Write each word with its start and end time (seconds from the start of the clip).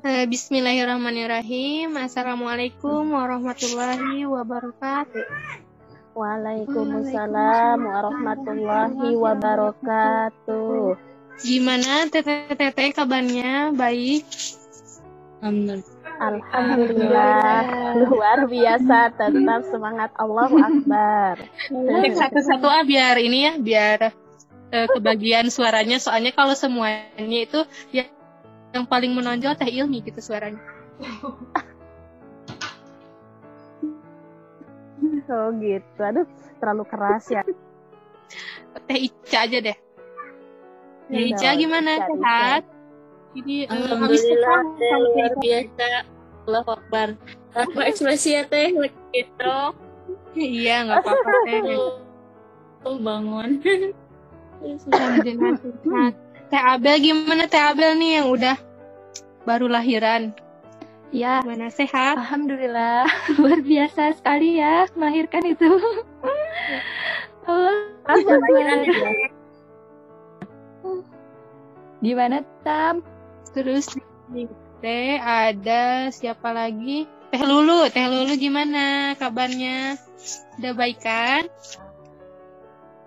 Eh, 0.00 0.24
Bismillahirrahmanirrahim. 0.24 1.92
Assalamualaikum 1.92 3.12
warahmatullahi 3.12 4.24
wabarakatuh. 4.24 5.28
Waalaikumsalam 6.16 7.76
warahmatullahi 7.84 9.12
wabarakatuh. 9.12 10.96
Gimana 11.44 12.08
teteh-teteh 12.08 12.96
kabarnya? 12.96 13.76
Baik. 13.76 14.24
Alhamdulillah 16.16 17.60
luar 18.00 18.48
biasa 18.48 19.12
tetap 19.20 19.60
semangat 19.68 20.16
Allahu 20.16 20.64
Akbar. 20.64 21.44
Satu-satu 22.16 22.64
ah 22.72 22.88
biar 22.88 23.20
ini 23.20 23.52
ya, 23.52 23.52
biar 23.60 24.16
eh, 24.72 24.88
kebagian 24.96 25.52
suaranya. 25.52 26.00
Soalnya 26.00 26.32
kalau 26.32 26.56
semuanya 26.56 27.20
itu 27.20 27.68
ya 27.92 28.08
yang 28.70 28.86
paling 28.86 29.10
menonjol 29.14 29.54
teh 29.58 29.70
ilmi 29.70 30.02
gitu 30.04 30.20
suaranya. 30.22 30.60
Oh 35.30 35.54
gitu. 35.62 36.00
Aduh, 36.02 36.26
terlalu 36.58 36.84
keras 36.90 37.24
ya. 37.30 37.42
Teh 38.90 38.98
Ica 38.98 39.46
aja 39.46 39.58
deh. 39.62 39.76
Teh 41.06 41.14
Ya, 41.14 41.20
Ica 41.30 41.48
gimana? 41.54 42.02
Ica. 42.02 42.06
Sehat? 42.10 42.62
Ini 43.38 43.70
eh, 43.70 43.94
habis 43.94 44.26
Alhamdulillah 44.26 44.60
teh 44.74 44.90
luar 44.98 45.32
biasa. 45.38 45.88
Allah 46.50 46.66
Akbar. 46.66 47.08
Apa 47.54 47.80
ekspresi 47.90 48.34
ya 48.34 48.42
teh 48.42 48.74
gitu? 49.14 49.56
Iya, 50.34 50.76
nggak 50.90 50.98
apa-apa 50.98 51.30
teh. 51.46 51.60
Bangun. 52.82 53.50
Alhamdulillah 54.60 55.54
sehat. 55.62 56.14
Teh 56.50 56.58
Abel 56.58 56.98
gimana 56.98 57.46
Teh 57.46 57.62
Abel 57.62 57.94
nih 57.94 58.18
yang 58.18 58.26
udah 58.34 58.56
baru 59.46 59.70
lahiran? 59.70 60.34
Ya, 61.14 61.42
Gimana 61.42 61.70
sehat? 61.70 62.18
alhamdulillah 62.18 63.06
luar 63.38 63.62
biasa 63.62 64.18
sekali 64.18 64.58
ya 64.58 64.86
melahirkan 64.98 65.46
itu. 65.46 65.66
Allah. 67.50 67.86
Gimana 72.02 72.42
Tam? 72.66 73.02
Terus 73.54 73.86
Teh 74.82 75.22
ada 75.22 76.10
siapa 76.10 76.50
lagi? 76.50 77.06
Teh 77.30 77.42
Lulu, 77.46 77.86
Teh 77.94 78.06
Lulu 78.10 78.34
gimana 78.34 79.14
kabarnya? 79.18 79.94
Udah 80.58 80.72
baikan? 80.74 81.46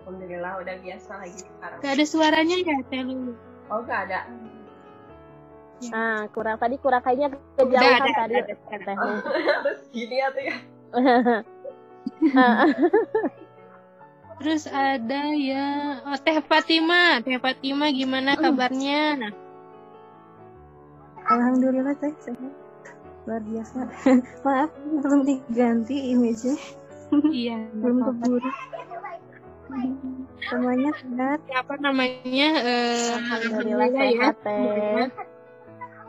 Alhamdulillah 0.04 0.60
udah 0.60 0.76
biasa 0.84 1.12
lagi 1.16 1.38
sekarang. 1.40 1.80
Gak 1.80 1.94
ada 1.96 2.06
suaranya 2.06 2.56
ya 2.60 2.76
Teh 2.92 3.02
Lulu? 3.08 3.34
Oh 3.72 3.80
gak 3.88 4.12
ada. 4.12 4.28
Nah, 5.84 6.28
kurang 6.36 6.60
tadi 6.60 6.76
kurang 6.80 7.04
kayaknya 7.04 7.40
kejauhan 7.56 8.04
ada, 8.04 8.12
tadi 8.12 8.36
ada, 8.36 8.52
ada. 8.52 8.84
Teh. 8.84 8.96
Terus 9.64 9.82
gini 9.96 10.16
ya 10.20 10.28
tuh 10.36 10.44
ya. 10.48 10.56
Terus 14.44 14.64
ada 14.68 15.22
ya 15.40 15.66
oh, 16.04 16.20
Teh 16.20 16.44
Fatima, 16.44 17.24
Teh 17.24 17.40
Fatima 17.40 17.88
gimana 17.96 18.36
kabarnya? 18.36 19.32
Alhamdulillah 21.24 21.96
teh 22.04 22.12
sehat. 22.20 22.52
Luar 23.24 23.40
biasa. 23.48 23.88
Maaf, 24.44 24.72
belum 25.00 25.24
diganti 25.24 26.12
image-nya. 26.12 26.60
Iya, 27.32 27.58
Belum 27.80 28.04
keburu. 28.04 28.50
Semuanya 30.44 30.92
sehat. 31.00 31.40
Apa 31.50 31.74
namanya? 31.80 32.50
Eh, 32.62 33.10
Alhamdulillah 33.16 33.90
ya. 33.90 34.00
sehat 34.12 34.36
Teh. 34.44 35.08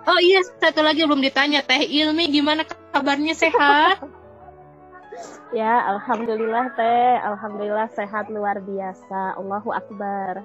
Oh 0.04 0.20
iya, 0.20 0.40
satu 0.60 0.80
lagi 0.84 1.06
belum 1.06 1.22
ditanya. 1.22 1.64
Teh 1.64 1.80
Ilmi 1.80 2.28
gimana 2.28 2.62
kabarnya 2.92 3.34
sehat? 3.36 3.98
Ya, 5.54 5.86
alhamdulillah 5.86 6.74
Teh. 6.74 7.14
Alhamdulillah 7.22 7.86
sehat 7.94 8.26
luar 8.26 8.58
biasa. 8.58 9.38
Allahu 9.38 9.70
Akbar. 9.70 10.42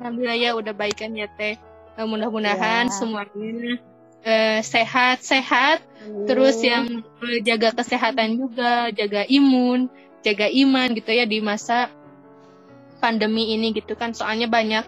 Alhamdulillah 0.00 0.38
ya 0.40 0.50
udah 0.56 0.72
baikan 0.72 1.12
ya 1.12 1.28
Teh. 1.36 1.60
Eh, 1.96 2.06
Mudah-mudahan 2.08 2.88
Ya. 2.88 2.92
semuanya 2.96 3.76
eh, 4.24 4.60
sehat-sehat. 4.64 5.84
Terus 6.24 6.56
yang 6.64 7.04
eh, 7.28 7.44
jaga 7.44 7.76
kesehatan 7.76 8.40
juga, 8.40 8.88
jaga 8.96 9.28
imun, 9.28 9.92
jaga 10.24 10.48
iman 10.48 10.88
gitu 10.96 11.12
ya 11.12 11.28
di 11.28 11.44
masa 11.44 11.92
pandemi 12.98 13.54
ini 13.54 13.72
gitu 13.76 13.94
kan. 13.94 14.12
Soalnya 14.16 14.48
banyak 14.48 14.84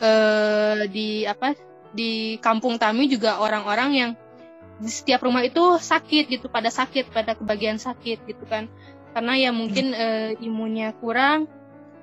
eh, 0.00 0.86
di 0.90 1.24
apa 1.24 1.56
di 1.96 2.36
kampung 2.44 2.76
Tami 2.76 3.08
juga 3.08 3.40
orang-orang 3.40 3.90
yang 3.96 4.10
di 4.76 4.92
setiap 4.92 5.24
rumah 5.24 5.40
itu 5.40 5.80
sakit 5.80 6.28
gitu, 6.28 6.52
pada 6.52 6.68
sakit, 6.68 7.08
pada 7.08 7.32
kebagian 7.32 7.80
sakit 7.80 8.28
gitu 8.28 8.44
kan. 8.44 8.68
Karena 9.16 9.32
ya 9.40 9.50
mungkin 9.50 9.96
eh, 9.96 10.36
imunnya 10.44 10.92
kurang, 11.00 11.48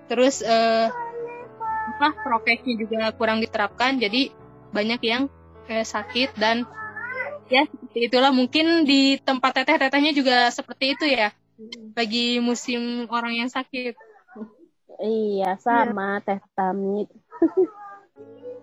terus 0.10 0.42
eh, 0.42 0.90
apa 1.94 2.10
prokesnya 2.26 2.74
juga 2.74 3.02
kurang 3.14 3.38
diterapkan, 3.46 4.02
jadi 4.02 4.34
banyak 4.74 5.02
yang 5.06 5.24
eh, 5.70 5.86
sakit 5.86 6.34
dan 6.42 6.66
ya 7.54 7.70
seperti 7.70 8.10
itulah. 8.10 8.34
Mungkin 8.34 8.90
di 8.90 9.22
tempat 9.22 9.62
teteh-tetehnya 9.62 10.18
juga 10.18 10.50
seperti 10.50 10.98
itu 10.98 11.06
ya. 11.06 11.30
Bagi 11.94 12.42
musim 12.42 13.06
orang 13.14 13.38
yang 13.38 13.50
sakit 13.54 13.94
Iya, 15.04 15.60
sama 15.60 16.24
Teh 16.24 16.40
Tamit. 16.56 17.12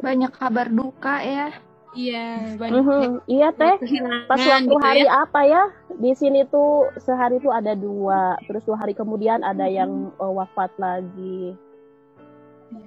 Banyak 0.00 0.32
kabar 0.32 0.72
duka 0.72 1.20
ya. 1.20 1.52
iya 1.92 2.56
banyak 2.56 2.80
Mhm, 2.80 3.08
Iya 3.26 3.48
Teh. 3.52 3.76
Pas 4.24 4.40
waktu 4.40 4.64
gitu 4.64 4.78
hari 4.80 5.04
ya. 5.04 5.20
apa 5.20 5.40
ya? 5.44 5.62
Di 6.00 6.16
sini 6.16 6.46
tuh 6.48 6.88
sehari 6.96 7.42
tuh 7.42 7.52
ada 7.52 7.76
dua, 7.76 8.40
terus 8.48 8.64
dua 8.64 8.80
hari 8.80 8.96
kemudian 8.96 9.44
ada 9.44 9.68
Hmm. 9.68 9.76
yang 9.76 9.90
eh, 10.16 10.32
wafat 10.32 10.72
lagi. 10.80 11.52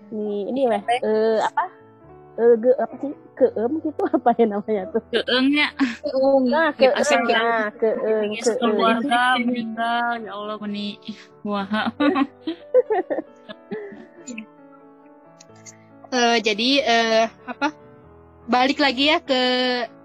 Nih, 0.10 0.50
ini 0.50 0.62
weh, 0.66 0.82
eh, 0.82 1.38
apa? 1.44 1.83
Eh, 2.34 2.54
ge, 2.58 2.72
apa 2.82 2.96
sih? 2.98 3.14
Keem 3.38 3.72
gitu? 3.86 4.02
Apa 4.18 4.34
ya 4.34 4.46
namanya 4.50 4.84
tuh? 4.90 5.04
Keengnya 5.14 5.70
Nah, 6.50 6.74
Gitu, 6.74 6.90
keem, 6.90 6.98
asik, 6.98 7.20
nah, 7.30 7.70
keem, 7.78 8.30
keem. 8.42 8.58
keluarga 8.58 9.22
meninggal. 9.38 10.10
Ya 10.26 10.32
Allah 10.34 10.58
meni 10.58 10.98
wah. 11.46 11.70
Eh, 16.14 16.38
jadi 16.46 16.70
eh, 16.86 17.26
apa? 17.50 17.74
Balik 18.46 18.78
lagi 18.78 19.10
ya 19.10 19.18
ke 19.18 19.42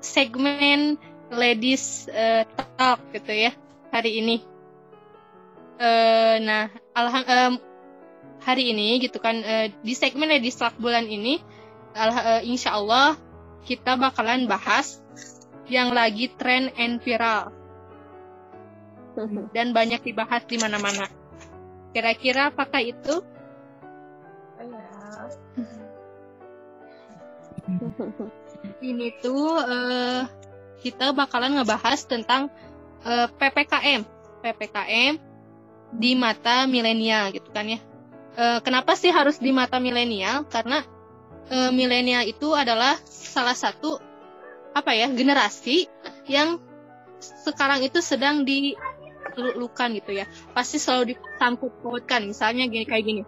segmen 0.01 0.97
ladies 1.29 2.09
eh, 2.09 2.49
talk 2.81 2.97
gitu 3.13 3.29
ya 3.29 3.53
hari 3.93 4.25
ini. 4.25 4.41
Eh, 5.77 6.35
nah 6.41 6.73
alham 6.97 7.25
em, 7.29 7.53
hari 8.41 8.73
ini 8.73 9.05
gitu 9.05 9.21
kan 9.21 9.37
eh, 9.45 9.69
di 9.85 9.93
segmen 9.93 10.33
ladies 10.33 10.57
talk 10.57 10.73
bulan 10.81 11.05
ini 11.05 11.45
alha- 11.95 12.41
eh, 12.41 12.43
insya 12.49 12.77
Allah 12.77 13.17
kita 13.65 13.97
bakalan 14.01 14.49
bahas 14.49 15.01
yang 15.69 15.93
lagi 15.93 16.33
tren 16.37 16.73
and 16.81 17.01
viral 17.05 17.53
dan 19.57 19.77
banyak 19.77 20.01
dibahas 20.01 20.45
di 20.49 20.57
mana-mana 20.57 21.09
kira-kira 21.93 22.53
apakah 22.53 22.81
itu 22.81 23.21
ini 28.89 29.13
tuh 29.21 29.61
eh, 29.61 30.23
kita 30.81 31.13
bakalan 31.13 31.59
ngebahas 31.59 32.01
tentang 32.09 32.49
eh, 33.05 33.29
PPKM. 33.29 34.03
PPKM 34.39 35.15
di 35.99 36.13
mata 36.15 36.69
milenial 36.69 37.35
gitu 37.35 37.51
kan 37.51 37.67
ya. 37.67 37.81
Eh, 38.39 38.59
kenapa 38.63 38.95
sih 38.95 39.11
harus 39.11 39.43
di 39.43 39.51
mata 39.51 39.83
milenial? 39.83 40.47
Karena 40.47 40.85
eh, 41.51 41.71
milenial 41.73 42.25
itu 42.29 42.53
adalah 42.55 42.97
salah 43.09 43.57
satu 43.57 43.99
apa 44.77 44.95
ya 44.95 45.11
generasi 45.11 45.89
yang 46.29 46.61
sekarang 47.19 47.83
itu 47.83 47.99
sedang 47.99 48.47
dilulukan 48.47 49.91
gitu 49.99 50.15
ya. 50.15 50.27
Pasti 50.55 50.79
selalu 50.79 51.17
disangkut 51.17 51.73
pautkan. 51.83 52.31
Misalnya 52.31 52.71
gini 52.71 52.87
kayak 52.87 53.05
gini. 53.05 53.23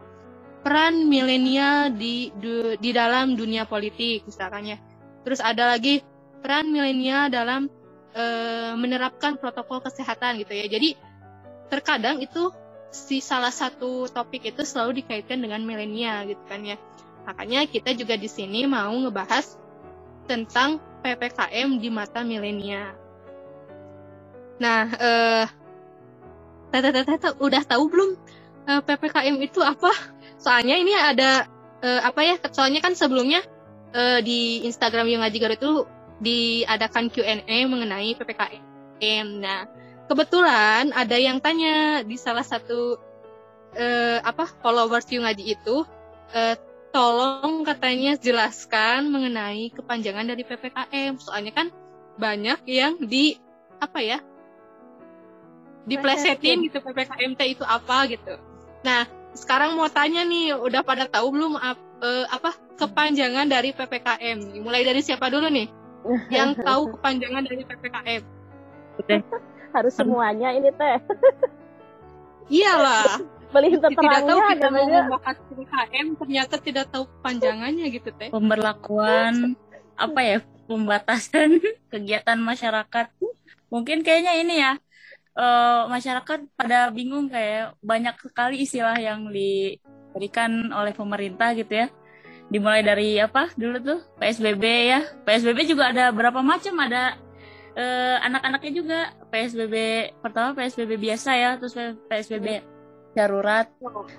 Peran 0.61 1.09
milenial 1.09 1.97
di, 1.97 2.29
du- 2.37 2.77
di 2.77 2.91
dalam 2.93 3.35
dunia 3.35 3.65
politik 3.65 4.29
misalkan 4.29 4.77
ya. 4.77 4.79
Terus 5.25 5.41
ada 5.41 5.75
lagi 5.75 6.05
peran 6.45 6.69
milenial 6.71 7.33
dalam 7.33 7.67
eh, 8.15 8.73
menerapkan 8.77 9.41
protokol 9.41 9.81
kesehatan 9.83 10.39
gitu 10.45 10.53
ya. 10.55 10.69
Jadi 10.69 10.95
terkadang 11.73 12.21
itu 12.23 12.53
si 12.91 13.23
salah 13.23 13.55
satu 13.55 14.11
topik 14.11 14.51
itu 14.51 14.67
selalu 14.67 15.03
dikaitkan 15.03 15.39
dengan 15.39 15.63
milenial 15.63 16.29
gitu 16.29 16.43
kan 16.47 16.61
ya. 16.63 16.77
Makanya 17.27 17.67
kita 17.69 17.93
juga 17.97 18.17
di 18.17 18.27
sini 18.27 18.65
mau 18.65 18.93
ngebahas 18.93 19.57
tentang 20.25 20.79
PPKM 21.01 21.81
di 21.81 21.89
mata 21.89 22.21
milenial. 22.25 22.95
Nah, 24.61 24.85
eh 25.01 25.47
Tete-tete 26.71 27.35
udah 27.43 27.63
tahu 27.67 27.91
belum 27.91 28.11
eh, 28.71 28.83
PPKM 28.87 29.37
itu 29.43 29.59
apa? 29.59 29.91
Soalnya 30.39 30.79
ini 30.79 30.95
ada 30.95 31.51
eh, 31.83 32.01
apa 32.01 32.23
ya? 32.23 32.39
Soalnya 32.55 32.79
kan 32.79 32.95
sebelumnya 32.95 33.43
eh, 33.91 34.23
di 34.23 34.63
Instagram 34.63 35.11
yang 35.11 35.21
ngaji 35.27 35.39
Garut 35.43 35.59
itu 35.59 35.73
diadakan 36.23 37.11
Q&A 37.11 37.59
mengenai 37.67 38.15
PPKM. 38.15 39.27
Nah, 39.43 39.67
kebetulan 40.07 40.95
ada 40.95 41.17
yang 41.19 41.43
tanya 41.43 42.07
di 42.07 42.15
salah 42.15 42.47
satu 42.47 43.03
eh, 43.75 44.23
apa 44.23 44.47
followers 44.63 45.11
Yu 45.11 45.27
Ngaji 45.27 45.45
itu, 45.59 45.83
eh, 46.39 46.55
tolong 46.91 47.63
katanya 47.63 48.19
jelaskan 48.19 49.11
mengenai 49.11 49.71
kepanjangan 49.75 50.27
dari 50.27 50.43
PPKM. 50.47 51.19
Soalnya 51.19 51.53
kan 51.55 51.67
banyak 52.21 52.61
yang 52.69 53.01
di 53.01 53.39
apa 53.81 53.99
ya 54.05 54.19
diplesetin 55.89 56.69
gitu 56.69 56.79
PPKM 56.85 57.33
teh 57.35 57.57
itu 57.57 57.65
apa 57.65 58.07
gitu. 58.13 58.37
Nah, 58.85 59.09
sekarang 59.33 59.75
mau 59.75 59.89
tanya 59.89 60.23
nih, 60.23 60.55
udah 60.55 60.85
pada 60.85 61.09
tahu 61.09 61.33
belum 61.33 61.57
ap- 61.57 61.89
eh, 62.05 62.27
apa 62.29 62.55
kepanjangan 62.77 63.49
dari 63.49 63.73
PPKM? 63.73 64.61
Mulai 64.61 64.85
dari 64.85 65.01
siapa 65.01 65.33
dulu 65.33 65.49
nih? 65.49 65.69
Yang 66.29 66.51
tahu 66.63 66.83
kepanjangan 66.97 67.43
dari 67.49 67.63
PPKM? 67.65 68.23
Harus 69.71 69.95
semuanya 69.97 70.53
ini 70.53 70.69
teh. 70.75 70.99
Iyalah, 72.51 73.23
Beli 73.51 73.75
tidak 73.75 74.23
tahu 74.23 74.39
kita 74.55 74.67
mau 74.71 74.87
membahas 74.87 75.37
PPKM 75.51 76.07
ternyata 76.15 76.55
tidak 76.63 76.87
tahu 76.95 77.05
kepanjangannya 77.19 77.87
gitu 77.91 78.11
teh. 78.15 78.31
pemberlakuan 78.31 79.59
apa 79.99 80.21
ya 80.23 80.39
pembatasan 80.71 81.59
kegiatan 81.93 82.39
masyarakat. 82.39 83.11
Mungkin 83.75 84.07
kayaknya 84.07 84.33
ini 84.39 84.55
ya 84.63 84.73
eh, 85.35 85.83
masyarakat 85.91 86.47
pada 86.55 86.95
bingung 86.95 87.27
kayak 87.27 87.75
banyak 87.83 88.15
sekali 88.23 88.63
istilah 88.63 88.95
yang 89.03 89.27
diberikan 89.35 90.71
oleh 90.71 90.95
pemerintah 90.95 91.51
gitu 91.59 91.75
ya. 91.75 91.89
Dimulai 92.51 92.83
dari 92.87 93.19
apa 93.19 93.51
dulu 93.59 93.83
tuh 93.83 94.01
PSBB 94.23 94.65
ya. 94.95 95.01
PSBB 95.27 95.67
juga 95.67 95.91
ada 95.91 96.15
berapa 96.15 96.39
macam 96.39 96.79
ada 96.87 97.19
eh, 97.75 98.17
anak-anaknya 98.31 98.73
juga. 98.79 99.01
PSBB 99.27 99.75
pertama 100.23 100.55
PSBB 100.55 101.03
biasa 101.03 101.35
ya 101.35 101.51
terus 101.59 101.75
PSBB 102.07 102.79
darurat. 103.11 103.67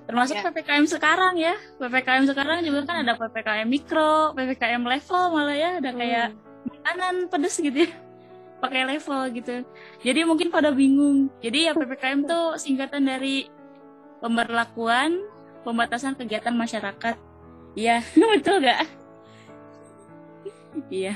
Termasuk 0.05 0.35
Ya. 0.35 0.43
PPKM 0.51 0.85
sekarang 0.87 1.33
ya. 1.39 1.55
PPKM 1.79 2.23
sekarang 2.27 2.57
juga 2.63 2.83
kan 2.83 3.07
ada 3.07 3.15
PPKM 3.15 3.67
mikro 3.67 4.35
PPKM 4.35 4.83
level 4.83 5.23
malah 5.31 5.55
ya. 5.55 5.69
Ada 5.79 5.91
kayak 5.95 6.27
makanan 6.67 7.15
pedes 7.31 7.55
gitu 7.57 7.87
ya. 7.87 7.91
Pakai 8.63 8.85
level 8.85 9.21
gitu. 9.33 9.65
Jadi 10.03 10.19
mungkin 10.27 10.51
pada 10.51 10.69
bingung. 10.69 11.31
Jadi 11.39 11.71
ya 11.71 11.73
PPKM 11.73 12.27
tuh 12.31 12.59
singkatan 12.59 13.07
dari 13.07 13.47
pemberlakuan 14.19 15.23
pembatasan 15.63 16.13
kegiatan 16.13 16.53
masyarakat. 16.53 17.15
Iya 17.73 18.03
betul 18.35 18.59
gak 18.61 18.83
iya. 20.91 21.15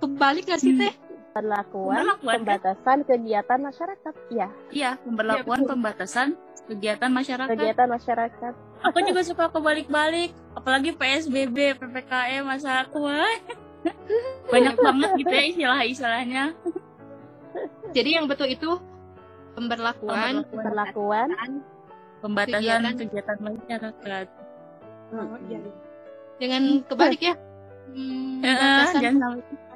Kebalik 0.00 0.48
gak 0.48 0.60
sih 0.60 0.72
Hmm. 0.76 0.80
teh? 0.80 0.94
Pemberlakuan 1.34 1.98
Pemberlakuan, 1.98 2.22
kan? 2.22 2.38
pembatasan 2.38 2.98
kegiatan 3.02 3.58
masyarakat. 3.60 4.14
Ya, 4.30 4.48
iya 4.70 4.90
pemberlakuan 4.96 5.66
pembatasan 5.66 6.28
kegiatan 6.64 7.10
masyarakat 7.10 7.50
kegiatan 7.50 7.88
masyarakat. 7.90 8.52
aku 8.80 8.98
juga 9.02 9.20
suka 9.20 9.50
kebalik-balik 9.50 10.30
apalagi 10.54 10.94
PSBB 10.94 11.74
PPKM 11.76 12.46
masa 12.46 12.86
tua 12.86 13.26
banyak 14.54 14.74
banget 14.74 15.10
gitu 15.18 15.28
ya 15.28 15.44
istilah-istilahnya 15.44 16.44
Jadi 17.90 18.10
yang 18.10 18.26
betul 18.26 18.46
itu 18.46 18.70
pemberlakuan, 19.52 20.42
Perlakuan 20.48 21.28
pembatasan 22.18 22.62
Kegiatan. 22.62 22.94
kegiatan 22.96 23.38
masyarakat 23.40 24.26
Oh, 25.10 25.36
iya. 25.46 25.58
jangan 26.36 26.62
kebalik 26.86 27.22
ya. 27.22 27.34
Hmm, 27.86 28.40
batasan. 28.40 29.00
jangan 29.04 29.36
sampai 29.38 29.73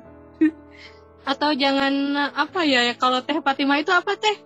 atau 1.28 1.52
jangan 1.52 1.92
apa 2.32 2.64
ya 2.64 2.96
kalau 2.96 3.20
Teh 3.20 3.36
Fatima 3.44 3.76
itu 3.76 3.92
apa 3.92 4.16
Teh? 4.16 4.40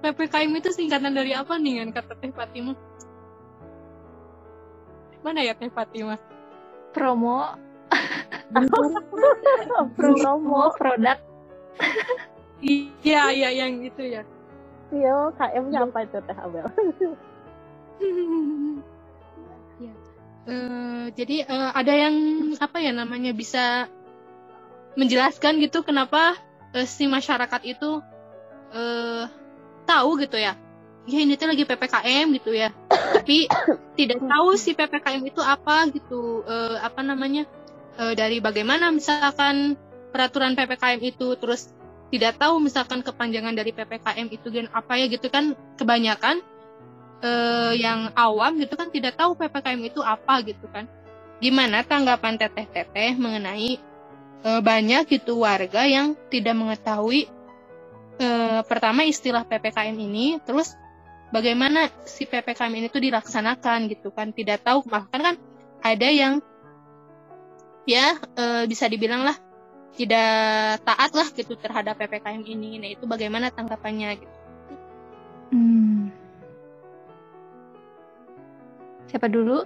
PPKM 0.00 0.52
itu 0.56 0.72
singkatan 0.72 1.12
dari 1.12 1.36
apa 1.36 1.60
nih 1.60 1.84
kan 1.84 1.88
kata 2.00 2.12
Teh 2.16 2.32
Fatima? 2.32 2.72
Mana 5.20 5.44
ya 5.44 5.52
Teh 5.52 5.68
Fatima? 5.68 6.16
Promo, 6.96 7.52
promo. 10.00 10.72
produk. 10.72 11.20
Iya 12.64 13.36
iya 13.36 13.48
yang 13.52 13.84
itu 13.84 14.00
ya. 14.00 14.24
Yo, 14.88 15.28
KM-nya 15.36 15.84
apa 15.84 16.08
itu 16.08 16.18
Teh 16.24 16.38
Abel? 16.40 16.64
Ya. 19.76 19.92
Eh, 20.48 21.04
jadi 21.12 21.44
eh, 21.44 21.70
ada 21.76 21.92
yang 21.92 22.16
apa 22.56 22.80
ya 22.80 22.96
namanya 22.96 23.36
bisa 23.36 23.92
menjelaskan 24.96 25.60
gitu 25.62 25.84
kenapa 25.84 26.34
eh, 26.72 26.88
si 26.88 27.06
masyarakat 27.06 27.60
itu 27.64 28.02
eh, 28.72 29.24
tahu 29.86 30.10
gitu 30.20 30.36
ya. 30.40 30.56
Ya 31.06 31.22
ini 31.22 31.38
tuh 31.38 31.46
lagi 31.46 31.62
PPKM 31.62 32.26
gitu 32.34 32.50
ya. 32.50 32.74
Tapi 32.90 33.46
tidak 33.98 34.20
tahu 34.26 34.48
si 34.58 34.74
PPKM 34.74 35.22
itu 35.22 35.38
apa 35.38 35.86
gitu. 35.94 36.42
Eh, 36.48 36.76
apa 36.82 37.04
namanya? 37.06 37.46
eh, 37.96 38.14
dari 38.14 38.38
bagaimana 38.38 38.92
misalkan 38.92 39.74
peraturan 40.12 40.56
PPKM 40.56 41.00
itu 41.02 41.36
terus 41.40 41.72
tidak 42.12 42.38
tahu 42.38 42.62
misalkan 42.62 43.02
kepanjangan 43.02 43.56
dari 43.56 43.74
PPKM 43.74 44.28
itu 44.30 44.48
dan 44.54 44.70
apa 44.70 44.94
ya 44.94 45.10
gitu 45.10 45.26
kan 45.26 45.58
kebanyakan 45.74 46.38
eh, 47.24 47.72
yang 47.80 48.14
awam 48.14 48.60
gitu 48.62 48.78
kan 48.78 48.88
tidak 48.92 49.18
tahu 49.18 49.34
PPKM 49.34 49.80
itu 49.82 50.00
apa 50.04 50.44
gitu 50.46 50.68
kan. 50.70 50.86
Gimana 51.36 51.84
tanggapan 51.84 52.40
teteh-teteh 52.40 53.18
mengenai 53.20 53.76
eh, 54.44 54.60
banyak 54.60 55.08
gitu 55.08 55.40
warga 55.46 55.86
yang 55.86 56.18
tidak 56.28 56.56
mengetahui 56.58 57.30
eh, 58.20 58.60
pertama 58.66 59.04
istilah 59.06 59.44
PPKM 59.44 59.96
ini, 59.96 60.40
terus 60.44 60.74
bagaimana 61.30 61.88
si 62.04 62.24
PPKM 62.26 62.72
ini 62.74 62.86
tuh 62.88 63.00
dilaksanakan 63.00 63.88
gitu 63.92 64.12
kan. 64.12 64.34
Tidak 64.34 64.60
tahu 64.60 64.84
bahkan 64.88 65.20
kan 65.32 65.34
ada 65.80 66.08
yang 66.10 66.42
ya 67.86 68.18
eh, 68.18 68.64
bisa 68.66 68.90
dibilang 68.90 69.22
lah 69.22 69.36
tidak 69.96 70.84
taat 70.84 71.10
lah 71.16 71.28
gitu 71.32 71.56
terhadap 71.56 71.96
PPKM 71.96 72.44
ini. 72.44 72.76
Nah, 72.76 72.88
itu 72.92 73.08
bagaimana 73.08 73.48
tanggapannya 73.48 74.20
gitu. 74.20 74.36
Hmm. 75.56 76.12
Siapa 79.08 79.26
dulu? 79.32 79.64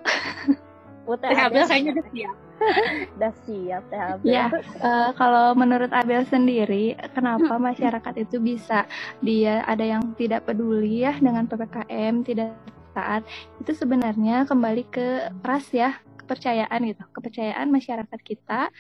Abel 1.11 1.35
Abel 1.35 1.67
kayaknya 1.67 1.91
udah 1.99 2.07
siap. 2.15 2.37
udah 3.17 3.33
siap 3.47 3.83
Teh 3.89 4.01
Abel. 4.01 4.27
Ya, 4.29 4.47
eh, 4.59 5.11
kalau 5.17 5.57
menurut 5.57 5.91
Abel 5.93 6.25
sendiri, 6.29 6.97
kenapa 7.17 7.57
masyarakat 7.57 8.15
itu 8.21 8.37
bisa 8.41 8.85
dia 9.25 9.65
ada 9.65 9.83
yang 9.85 10.13
tidak 10.17 10.49
peduli 10.49 11.05
ya 11.05 11.17
dengan 11.17 11.49
PPKM, 11.49 12.15
tidak 12.25 12.57
taat, 12.93 13.23
itu 13.63 13.73
sebenarnya 13.73 14.45
kembali 14.45 14.85
ke 14.91 15.31
trust 15.41 15.73
ya, 15.73 15.97
kepercayaan 16.21 16.81
gitu, 16.91 17.03
kepercayaan 17.15 17.69
masyarakat 17.71 18.21
kita 18.23 18.71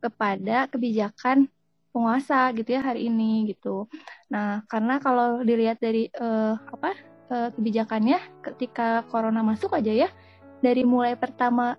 kepada 0.00 0.66
kebijakan 0.70 1.46
penguasa 1.90 2.54
gitu 2.54 2.70
ya 2.70 2.82
hari 2.82 3.10
ini 3.10 3.50
gitu. 3.50 3.90
Nah, 4.30 4.62
karena 4.70 5.02
kalau 5.02 5.42
dilihat 5.42 5.82
dari 5.82 6.06
eh, 6.06 6.54
apa 6.54 6.94
eh, 7.30 7.48
kebijakannya 7.54 8.18
ketika 8.46 9.02
corona 9.10 9.42
masuk 9.42 9.74
aja 9.74 10.06
ya, 10.06 10.08
dari 10.62 10.86
mulai 10.86 11.18
pertama 11.18 11.74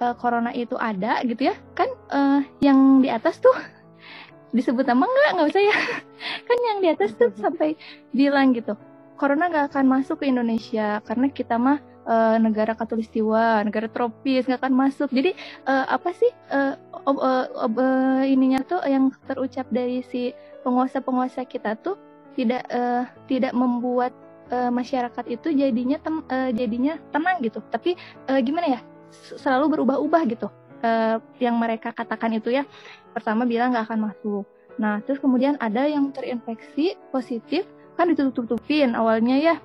eh, 0.00 0.14
corona 0.20 0.50
itu 0.52 0.76
ada 0.76 1.20
gitu 1.24 1.52
ya 1.52 1.54
kan 1.74 1.88
eh, 2.12 2.40
yang 2.60 3.00
di 3.00 3.08
atas 3.08 3.40
tuh 3.40 3.54
disebut 4.56 4.86
nama 4.88 5.04
nggak? 5.04 5.30
Nggak 5.36 5.48
usah 5.52 5.62
ya. 5.62 5.76
Kan 6.48 6.58
yang 6.64 6.78
di 6.80 6.88
atas 6.88 7.12
tuh 7.12 7.28
sampai 7.36 7.76
bilang 8.16 8.56
gitu 8.56 8.72
corona 9.16 9.48
nggak 9.48 9.72
akan 9.72 9.84
masuk 9.88 10.20
ke 10.22 10.28
Indonesia 10.28 11.00
karena 11.02 11.32
kita 11.32 11.56
mah 11.56 11.80
eh, 12.04 12.36
negara 12.38 12.76
katulistiwa 12.76 13.64
negara 13.64 13.88
tropis 13.88 14.44
nggak 14.46 14.60
akan 14.62 14.74
masuk. 14.76 15.08
Jadi 15.10 15.32
eh, 15.66 15.86
apa 15.88 16.12
sih 16.12 16.30
eh, 16.52 16.76
ob- 17.08 17.24
eh, 17.24 17.46
ob- 17.56 17.80
eh, 17.80 18.22
ininya 18.30 18.60
tuh 18.62 18.84
yang 18.84 19.10
terucap 19.24 19.66
dari 19.72 20.04
si 20.04 20.36
penguasa-penguasa 20.62 21.48
kita 21.48 21.74
tuh 21.80 21.96
tidak 22.36 22.68
eh, 22.68 23.08
tidak 23.26 23.56
membuat 23.56 24.12
eh, 24.52 24.68
masyarakat 24.70 25.24
itu 25.32 25.48
jadinya 25.56 25.96
tem- 25.98 26.26
eh, 26.28 26.50
jadinya 26.52 27.00
tenang 27.10 27.40
gitu. 27.40 27.64
Tapi 27.72 27.96
eh, 28.28 28.40
gimana 28.44 28.78
ya 28.78 28.80
selalu 29.12 29.78
berubah-ubah 29.78 30.22
gitu. 30.30 30.48
Eh, 30.84 31.16
yang 31.40 31.56
mereka 31.56 31.90
katakan 31.90 32.36
itu 32.36 32.52
ya 32.52 32.68
pertama 33.16 33.48
bilang 33.48 33.72
nggak 33.72 33.88
akan 33.88 34.00
masuk. 34.12 34.44
Nah 34.76 35.00
terus 35.02 35.18
kemudian 35.18 35.56
ada 35.56 35.88
yang 35.88 36.12
terinfeksi 36.12 37.00
positif 37.08 37.64
kan 37.96 38.12
ditutup-tutupin 38.12 38.92
awalnya 38.92 39.40
ya. 39.40 39.56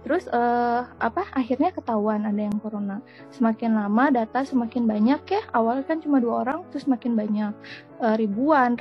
Terus 0.00 0.30
eh, 0.30 0.82
apa 0.86 1.26
akhirnya 1.34 1.74
ketahuan 1.74 2.22
ada 2.22 2.38
yang 2.38 2.54
corona. 2.62 3.02
Semakin 3.34 3.76
lama 3.76 4.14
data 4.14 4.46
semakin 4.46 4.86
banyak 4.86 5.20
ya 5.26 5.42
awal 5.50 5.82
kan 5.82 5.98
cuma 5.98 6.22
dua 6.22 6.46
orang 6.46 6.62
terus 6.70 6.86
makin 6.86 7.18
banyak 7.18 7.52
eh, 7.98 8.14
ribuan 8.16 8.78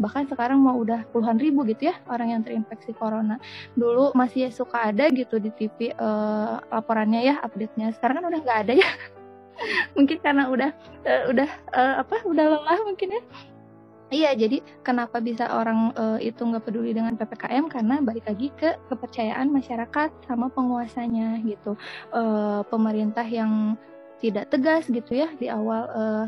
bahkan 0.00 0.24
sekarang 0.26 0.64
mau 0.64 0.80
udah 0.80 1.06
puluhan 1.12 1.36
ribu 1.36 1.62
gitu 1.68 1.92
ya 1.92 1.94
orang 2.08 2.34
yang 2.34 2.42
terinfeksi 2.42 2.96
corona. 2.96 3.36
Dulu 3.76 4.16
masih 4.16 4.48
suka 4.48 4.90
ada 4.90 5.12
gitu 5.12 5.36
di 5.36 5.52
TV 5.52 5.92
laporannya 6.72 7.20
ya 7.20 7.34
update-nya. 7.44 7.92
Sekarang 7.92 8.24
kan 8.24 8.32
udah 8.32 8.40
nggak 8.40 8.60
ada 8.64 8.74
ya 8.80 8.90
mungkin 9.96 10.18
karena 10.22 10.48
udah 10.50 10.70
eh, 11.04 11.22
udah 11.30 11.48
eh, 11.74 11.94
apa 12.02 12.16
udah 12.26 12.44
lelah 12.56 12.78
mungkin 12.86 13.10
ya 13.18 13.22
Iya, 14.08 14.32
jadi 14.32 14.64
kenapa 14.80 15.20
bisa 15.20 15.52
orang 15.52 15.92
eh, 15.92 16.32
itu 16.32 16.40
nggak 16.40 16.64
peduli 16.64 16.96
dengan 16.96 17.12
PPKM 17.12 17.68
karena 17.68 18.00
balik 18.00 18.24
lagi 18.24 18.48
ke 18.56 18.80
kepercayaan 18.88 19.52
masyarakat 19.52 20.08
sama 20.24 20.48
penguasanya 20.48 21.36
gitu. 21.44 21.76
Eh, 22.16 22.60
pemerintah 22.72 23.28
yang 23.28 23.76
tidak 24.16 24.48
tegas 24.48 24.88
gitu 24.88 25.12
ya 25.12 25.28
di 25.36 25.52
awal 25.52 25.82
eh, 25.92 26.24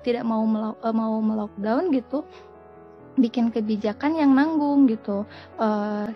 tidak 0.00 0.24
mau 0.24 0.48
melo- 0.48 0.80
mau 0.96 1.20
melockdown 1.20 1.92
gitu, 1.92 2.24
bikin 3.20 3.52
kebijakan 3.52 4.16
yang 4.16 4.32
nanggung 4.32 4.88
gitu. 4.88 5.24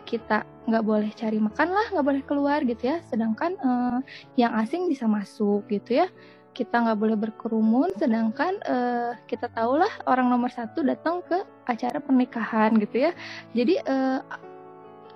Kita 0.09 0.45
nggak 0.68 0.84
boleh 0.84 1.10
cari 1.16 1.40
makan 1.40 1.68
lah, 1.72 1.87
nggak 1.96 2.06
boleh 2.06 2.22
keluar 2.28 2.60
gitu 2.62 2.92
ya. 2.92 3.00
Sedangkan 3.08 3.56
eh, 3.56 3.98
yang 4.37 4.52
asing 4.60 4.87
bisa 4.87 5.08
masuk 5.08 5.64
gitu 5.72 6.04
ya. 6.04 6.06
Kita 6.52 6.84
nggak 6.84 6.98
boleh 7.00 7.16
berkerumun 7.16 7.96
sedangkan 7.96 8.60
eh, 8.68 9.12
kita 9.25 9.48
tahulah 9.56 9.90
orang 10.04 10.28
nomor 10.28 10.52
satu 10.52 10.84
datang 10.84 11.25
ke 11.25 11.40
acara 11.64 11.98
pernikahan 12.04 12.76
gitu 12.76 13.08
ya. 13.08 13.12
Jadi 13.56 13.80
eh, 13.80 14.20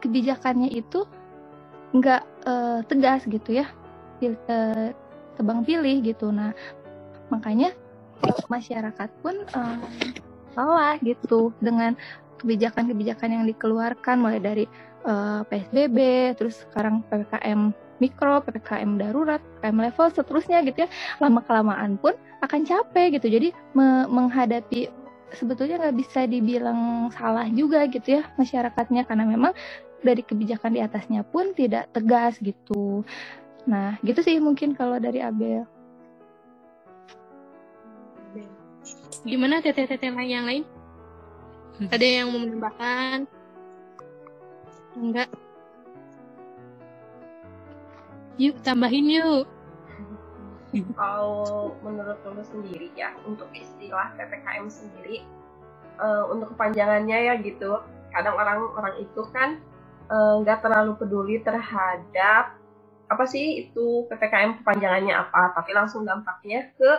kebijakannya 0.00 0.72
itu 0.72 1.04
nggak 1.92 2.22
eh, 2.48 2.80
tegas 2.88 3.28
gitu 3.28 3.60
ya. 3.60 3.68
Pil- 4.16 4.40
tebang 5.36 5.64
pilih 5.68 6.00
gitu. 6.00 6.32
Nah 6.32 6.56
makanya 7.28 7.76
masyarakat 8.48 9.10
pun 9.20 9.36
eh, 9.44 9.78
salah 10.56 10.96
gitu 11.00 11.52
dengan 11.60 11.96
kebijakan-kebijakan 12.42 13.28
yang 13.38 13.44
dikeluarkan 13.46 14.16
mulai 14.18 14.42
dari 14.42 14.64
eh, 15.06 15.40
PSBB 15.46 15.98
terus 16.38 16.62
sekarang 16.68 17.02
PPKM 17.06 17.72
mikro, 18.02 18.42
PPKM 18.42 18.98
darurat, 18.98 19.38
PPKM 19.38 19.78
level 19.78 20.06
seterusnya 20.10 20.58
gitu 20.66 20.86
ya 20.86 20.88
lama 21.22 21.38
kelamaan 21.46 21.94
pun 22.02 22.18
akan 22.42 22.66
capek 22.66 23.18
gitu 23.18 23.30
jadi 23.30 23.48
me- 23.78 24.10
menghadapi 24.10 24.90
sebetulnya 25.32 25.78
nggak 25.78 25.96
bisa 25.96 26.26
dibilang 26.26 27.08
salah 27.14 27.46
juga 27.48 27.86
gitu 27.86 28.20
ya 28.20 28.22
masyarakatnya 28.36 29.06
karena 29.06 29.24
memang 29.24 29.54
dari 30.02 30.26
kebijakan 30.26 30.74
di 30.74 30.80
atasnya 30.82 31.22
pun 31.22 31.54
tidak 31.54 31.86
tegas 31.94 32.36
gitu 32.42 33.06
nah 33.62 33.94
gitu 34.02 34.18
sih 34.20 34.42
mungkin 34.42 34.74
kalau 34.74 34.98
dari 34.98 35.22
Abel 35.22 35.62
Gimana 39.22 39.62
teteh-teteh 39.62 40.10
yang 40.26 40.50
lain? 40.50 40.66
Ada 41.94 42.02
yang 42.02 42.34
mau 42.34 42.42
menambahkan? 42.42 43.41
Enggak. 44.96 45.28
Yuk, 48.40 48.56
tambahin 48.64 49.08
yuk. 49.12 49.44
Kalau 50.96 51.76
menurut 51.84 52.16
kamu 52.24 52.42
sendiri 52.48 52.88
ya, 52.96 53.12
untuk 53.28 53.52
istilah 53.52 54.16
PPKM 54.16 54.72
sendiri, 54.72 55.20
eh, 56.00 56.24
untuk 56.32 56.56
kepanjangannya 56.56 57.28
ya 57.28 57.34
gitu, 57.44 57.76
kadang 58.08 58.36
orang-orang 58.40 59.04
itu 59.04 59.22
kan 59.36 59.60
eh, 60.08 60.34
nggak 60.40 60.64
terlalu 60.64 60.96
peduli 60.96 61.36
terhadap 61.44 62.56
apa 63.12 63.24
sih 63.28 63.68
itu 63.68 64.08
PPKM 64.08 64.64
kepanjangannya 64.64 65.12
apa, 65.12 65.52
tapi 65.52 65.76
langsung 65.76 66.08
dampaknya 66.08 66.72
ke 66.76 66.90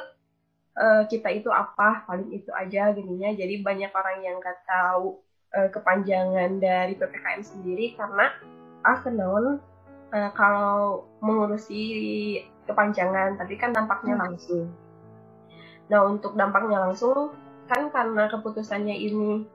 eh, 0.77 1.03
kita 1.09 1.29
itu 1.33 1.49
apa, 1.49 2.05
paling 2.05 2.29
itu 2.29 2.53
aja 2.53 2.93
gininya. 2.93 3.33
Jadi 3.33 3.61
banyak 3.65 3.89
orang 3.89 4.17
yang 4.21 4.37
nggak 4.37 4.69
tahu 4.69 5.17
eh, 5.53 5.69
kepanjangan 5.69 6.57
dari 6.57 6.93
PPKM 6.97 7.41
sendiri 7.45 7.93
karena 7.97 8.33
ah 8.83 8.97
kenaon 8.99 9.61
eh, 10.13 10.31
kalau 10.33 11.07
mengurusi 11.21 11.83
kepanjangan, 12.65 13.35
tapi 13.37 13.59
kan 13.59 13.75
dampaknya 13.75 14.15
langsung. 14.17 14.71
Nah, 15.91 16.07
untuk 16.07 16.33
dampaknya 16.39 16.79
langsung 16.89 17.35
kan 17.67 17.91
karena 17.93 18.27
keputusannya 18.27 18.95
ini 18.97 19.45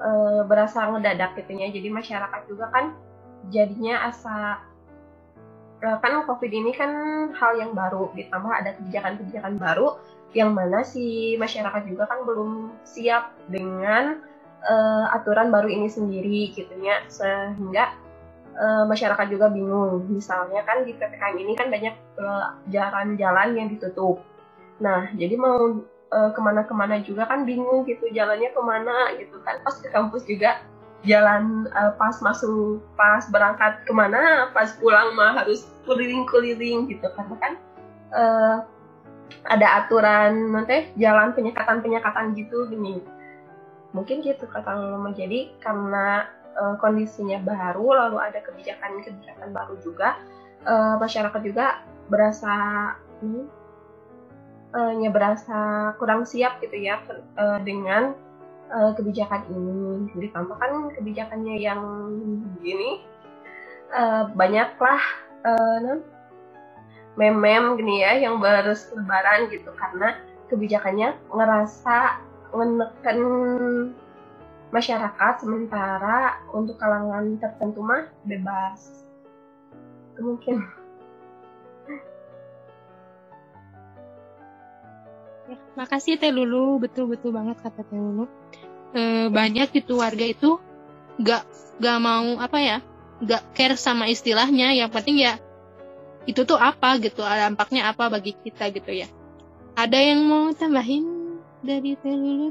eh, 0.00 0.40
berasa 0.48 0.88
ngedadak 0.90 1.36
gitu 1.38 1.52
ya, 1.56 1.68
jadi 1.70 1.88
masyarakat 1.90 2.40
juga 2.48 2.66
kan 2.72 2.84
jadinya 3.52 4.10
asa 4.10 4.58
kan 5.76 6.24
COVID 6.24 6.50
ini 6.50 6.72
kan 6.72 6.90
hal 7.36 7.60
yang 7.60 7.76
baru, 7.76 8.08
ditambah 8.16 8.48
ada 8.48 8.74
kebijakan-kebijakan 8.80 9.60
baru 9.60 10.00
yang 10.32 10.56
mana 10.56 10.82
si 10.82 11.36
masyarakat 11.36 11.84
juga 11.84 12.08
kan 12.08 12.24
belum 12.24 12.72
siap 12.82 13.36
dengan 13.52 14.24
eh, 14.66 15.04
aturan 15.14 15.48
baru 15.54 15.70
ini 15.70 15.88
sendiri 15.88 16.52
gitu 16.52 16.74
ya, 16.82 17.02
sehingga 17.06 17.94
eh, 18.56 18.84
masyarakat 18.84 19.26
juga 19.30 19.46
bingung. 19.50 20.06
Misalnya 20.10 20.62
kan 20.66 20.82
di 20.82 20.92
PPKM 20.94 21.36
ini 21.38 21.52
kan 21.54 21.70
banyak 21.70 21.94
eh, 21.94 22.46
jalan-jalan 22.74 23.48
yang 23.54 23.68
ditutup. 23.70 24.20
Nah, 24.82 25.08
jadi 25.14 25.38
mau 25.38 25.80
eh, 26.12 26.30
ke 26.34 26.40
mana-kemana 26.42 27.00
juga 27.02 27.24
kan 27.30 27.46
bingung 27.48 27.86
gitu 27.86 28.10
jalannya 28.10 28.50
ke 28.52 28.60
mana 28.60 29.14
gitu 29.16 29.38
kan. 29.46 29.62
Pas 29.62 29.76
ke 29.78 29.88
kampus 29.94 30.26
juga 30.26 30.60
jalan 31.06 31.70
eh, 31.70 31.92
pas 31.96 32.16
masuk 32.20 32.82
pas 32.98 33.22
berangkat 33.30 33.86
ke 33.86 33.92
mana, 33.94 34.50
pas 34.50 34.74
pulang 34.82 35.14
mah 35.14 35.38
harus 35.44 35.68
keliling-keliling 35.86 36.90
gitu 36.90 37.06
karena 37.14 37.36
kan 37.38 37.52
eh, 38.12 38.56
ada 39.46 39.66
aturan 39.82 40.54
nanti 40.54 40.90
jalan 40.98 41.34
penyekatan-penyekatan 41.34 42.34
gitu 42.38 42.66
gini. 42.70 43.02
Mungkin 43.96 44.20
gitu 44.20 44.44
kata 44.44 44.76
Lama. 44.76 45.16
Jadi 45.16 45.56
karena 45.64 46.28
eh, 46.52 46.74
kondisinya 46.76 47.40
baru 47.40 47.96
lalu 47.96 48.16
ada 48.20 48.44
kebijakan-kebijakan 48.44 49.56
baru 49.56 49.80
juga 49.80 50.20
eh, 50.68 50.94
masyarakat 51.00 51.40
juga 51.40 51.80
berasa 52.12 52.54
hmm, 53.24 53.48
ya 54.76 55.08
berasa 55.08 55.58
kurang 55.96 56.28
siap 56.28 56.60
gitu 56.60 56.76
ya 56.76 57.00
dengan 57.64 58.12
kebijakan 58.68 59.48
ini 59.48 60.12
ditambah 60.12 60.52
kan 60.60 60.92
kebijakannya 60.92 61.56
yang 61.56 61.80
gini 62.60 63.00
eh, 63.96 64.24
banyaklah 64.36 65.00
mem-mem 67.16 67.80
gini 67.80 68.04
ya 68.04 68.20
yang 68.20 68.36
berlebaran 68.38 69.48
gitu 69.48 69.72
karena 69.72 70.20
kebijakannya 70.52 71.16
ngerasa 71.32 72.20
menekan 72.54 73.18
masyarakat 74.74 75.34
sementara 75.40 76.42
untuk 76.50 76.76
kalangan 76.76 77.38
tertentu 77.38 77.80
mah 77.80 78.10
bebas 78.26 79.06
itu 80.14 80.20
mungkin 80.22 80.56
Ya, 85.46 85.54
makasih 85.78 86.18
Teh 86.18 86.34
Lulu, 86.34 86.82
betul-betul 86.82 87.30
banget 87.30 87.62
kata 87.62 87.86
Teh 87.86 87.94
Lulu. 87.94 88.26
E, 88.90 89.30
banyak 89.30 89.70
gitu 89.78 90.02
warga 90.02 90.26
itu 90.26 90.58
gak, 91.22 91.46
gak 91.78 91.98
mau 92.02 92.34
apa 92.42 92.58
ya, 92.58 92.78
gak 93.22 93.54
care 93.54 93.78
sama 93.78 94.10
istilahnya. 94.10 94.74
Yang 94.74 94.90
penting 94.90 95.22
ya 95.22 95.38
itu 96.26 96.42
tuh 96.42 96.58
apa 96.58 96.98
gitu, 96.98 97.22
dampaknya 97.22 97.94
apa 97.94 98.10
bagi 98.10 98.34
kita 98.34 98.74
gitu 98.74 98.90
ya. 98.90 99.06
Ada 99.78 99.98
yang 100.02 100.26
mau 100.26 100.50
tambahin 100.50 101.15
dari 101.66 101.98
Teh 101.98 102.14
Lulu? 102.14 102.48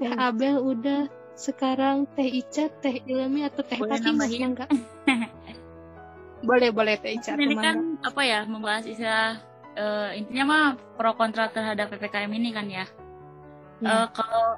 Teh 0.00 0.12
Abel 0.16 0.56
udah, 0.58 1.06
sekarang 1.36 2.08
Teh 2.16 2.40
Ica, 2.40 2.72
Teh 2.80 3.04
Ilmi 3.04 3.44
atau 3.44 3.60
Teh 3.60 3.76
Boleh 3.76 4.00
Tati 4.00 4.08
nambahin? 4.08 4.40
enggak? 4.56 4.70
boleh 6.48 6.72
boleh 6.72 6.96
Teh 6.96 7.20
Ica. 7.20 7.36
ini 7.36 7.52
kan 7.52 8.00
apa 8.00 8.22
ya 8.24 8.48
membahas 8.48 8.88
istilah 8.88 9.36
eh, 9.76 10.24
intinya 10.24 10.44
mah 10.48 10.64
pro 10.96 11.12
kontra 11.12 11.52
terhadap 11.52 11.92
ppkm 11.92 12.32
ini 12.32 12.48
kan 12.50 12.66
ya. 12.68 12.88
Ya. 13.84 13.88
Eh, 13.88 14.06
kalau 14.16 14.56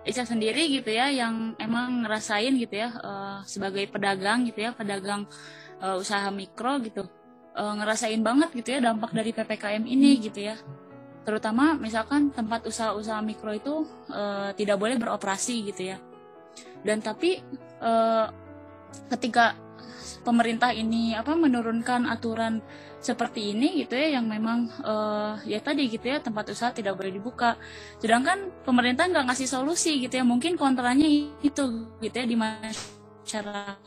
Ica 0.00 0.24
sendiri 0.24 0.64
gitu 0.80 0.88
ya 0.88 1.12
yang 1.12 1.52
emang 1.60 2.06
ngerasain 2.06 2.54
gitu 2.56 2.74
ya 2.78 2.90
eh, 2.94 3.38
sebagai 3.44 3.84
pedagang 3.90 4.46
gitu 4.48 4.64
ya 4.66 4.70
pedagang 4.72 5.26
eh, 5.82 5.96
usaha 5.98 6.30
mikro 6.30 6.78
gitu 6.80 7.04
eh, 7.58 7.74
ngerasain 7.74 8.22
banget 8.22 8.50
gitu 8.54 8.78
ya 8.78 8.80
dampak 8.80 9.10
dari 9.12 9.34
ppkm 9.34 9.84
ini 9.84 10.10
gitu 10.24 10.40
ya 10.50 10.56
terutama 11.26 11.76
misalkan 11.76 12.32
tempat 12.32 12.64
usaha-usaha 12.66 13.20
mikro 13.22 13.52
itu 13.54 13.84
eh, 14.12 14.50
tidak 14.56 14.76
boleh 14.80 14.96
beroperasi 15.00 15.54
gitu 15.72 15.82
ya. 15.94 15.98
Dan 16.84 17.04
tapi 17.04 17.40
eh, 17.80 18.26
ketika 19.12 19.54
pemerintah 20.26 20.72
ini 20.74 21.16
apa 21.16 21.32
menurunkan 21.36 22.08
aturan 22.08 22.60
seperti 23.00 23.56
ini 23.56 23.80
gitu 23.80 23.96
ya 23.96 24.20
yang 24.20 24.28
memang 24.28 24.68
eh, 24.84 25.34
ya 25.56 25.58
tadi 25.64 25.88
gitu 25.88 26.06
ya 26.12 26.20
tempat 26.20 26.52
usaha 26.52 26.72
tidak 26.72 26.96
boleh 26.98 27.12
dibuka. 27.14 27.56
Sedangkan 28.02 28.50
pemerintah 28.66 29.08
nggak 29.08 29.32
ngasih 29.32 29.48
solusi 29.48 30.00
gitu 30.04 30.20
ya 30.20 30.24
mungkin 30.26 30.56
kontranya 30.60 31.06
itu 31.44 31.64
gitu 32.04 32.14
ya 32.16 32.26
di 32.28 32.36
masyarakat 32.36 33.84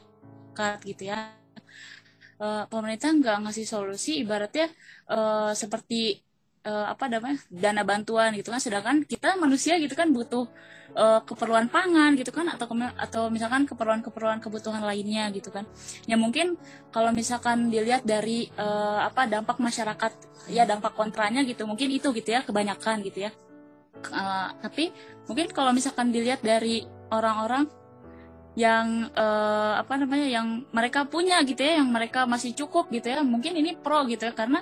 gitu 0.89 1.03
ya. 1.11 1.33
Eh, 2.43 2.63
pemerintah 2.71 3.09
nggak 3.13 3.37
ngasih 3.47 3.65
solusi 3.73 4.11
ibaratnya 4.23 4.65
eh, 5.13 5.51
seperti 5.61 5.95
eh, 6.63 6.85
apa 6.89 7.05
namanya 7.11 7.39
dana 7.51 7.83
bantuan 7.83 8.33
gitu 8.35 8.49
kan. 8.51 8.59
Sedangkan 8.59 9.03
kita 9.05 9.35
manusia 9.37 9.77
gitu 9.77 9.93
kan 9.93 10.09
butuh 10.11 10.47
eh, 10.95 11.21
keperluan 11.27 11.67
pangan 11.69 12.15
gitu 12.19 12.31
kan 12.31 12.49
atau 12.49 12.67
atau 12.97 13.23
misalkan 13.29 13.67
keperluan-keperluan 13.69 14.39
kebutuhan 14.43 14.83
lainnya 14.83 15.29
gitu 15.35 15.51
kan. 15.51 15.67
Ya 16.09 16.15
mungkin 16.15 16.55
kalau 16.95 17.11
misalkan 17.13 17.69
dilihat 17.69 18.03
dari 18.03 18.49
eh, 18.55 18.99
apa 19.03 19.27
dampak 19.29 19.61
masyarakat 19.61 20.11
ya 20.51 20.67
dampak 20.67 20.95
kontranya 20.97 21.43
gitu 21.47 21.63
mungkin 21.63 21.87
itu 21.91 22.11
gitu 22.11 22.29
ya 22.35 22.43
kebanyakan 22.43 22.99
gitu 23.05 23.29
ya. 23.29 23.31
Uh, 24.03 24.51
tapi 24.59 24.91
mungkin 25.31 25.47
kalau 25.55 25.71
misalkan 25.71 26.11
dilihat 26.11 26.43
dari 26.43 26.83
orang-orang 27.07 27.71
yang 28.53 29.09
uh, 29.15 29.79
apa 29.79 29.97
namanya 29.97 30.27
yang 30.27 30.67
mereka 30.75 31.07
punya 31.07 31.41
gitu 31.47 31.63
ya 31.63 31.81
yang 31.81 31.89
mereka 31.89 32.27
masih 32.29 32.53
cukup 32.53 32.91
gitu 32.93 33.09
ya 33.09 33.23
mungkin 33.23 33.55
ini 33.55 33.79
pro 33.79 34.03
gitu 34.11 34.27
ya. 34.27 34.33
Karena 34.35 34.59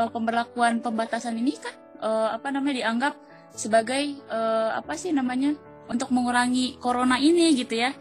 uh, 0.00 0.08
pemberlakuan 0.08 0.80
pembatasan 0.80 1.36
ini 1.36 1.60
kan 1.60 1.76
uh, 2.00 2.32
apa 2.32 2.48
namanya 2.48 2.88
dianggap 2.88 3.14
sebagai 3.52 4.16
uh, 4.32 4.72
apa 4.72 4.96
sih 4.96 5.12
namanya 5.12 5.52
untuk 5.92 6.08
mengurangi 6.14 6.80
corona 6.80 7.20
ini 7.20 7.52
gitu 7.52 7.76
ya 7.76 7.92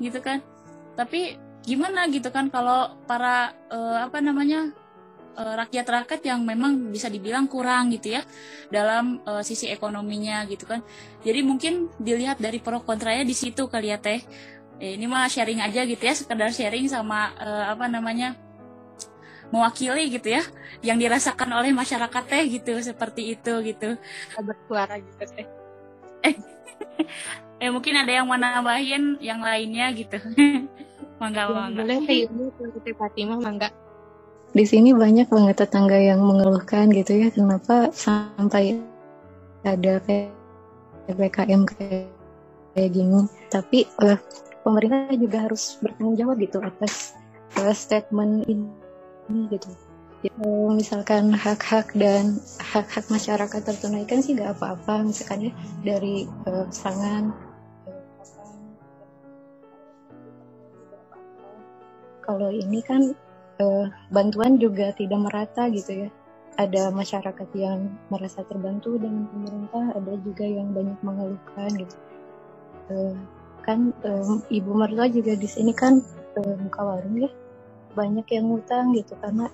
gitu 0.00 0.16
kan 0.24 0.40
tapi 0.96 1.36
gimana 1.62 2.08
gitu 2.08 2.32
kan 2.32 2.48
kalau 2.48 2.96
para 3.04 3.52
uh, 3.68 4.08
apa 4.08 4.24
namanya 4.24 4.72
rakyat-rakyat 5.32 6.20
yang 6.28 6.44
memang 6.44 6.92
bisa 6.92 7.08
dibilang 7.08 7.48
kurang 7.48 7.88
gitu 7.88 8.20
ya 8.20 8.22
dalam 8.68 9.24
uh, 9.24 9.40
sisi 9.40 9.68
ekonominya 9.72 10.44
gitu 10.44 10.68
kan. 10.68 10.84
Jadi 11.24 11.40
mungkin 11.40 11.88
dilihat 11.96 12.36
dari 12.36 12.60
pro 12.60 12.84
kontranya 12.84 13.24
di 13.24 13.32
situ 13.32 13.64
kali 13.64 13.88
ya 13.92 13.96
teh. 13.96 14.20
Eh, 14.82 14.98
ini 14.98 15.06
mah 15.06 15.30
sharing 15.30 15.62
aja 15.62 15.86
gitu 15.86 16.02
ya, 16.02 16.12
sekedar 16.12 16.50
sharing 16.50 16.90
sama 16.90 17.30
uh, 17.38 17.70
apa 17.70 17.86
namanya 17.86 18.34
mewakili 19.52 20.08
gitu 20.10 20.32
ya 20.32 20.42
yang 20.80 20.96
dirasakan 20.96 21.52
oleh 21.52 21.70
masyarakat 21.76 22.24
teh 22.24 22.44
gitu 22.48 22.72
seperti 22.80 23.36
itu 23.36 23.52
gitu. 23.62 24.00
Bersuara 24.40 24.98
gitu 24.98 25.24
teh. 25.28 25.46
Eh, 26.24 26.34
eh 27.62 27.70
mungkin 27.70 27.94
ada 28.00 28.10
yang 28.10 28.26
mau 28.26 28.40
nambahin 28.40 29.20
yang 29.20 29.44
lainnya 29.44 29.92
gitu. 29.92 30.18
mangga 31.20 31.46
ya, 31.46 31.54
mangga. 31.54 31.80
Boleh 31.84 31.98
teh 32.08 32.18
ini 32.26 32.44
Fatimah 32.96 33.38
mangga 33.38 33.70
di 34.52 34.64
sini 34.68 34.92
banyak 34.92 35.32
banget 35.32 35.64
tetangga 35.64 35.96
yang 35.96 36.20
mengeluhkan 36.20 36.92
gitu 36.92 37.16
ya 37.16 37.28
kenapa 37.32 37.88
sampai 37.96 38.76
ada 39.64 39.96
kayak 40.04 40.28
PPKM 41.08 41.62
kayak, 41.64 42.12
kayak 42.76 42.90
gini 42.92 43.20
tapi 43.48 43.88
uh, 44.04 44.20
pemerintah 44.60 45.16
juga 45.16 45.48
harus 45.48 45.80
bertanggung 45.80 46.16
jawab 46.20 46.36
gitu 46.36 46.60
atas 46.60 47.16
uh, 47.64 47.72
statement 47.72 48.44
ini 48.44 48.68
gitu 49.28 49.68
ya, 50.22 50.32
misalkan 50.72 51.34
hak-hak 51.34 51.90
dan 51.98 52.38
hak-hak 52.62 53.06
masyarakat 53.10 53.62
tertunaikan 53.62 54.22
sih 54.22 54.38
nggak 54.38 54.58
apa-apa 54.58 55.02
misalkan 55.02 55.50
ya 55.50 55.52
dari 55.82 56.30
uh, 56.46 56.66
pasangan 56.70 57.34
kalau 62.22 62.48
ini 62.54 62.80
kan 62.86 63.12
uh, 63.60 63.86
bantuan 64.14 64.56
juga 64.56 64.94
tidak 64.96 65.20
merata 65.20 65.68
gitu 65.68 66.06
ya. 66.06 66.10
Ada 66.60 66.92
masyarakat 66.92 67.48
yang 67.56 67.88
merasa 68.12 68.44
terbantu 68.44 69.00
dengan 69.00 69.24
pemerintah, 69.32 69.96
ada 69.96 70.12
juga 70.20 70.44
yang 70.44 70.68
banyak 70.76 71.00
mengeluhkan 71.00 71.70
gitu. 71.80 71.96
Uh, 72.92 73.16
kan 73.64 73.94
um, 74.04 74.42
ibu 74.52 74.70
mertua 74.74 75.08
juga 75.08 75.32
di 75.32 75.48
sini 75.48 75.72
kan 75.72 76.04
uh, 76.36 76.54
buka 76.68 76.80
warung 76.82 77.16
ya, 77.24 77.30
banyak 77.92 78.26
yang 78.32 78.50
ngutang 78.50 78.92
gitu 78.96 79.14
karena 79.20 79.46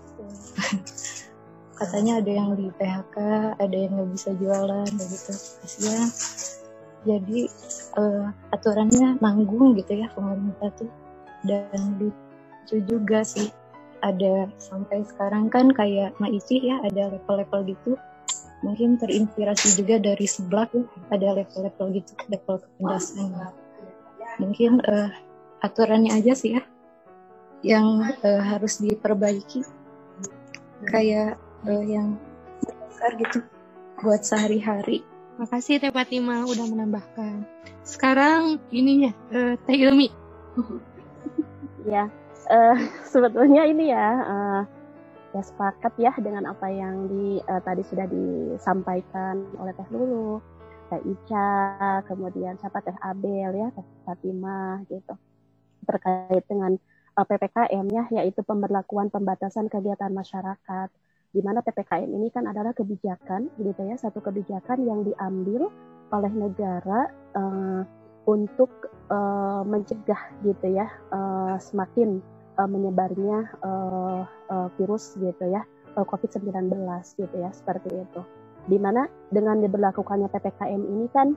katanya 1.78 2.18
ada 2.18 2.30
yang 2.30 2.58
di 2.58 2.68
PHK, 2.74 3.16
ada 3.58 3.76
yang 3.76 3.92
nggak 3.94 4.10
bisa 4.10 4.30
jualan 4.34 4.90
begitu. 4.90 5.32
Kasihan. 5.62 6.08
Jadi 7.06 7.46
uh, 7.94 8.34
aturannya 8.50 9.22
nanggung 9.22 9.78
gitu 9.78 10.02
ya 10.02 10.10
pemerintah 10.10 10.74
tuh. 10.74 10.90
Dan 11.46 12.02
lucu 12.02 12.82
juga 12.82 13.22
sih 13.22 13.46
ada 14.02 14.50
sampai 14.58 15.06
sekarang 15.06 15.46
kan 15.50 15.70
kayak 15.70 16.18
Maici 16.18 16.58
ya 16.66 16.82
ada 16.82 17.14
level-level 17.14 17.62
gitu. 17.70 17.94
Mungkin 18.66 18.98
terinspirasi 18.98 19.78
juga 19.78 20.02
dari 20.02 20.26
seblak 20.26 20.74
ya 20.74 20.82
ada 21.14 21.38
level-level 21.38 21.86
gitu 21.94 22.12
level 22.26 22.58
kepedasan 22.58 23.54
mungkin 24.38 24.80
uh, 24.86 25.10
aturannya 25.60 26.14
aja 26.14 26.32
sih 26.32 26.56
ya 26.56 26.62
yang 27.62 28.02
uh, 28.22 28.42
harus 28.42 28.78
diperbaiki. 28.78 29.64
Kayak 30.88 31.36
uh, 31.66 31.84
yang 31.84 32.14
besar 32.62 33.14
gitu 33.18 33.42
buat 34.02 34.22
sehari-hari. 34.22 35.02
Makasih 35.38 35.78
Teh 35.78 35.94
Fatima 35.94 36.46
udah 36.46 36.66
menambahkan. 36.66 37.46
Sekarang 37.82 38.58
ininya 38.70 39.14
uh, 39.30 39.54
Teh 39.66 39.78
Ilmi. 39.78 40.10
Ya 41.86 42.10
uh, 42.50 42.76
sebetulnya 43.06 43.68
ini 43.68 43.92
ya 43.92 44.08
uh, 44.24 44.62
ya 45.36 45.42
sepakat 45.44 45.92
ya 46.00 46.12
dengan 46.18 46.48
apa 46.48 46.66
yang 46.72 47.06
di 47.06 47.38
uh, 47.44 47.60
tadi 47.62 47.84
sudah 47.86 48.08
disampaikan 48.08 49.44
oleh 49.60 49.72
Teh 49.76 49.88
Lulu, 49.92 50.40
Teh 50.88 51.02
Ica, 51.04 52.02
kemudian 52.08 52.56
siapa? 52.58 52.80
Teh 52.80 52.96
Abel 53.04 53.52
ya, 53.52 53.68
Teh 53.76 53.86
Fatimah 54.08 54.82
gitu. 54.88 55.14
Terkait 55.84 56.44
dengan 56.48 56.76
uh, 57.18 57.26
PPKM 57.26 57.86
ya, 57.90 58.04
yaitu 58.22 58.46
pemberlakuan 58.46 59.10
pembatasan 59.10 59.66
kegiatan 59.66 60.14
masyarakat. 60.14 60.88
Di 61.28 61.44
mana 61.44 61.60
PPKM 61.60 62.08
ini 62.08 62.30
kan 62.32 62.46
adalah 62.46 62.72
kebijakan 62.72 63.50
gitu 63.58 63.82
ya, 63.84 63.98
satu 63.98 64.22
kebijakan 64.22 64.86
yang 64.86 65.02
diambil 65.02 65.68
oleh 66.08 66.32
negara 66.32 67.12
uh, 67.36 67.82
untuk 68.24 68.70
uh, 69.12 69.60
mencegah 69.64 70.20
gitu 70.44 70.72
ya 70.72 70.88
uh, 71.12 71.56
semakin 71.60 72.20
uh, 72.56 72.68
menyebarnya 72.68 73.48
uh, 73.60 74.22
uh, 74.24 74.68
virus 74.76 75.16
gitu 75.20 75.44
ya 75.48 75.64
uh, 75.96 76.04
COVID-19 76.04 76.72
gitu 77.16 77.36
ya 77.36 77.50
seperti 77.52 77.92
itu. 77.92 78.22
Di 78.68 78.76
mana 78.76 79.08
dengan 79.32 79.64
diberlakukannya 79.64 80.28
ppkm 80.28 80.82
ini 80.84 81.06
kan 81.08 81.32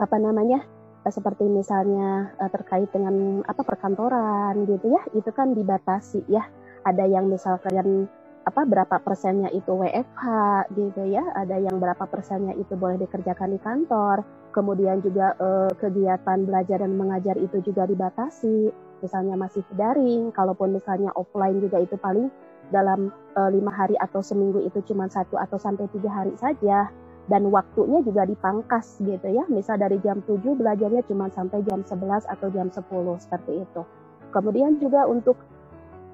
apa 0.00 0.16
namanya 0.16 0.64
seperti 1.10 1.44
misalnya 1.48 2.32
uh, 2.38 2.50
terkait 2.50 2.88
dengan 2.92 3.40
apa 3.44 3.62
perkantoran 3.64 4.64
gitu 4.68 4.94
ya 4.94 5.02
itu 5.12 5.30
kan 5.34 5.52
dibatasi 5.52 6.24
ya. 6.28 6.44
Ada 6.86 7.04
yang 7.04 7.28
misalkan 7.28 8.08
apa 8.48 8.64
berapa 8.64 8.96
persennya 9.04 9.52
itu 9.52 9.68
WFH 9.76 10.24
gitu 10.72 11.04
ya 11.04 11.20
ada 11.36 11.60
yang 11.60 11.76
berapa 11.76 12.00
persennya 12.08 12.56
itu 12.56 12.72
boleh 12.80 12.96
dikerjakan 13.04 13.52
di 13.52 13.60
kantor. 13.60 14.24
Kemudian 14.56 15.04
juga 15.04 15.36
eh, 15.36 15.70
kegiatan 15.76 16.48
belajar 16.48 16.80
dan 16.80 16.96
mengajar 16.96 17.36
itu 17.36 17.60
juga 17.60 17.84
dibatasi. 17.84 18.72
Misalnya 19.04 19.36
masih 19.36 19.62
daring, 19.76 20.32
kalaupun 20.32 20.74
misalnya 20.74 21.12
offline 21.14 21.60
juga 21.60 21.78
itu 21.78 22.00
paling 22.00 22.32
dalam 22.72 23.12
eh, 23.36 23.50
lima 23.52 23.68
hari 23.68 24.00
atau 24.00 24.24
seminggu 24.24 24.64
itu 24.64 24.80
cuma 24.88 25.12
satu 25.12 25.36
atau 25.36 25.60
sampai 25.60 25.84
tiga 25.92 26.08
hari 26.08 26.32
saja 26.40 26.88
dan 27.28 27.48
waktunya 27.52 28.00
juga 28.02 28.24
dipangkas 28.24 28.98
gitu 29.04 29.28
ya. 29.28 29.44
Misal 29.52 29.78
dari 29.80 30.00
jam 30.00 30.24
7 30.24 30.40
belajarnya 30.56 31.04
cuma 31.06 31.28
sampai 31.32 31.60
jam 31.68 31.84
11 31.84 32.24
atau 32.24 32.48
jam 32.50 32.72
10 32.72 32.80
seperti 33.20 33.62
itu. 33.64 33.82
Kemudian 34.32 34.80
juga 34.80 35.04
untuk 35.08 35.36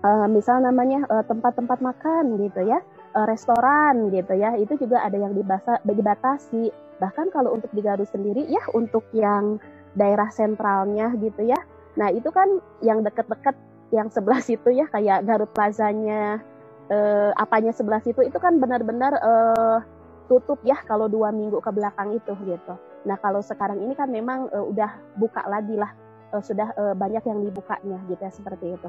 uh, 0.02 0.26
misal 0.30 0.62
namanya 0.62 1.06
tempat-tempat 1.26 1.78
uh, 1.82 1.84
makan 1.90 2.38
gitu 2.38 2.62
ya 2.66 2.78
uh, 3.14 3.26
restoran 3.26 4.10
gitu 4.10 4.34
ya 4.34 4.58
itu 4.58 4.74
juga 4.76 5.06
ada 5.06 5.16
yang 5.16 5.32
dibasa, 5.32 5.78
dibatasi. 5.86 6.74
Bahkan 6.98 7.30
kalau 7.34 7.54
untuk 7.58 7.70
di 7.74 7.82
Garut 7.82 8.10
sendiri 8.10 8.46
ya 8.50 8.62
untuk 8.74 9.06
yang 9.14 9.58
daerah 9.94 10.28
sentralnya 10.30 11.14
gitu 11.18 11.46
ya. 11.46 11.58
Nah 11.94 12.10
itu 12.10 12.30
kan 12.34 12.58
yang 12.82 13.06
deket-deket 13.06 13.54
yang 13.94 14.10
sebelah 14.10 14.42
situ 14.42 14.74
ya 14.74 14.90
kayak 14.90 15.22
Garut 15.22 15.50
Plazanya 15.54 16.42
eh, 16.90 17.30
apanya 17.38 17.70
sebelah 17.70 18.02
situ 18.02 18.20
itu 18.26 18.36
kan 18.42 18.58
benar-benar 18.58 19.12
eh, 19.14 19.78
tutup 20.26 20.58
ya 20.64 20.78
kalau 20.88 21.06
dua 21.06 21.30
minggu 21.30 21.60
ke 21.60 21.70
belakang 21.70 22.16
itu 22.16 22.32
gitu. 22.48 22.74
Nah 23.04 23.16
kalau 23.20 23.44
sekarang 23.44 23.80
ini 23.84 23.92
kan 23.92 24.08
memang 24.08 24.48
eh, 24.52 24.64
udah 24.64 24.90
buka 25.20 25.44
lagi 25.46 25.76
lah 25.76 25.92
eh, 26.32 26.42
sudah 26.42 26.72
eh, 26.74 26.94
banyak 26.96 27.24
yang 27.24 27.44
dibukanya 27.44 27.98
gitu 28.08 28.20
ya 28.20 28.32
seperti 28.32 28.76
itu. 28.76 28.88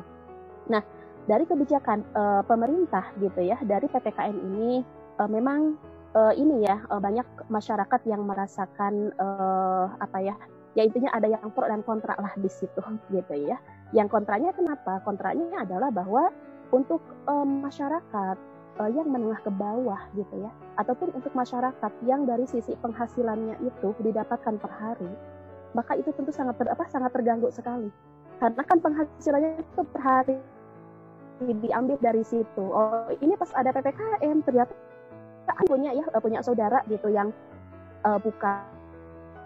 Nah 0.71 0.82
dari 1.28 1.43
kebijakan 1.43 2.00
eh, 2.02 2.41
pemerintah 2.48 3.12
gitu 3.19 3.41
ya 3.43 3.60
dari 3.63 3.88
ppkm 3.91 4.36
ini 4.54 4.84
eh, 5.19 5.30
memang 5.30 5.76
eh, 6.15 6.34
ini 6.39 6.63
ya 6.63 6.80
eh, 6.88 7.02
banyak 7.02 7.52
masyarakat 7.52 8.02
yang 8.08 8.24
merasakan 8.24 9.12
eh, 9.12 9.86
apa 10.00 10.17
ya 10.24 10.36
ya 10.76 10.84
intinya 10.84 11.12
ada 11.15 11.32
yang 11.32 11.52
pro 11.56 11.67
dan 11.67 11.84
kontra 11.88 12.19
lah 12.19 12.36
di 12.36 12.52
situ 12.52 12.84
gitu 13.12 13.36
ya. 13.36 13.56
Yang 13.95 14.12
kontranya 14.12 14.52
kenapa? 14.52 15.00
Kontranya 15.08 15.63
adalah 15.63 15.88
bahwa 15.88 16.28
untuk 16.76 17.00
um, 17.32 17.63
masyarakat 17.63 18.36
uh, 18.80 18.90
yang 18.92 19.08
menengah 19.08 19.40
ke 19.42 19.52
bawah 19.52 20.02
gitu 20.16 20.36
ya, 20.40 20.52
ataupun 20.80 21.12
untuk 21.16 21.32
masyarakat 21.36 21.92
yang 22.08 22.28
dari 22.28 22.46
sisi 22.48 22.76
penghasilannya 22.80 23.60
itu 23.64 23.96
didapatkan 24.02 24.56
per 24.60 24.72
hari, 24.72 25.12
maka 25.76 25.96
itu 26.00 26.12
tentu 26.16 26.32
sangat 26.32 26.56
ter, 26.60 26.68
apa 26.72 26.88
sangat 26.92 27.12
terganggu 27.16 27.52
sekali. 27.52 27.90
Karena 28.40 28.62
kan 28.68 28.78
penghasilannya 28.84 29.64
itu 29.64 29.82
per 29.88 30.02
hari 30.04 30.38
diambil 31.42 32.00
dari 32.00 32.24
situ. 32.24 32.64
Oh, 32.64 33.12
ini 33.20 33.36
pas 33.36 33.52
ada 33.56 33.76
PPKM 33.76 34.44
ternyata 34.48 34.72
punya 35.68 35.94
ya 35.94 36.06
punya 36.20 36.40
saudara 36.42 36.82
gitu 36.90 37.10
yang 37.10 37.30
uh, 38.06 38.18
buka 38.22 38.66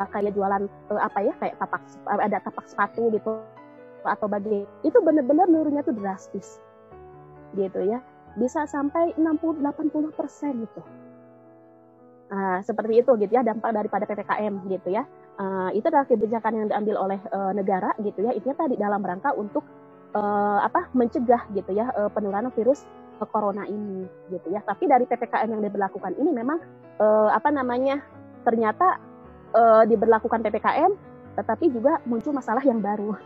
kayak 0.07 0.31
jualan 0.31 0.63
uh, 0.91 1.01
apa 1.01 1.19
ya 1.23 1.33
kayak 1.43 1.55
tapak 1.59 1.81
ada 2.07 2.37
tapak 2.39 2.65
sepatu 2.67 3.11
gitu 3.11 3.43
atau 4.07 4.27
bagi 4.31 4.63
itu 4.87 4.97
benar-benar 5.03 5.51
nurunnya 5.51 5.83
tuh 5.83 5.91
drastis 5.95 6.63
gitu 7.57 7.83
ya 7.83 7.99
bisa 8.39 8.63
sampai 8.65 9.13
60 9.19 9.59
80 9.61 10.15
persen 10.15 10.63
gitu 10.63 10.81
Nah, 12.29 12.61
seperti 12.61 13.01
itu 13.01 13.11
gitu 13.17 13.31
ya 13.33 13.41
dampak 13.41 13.73
daripada 13.73 14.05
ppkm 14.05 14.69
gitu 14.69 14.93
ya. 14.93 15.03
Uh, 15.39 15.73
itu 15.73 15.87
adalah 15.89 16.05
kebijakan 16.05 16.51
yang 16.61 16.67
diambil 16.69 16.95
oleh 17.09 17.19
uh, 17.33 17.51
negara 17.57 17.89
gitu 18.05 18.21
ya. 18.21 18.31
Itu 18.37 18.53
tadi 18.53 18.77
dalam 18.77 19.01
rangka 19.01 19.33
untuk 19.33 19.65
uh, 20.13 20.61
apa 20.61 20.93
mencegah 20.93 21.49
gitu 21.57 21.73
ya 21.73 21.89
uh, 21.97 22.09
penularan 22.13 22.53
virus 22.53 22.85
uh, 23.17 23.25
corona 23.25 23.65
ini 23.65 24.05
gitu 24.29 24.53
ya. 24.53 24.61
Tapi 24.61 24.85
dari 24.85 25.09
ppkm 25.09 25.57
yang 25.57 25.61
diberlakukan 25.65 26.13
ini 26.21 26.29
memang 26.29 26.61
uh, 27.01 27.33
apa 27.33 27.49
namanya 27.49 27.97
ternyata 28.45 29.01
uh, 29.57 29.83
diberlakukan 29.89 30.45
ppkm, 30.45 30.93
tetapi 31.33 31.65
juga 31.73 31.97
muncul 32.05 32.37
masalah 32.37 32.61
yang 32.61 32.77
baru 32.77 33.17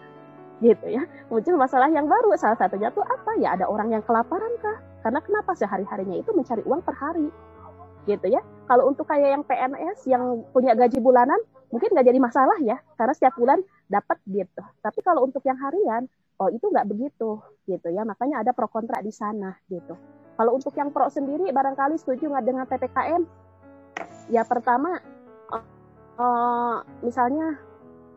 gitu 0.63 0.87
ya. 0.87 1.03
Muncul 1.27 1.59
masalah 1.59 1.91
yang 1.91 2.07
baru. 2.07 2.31
Salah 2.39 2.55
satunya 2.55 2.87
tuh 2.95 3.03
apa? 3.03 3.35
Ya 3.43 3.59
ada 3.59 3.67
orang 3.67 3.91
yang 3.91 4.03
kelaparan 4.07 4.55
kah? 4.63 4.79
Karena 5.03 5.19
kenapa 5.19 5.51
sehari 5.59 5.83
harinya 5.83 6.15
itu 6.15 6.31
mencari 6.31 6.63
uang 6.63 6.79
per 6.87 6.95
hari? 6.95 7.27
Gitu 8.07 8.27
ya. 8.31 8.39
Kalau 8.71 8.87
untuk 8.87 9.03
kayak 9.11 9.29
yang 9.35 9.43
PNS 9.43 9.99
yang 10.07 10.47
punya 10.55 10.71
gaji 10.73 11.03
bulanan 11.03 11.37
mungkin 11.67 11.91
nggak 11.91 12.07
jadi 12.07 12.19
masalah 12.23 12.57
ya. 12.63 12.79
Karena 12.95 13.11
setiap 13.11 13.35
bulan 13.35 13.59
dapat 13.91 14.17
gitu. 14.31 14.63
Tapi 14.79 14.99
kalau 15.03 15.27
untuk 15.27 15.43
yang 15.43 15.59
harian 15.59 16.07
oh 16.39 16.47
itu 16.47 16.63
nggak 16.71 16.87
begitu. 16.87 17.43
Gitu 17.67 17.91
ya. 17.91 18.07
Makanya 18.07 18.47
ada 18.47 18.55
pro 18.55 18.71
kontra 18.71 19.03
di 19.03 19.11
sana 19.11 19.59
gitu. 19.67 19.99
Kalau 20.33 20.55
untuk 20.55 20.71
yang 20.79 20.89
pro 20.89 21.11
sendiri 21.11 21.51
barangkali 21.51 21.99
setuju 21.99 22.31
nggak 22.31 22.45
dengan 22.47 22.65
ppkm 22.65 23.21
ya 24.31 24.41
pertama 24.47 24.99
uh, 26.17 26.77
misalnya 27.03 27.59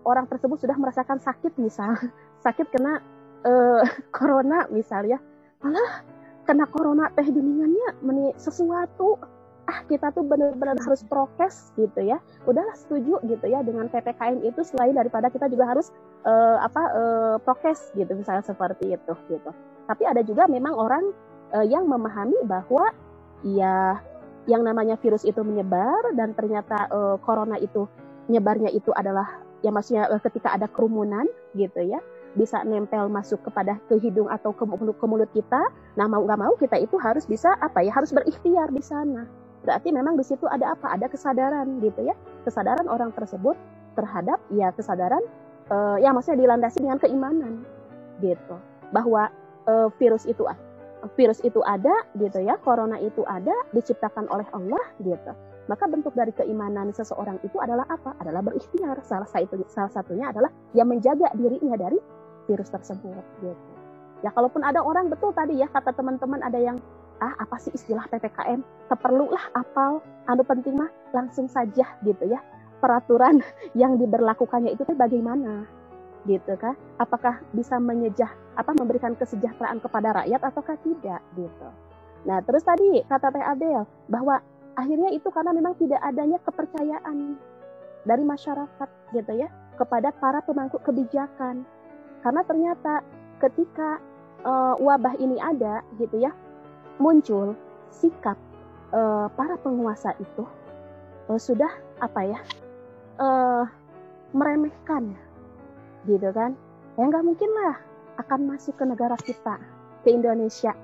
orang 0.06 0.30
tersebut 0.30 0.62
sudah 0.62 0.76
merasakan 0.78 1.18
sakit 1.18 1.58
misal 1.58 1.96
sakit 2.44 2.66
kena 2.72 3.00
uh, 3.46 3.84
corona 4.16 4.66
misalnya 4.68 5.20
malah 5.62 6.04
kena 6.46 6.66
corona 6.70 7.10
teh 7.14 7.26
geningannya 7.26 7.98
meni 8.02 8.32
sesuatu. 8.38 9.18
Ah 9.66 9.82
kita 9.90 10.14
tuh 10.14 10.22
benar-benar 10.22 10.78
harus 10.78 11.02
prokes 11.02 11.74
gitu 11.74 11.98
ya. 11.98 12.22
Udahlah 12.46 12.78
setuju 12.78 13.18
gitu 13.26 13.50
ya 13.50 13.66
dengan 13.66 13.90
ppkm 13.90 14.46
itu 14.46 14.62
selain 14.62 14.94
daripada 14.94 15.26
kita 15.26 15.50
juga 15.50 15.74
harus 15.74 15.90
uh, 16.22 16.62
apa 16.62 16.82
uh, 16.94 17.36
prokes 17.42 17.90
gitu 17.98 18.14
misalnya 18.14 18.46
seperti 18.46 18.94
itu 18.94 19.12
gitu. 19.26 19.50
Tapi 19.90 20.02
ada 20.06 20.22
juga 20.22 20.46
memang 20.46 20.70
orang 20.70 21.10
uh, 21.50 21.66
yang 21.66 21.82
memahami 21.90 22.38
bahwa 22.46 22.94
ya 23.42 23.98
yang 24.46 24.62
namanya 24.62 24.94
virus 25.02 25.26
itu 25.26 25.42
menyebar 25.42 26.14
dan 26.14 26.30
ternyata 26.38 26.86
uh, 26.94 27.18
corona 27.18 27.58
itu 27.58 27.90
nyebarnya 28.30 28.70
itu 28.70 28.94
adalah 28.94 29.42
ya 29.66 29.74
maksudnya 29.74 30.06
ketika 30.22 30.54
ada 30.54 30.70
kerumunan 30.70 31.26
gitu 31.58 31.82
ya 31.82 31.98
bisa 32.36 32.62
nempel 32.62 33.08
masuk 33.08 33.40
kepada 33.42 33.80
ke 33.88 33.96
hidung 33.98 34.28
atau 34.28 34.52
ke 34.52 34.62
mulut, 34.68 34.96
ke 34.96 35.06
mulut 35.08 35.30
kita. 35.32 35.72
Nah 35.96 36.06
mau 36.06 36.22
nggak 36.22 36.40
mau 36.40 36.54
kita 36.60 36.76
itu 36.78 36.94
harus 37.00 37.24
bisa 37.24 37.56
apa 37.58 37.82
ya 37.82 37.90
harus 37.96 38.12
berikhtiar 38.12 38.70
di 38.70 38.84
sana. 38.84 39.24
Berarti 39.64 39.90
memang 39.90 40.14
di 40.14 40.22
situ 40.22 40.46
ada 40.46 40.76
apa? 40.76 40.94
Ada 40.94 41.10
kesadaran 41.10 41.80
gitu 41.82 42.06
ya. 42.06 42.14
Kesadaran 42.44 42.86
orang 42.86 43.10
tersebut 43.16 43.56
terhadap 43.96 44.38
ya 44.52 44.70
kesadaran 44.76 45.24
uh, 45.72 45.96
ya 45.96 46.12
maksudnya 46.12 46.44
dilandasi 46.46 46.84
dengan 46.84 47.00
keimanan 47.00 47.64
gitu 48.20 48.60
bahwa 48.92 49.32
uh, 49.66 49.88
virus 49.96 50.28
itu 50.28 50.44
virus 51.14 51.38
itu 51.46 51.62
ada 51.62 51.92
gitu 52.18 52.42
ya, 52.42 52.58
corona 52.66 52.98
itu 52.98 53.22
ada 53.30 53.52
diciptakan 53.70 54.26
oleh 54.26 54.48
Allah 54.50 54.82
gitu. 54.98 55.32
Maka 55.66 55.84
bentuk 55.90 56.14
dari 56.14 56.30
keimanan 56.34 56.94
seseorang 56.94 57.38
itu 57.42 57.58
adalah 57.58 57.86
apa? 57.90 58.14
Adalah 58.22 58.42
berikhtiar. 58.42 59.02
Salah 59.02 59.26
satu 59.26 59.62
salah 59.66 59.90
satunya 59.90 60.30
adalah 60.30 60.50
yang 60.74 60.90
menjaga 60.90 61.30
dirinya 61.34 61.74
dari 61.74 61.98
virus 62.46 62.70
tersebut 62.72 63.24
gitu. 63.42 63.72
Ya 64.24 64.32
kalaupun 64.32 64.64
ada 64.64 64.80
orang 64.80 65.12
betul 65.12 65.30
tadi 65.36 65.60
ya 65.60 65.68
kata 65.68 65.92
teman-teman 65.92 66.40
ada 66.40 66.56
yang 66.56 66.80
ah 67.20 67.36
apa 67.40 67.56
sih 67.60 67.72
istilah 67.74 68.04
PPKM? 68.08 68.64
Keperlulah 68.88 69.52
apal, 69.56 70.00
anu 70.28 70.42
penting 70.44 70.76
mah 70.76 70.90
langsung 71.12 71.48
saja 71.50 71.84
gitu 72.04 72.24
ya. 72.24 72.40
Peraturan 72.80 73.40
yang 73.80 74.00
diberlakukannya 74.00 74.72
itu 74.72 74.84
bagaimana? 74.96 75.68
Gitu 76.24 76.56
kan? 76.58 76.74
Apakah 76.98 77.44
bisa 77.52 77.76
menyejah 77.78 78.28
apa 78.56 78.72
memberikan 78.72 79.12
kesejahteraan 79.14 79.78
kepada 79.84 80.24
rakyat 80.24 80.40
ataukah 80.42 80.80
tidak 80.80 81.20
gitu. 81.36 81.68
Nah, 82.26 82.42
terus 82.42 82.66
tadi 82.66 83.04
kata 83.06 83.30
Teh 83.30 83.44
Adel 83.44 83.86
bahwa 84.10 84.42
akhirnya 84.74 85.14
itu 85.14 85.28
karena 85.30 85.54
memang 85.54 85.78
tidak 85.78 86.02
adanya 86.02 86.42
kepercayaan 86.42 87.38
dari 88.02 88.24
masyarakat 88.26 88.88
gitu 89.14 89.32
ya 89.34 89.48
kepada 89.76 90.10
para 90.16 90.40
pemangku 90.42 90.80
kebijakan 90.82 91.62
karena 92.26 92.42
ternyata 92.42 93.06
ketika 93.38 94.02
uh, 94.42 94.74
wabah 94.82 95.14
ini 95.22 95.38
ada 95.38 95.86
gitu 96.02 96.26
ya, 96.26 96.34
muncul 96.98 97.54
sikap 97.94 98.34
uh, 98.90 99.30
para 99.38 99.54
penguasa 99.62 100.10
itu 100.18 100.42
uh, 101.30 101.38
sudah 101.38 101.70
apa 102.02 102.20
ya 102.26 102.40
uh, 103.22 103.62
meremehkan 104.34 105.14
gitu 106.10 106.34
kan. 106.34 106.58
Ya 106.98 107.06
nggak 107.06 107.22
mungkin 107.22 107.46
lah 107.62 107.78
akan 108.18 108.50
masuk 108.50 108.74
ke 108.74 108.82
negara 108.90 109.14
kita 109.22 109.62
ke 110.02 110.10
Indonesia 110.10 110.74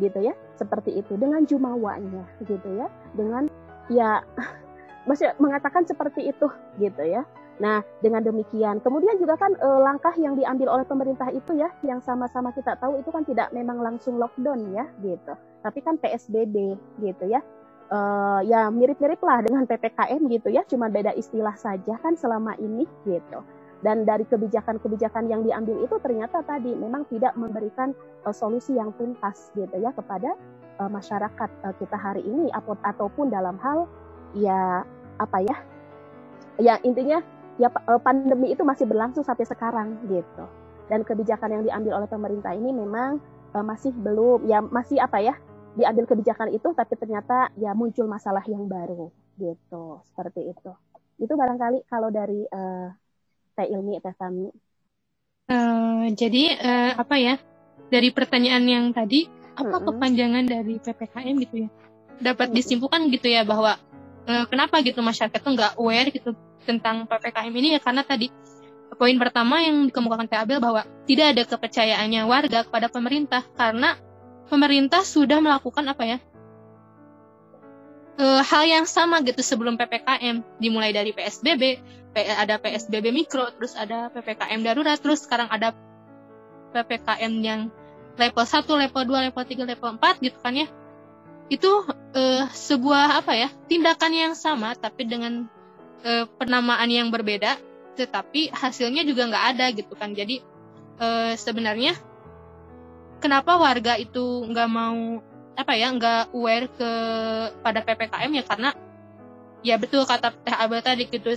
gitu 0.00 0.16
ya 0.24 0.32
seperti 0.56 0.96
itu 0.96 1.12
dengan 1.20 1.44
jumawanya 1.44 2.24
gitu 2.48 2.72
ya 2.72 2.88
dengan 3.12 3.52
ya 3.92 4.24
masih 5.08 5.28
mengatakan 5.36 5.84
seperti 5.84 6.32
itu 6.32 6.48
gitu 6.80 7.04
ya 7.04 7.28
Nah, 7.56 7.80
dengan 8.04 8.20
demikian, 8.20 8.84
kemudian 8.84 9.16
juga 9.16 9.40
kan 9.40 9.56
e, 9.56 9.68
langkah 9.80 10.12
yang 10.20 10.36
diambil 10.36 10.76
oleh 10.76 10.84
pemerintah 10.84 11.32
itu 11.32 11.56
ya, 11.56 11.72
yang 11.80 12.04
sama-sama 12.04 12.52
kita 12.52 12.76
tahu 12.76 13.00
itu 13.00 13.08
kan 13.08 13.24
tidak 13.24 13.48
memang 13.56 13.80
langsung 13.80 14.20
lockdown 14.20 14.76
ya, 14.76 14.84
gitu. 15.00 15.32
Tapi 15.64 15.78
kan 15.80 15.96
PSBB 15.96 16.76
gitu 17.00 17.24
ya. 17.24 17.40
E, 17.88 17.98
ya 18.52 18.68
mirip-mirip 18.68 19.20
lah 19.24 19.40
dengan 19.40 19.64
PPKM 19.64 20.20
gitu 20.28 20.48
ya, 20.52 20.68
cuma 20.68 20.92
beda 20.92 21.16
istilah 21.16 21.56
saja 21.56 21.96
kan 21.96 22.12
selama 22.12 22.52
ini 22.60 22.84
gitu. 23.08 23.40
Dan 23.80 24.04
dari 24.04 24.28
kebijakan-kebijakan 24.28 25.28
yang 25.28 25.40
diambil 25.44 25.80
itu 25.84 25.96
ternyata 26.00 26.44
tadi 26.44 26.76
memang 26.76 27.08
tidak 27.08 27.32
memberikan 27.40 27.96
e, 28.20 28.28
solusi 28.36 28.76
yang 28.76 28.92
tuntas 29.00 29.48
gitu 29.56 29.80
ya 29.80 29.96
kepada 29.96 30.36
e, 30.76 30.82
masyarakat 30.92 31.50
e, 31.64 31.68
kita 31.80 31.96
hari 31.96 32.20
ini 32.20 32.52
ataupun 32.84 33.32
dalam 33.32 33.56
hal 33.64 33.88
ya 34.36 34.84
apa 35.16 35.40
ya 35.40 35.56
ya 36.60 36.80
intinya 36.84 37.20
ya 37.56 37.68
eh, 37.68 38.00
pandemi 38.00 38.52
itu 38.52 38.62
masih 38.62 38.84
berlangsung 38.88 39.24
sampai 39.24 39.44
sekarang 39.48 39.96
gitu. 40.08 40.44
Dan 40.86 41.02
kebijakan 41.02 41.50
yang 41.50 41.62
diambil 41.66 41.98
oleh 41.98 42.08
pemerintah 42.08 42.54
ini 42.54 42.70
memang 42.70 43.18
uh, 43.50 43.64
masih 43.66 43.90
belum 43.90 44.46
ya 44.46 44.62
masih 44.62 45.02
apa 45.02 45.18
ya 45.18 45.34
diambil 45.74 46.06
kebijakan 46.06 46.54
itu 46.54 46.70
tapi 46.78 46.94
ternyata 46.94 47.50
ya 47.58 47.74
muncul 47.74 48.06
masalah 48.06 48.46
yang 48.46 48.70
baru 48.70 49.10
gitu 49.34 50.00
seperti 50.06 50.54
itu. 50.54 50.70
Itu 51.18 51.34
barangkali 51.34 51.90
kalau 51.90 52.14
dari 52.14 52.46
uh, 52.46 52.88
Teh 53.58 53.66
Ilmi 53.66 53.98
Teh 53.98 54.14
Tami. 54.14 54.46
Uh, 55.50 56.06
jadi 56.14 56.54
uh, 56.54 56.92
apa 57.02 57.18
ya 57.18 57.34
dari 57.90 58.14
pertanyaan 58.14 58.64
yang 58.66 58.84
tadi 58.94 59.26
apa 59.56 59.66
mm 59.66 59.78
-hmm. 59.78 59.86
kepanjangan 59.90 60.44
dari 60.44 60.74
ppkm 60.82 61.34
gitu 61.46 61.56
ya 61.66 61.68
dapat 62.20 62.52
disimpulkan 62.52 63.08
gitu 63.12 63.28
ya 63.28 63.44
bahwa 63.44 63.76
uh, 64.26 64.44
kenapa 64.48 64.80
gitu 64.82 65.00
masyarakat 65.00 65.38
tuh 65.40 65.52
nggak 65.54 65.72
aware 65.78 66.08
gitu 66.12 66.32
tentang 66.66 67.06
PPKM 67.06 67.54
ini 67.54 67.78
ya 67.78 67.80
karena 67.80 68.02
tadi 68.02 68.28
poin 68.98 69.14
pertama 69.16 69.62
yang 69.62 69.86
dikemukakan 69.86 70.26
Teh 70.26 70.40
Abel 70.40 70.58
bahwa 70.58 70.82
tidak 71.06 71.26
ada 71.36 71.42
kepercayaannya 71.46 72.22
warga 72.26 72.66
kepada 72.66 72.90
pemerintah 72.90 73.46
karena 73.54 73.94
pemerintah 74.50 75.06
sudah 75.06 75.38
melakukan 75.38 75.86
apa 75.86 76.02
ya 76.06 76.18
e, 78.18 78.26
hal 78.42 78.62
yang 78.66 78.86
sama 78.88 79.22
gitu 79.22 79.42
sebelum 79.42 79.78
PPKM 79.78 80.42
dimulai 80.58 80.90
dari 80.90 81.14
PSBB 81.14 81.78
ada 82.16 82.56
PSBB 82.56 83.12
mikro 83.12 83.52
terus 83.60 83.76
ada 83.76 84.08
PPKM 84.10 84.64
darurat 84.64 84.96
terus 84.96 85.22
sekarang 85.22 85.52
ada 85.52 85.76
PPKM 86.72 87.32
yang 87.44 87.60
level 88.16 88.44
1, 88.44 88.64
level 88.64 89.02
2, 89.04 89.26
level 89.30 89.44
3, 89.44 89.70
level 89.76 89.90
4 90.00 90.24
gitu 90.24 90.38
kan 90.40 90.56
ya. 90.56 90.68
Itu 91.46 91.86
e, 92.16 92.48
sebuah 92.50 93.22
apa 93.22 93.32
ya 93.36 93.48
tindakan 93.70 94.12
yang 94.12 94.34
sama 94.34 94.74
tapi 94.74 95.06
dengan 95.06 95.46
uh, 96.04 96.24
penamaan 96.36 96.90
yang 96.90 97.08
berbeda 97.08 97.56
tetapi 97.96 98.52
hasilnya 98.52 99.02
juga 99.08 99.26
nggak 99.26 99.44
ada 99.56 99.66
gitu 99.72 99.96
kan. 99.96 100.12
Jadi 100.12 100.44
uh, 101.00 101.32
sebenarnya 101.34 101.96
kenapa 103.18 103.56
warga 103.56 103.96
itu 103.96 104.44
nggak 104.52 104.68
mau 104.68 105.24
apa 105.56 105.72
ya 105.72 105.88
nggak 105.96 106.36
aware 106.36 106.68
ke 106.68 106.90
pada 107.64 107.80
ppkm 107.80 108.30
ya? 108.36 108.44
Karena 108.44 108.70
ya 109.64 109.80
betul 109.80 110.04
kata 110.04 110.36
teh 110.44 110.52
abel 110.52 110.84
tadi 110.84 111.08
gitu 111.08 111.32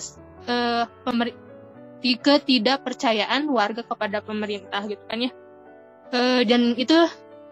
uh, 0.51 0.83
pemer 1.07 1.31
ketidakpercayaan 1.99 3.47
warga 3.47 3.83
kepada 3.83 4.19
pemerintah 4.19 4.83
gitu 4.85 5.01
kan 5.07 5.19
ya. 5.23 5.31
Uh, 6.11 6.41
dan 6.43 6.75
itu 6.75 6.95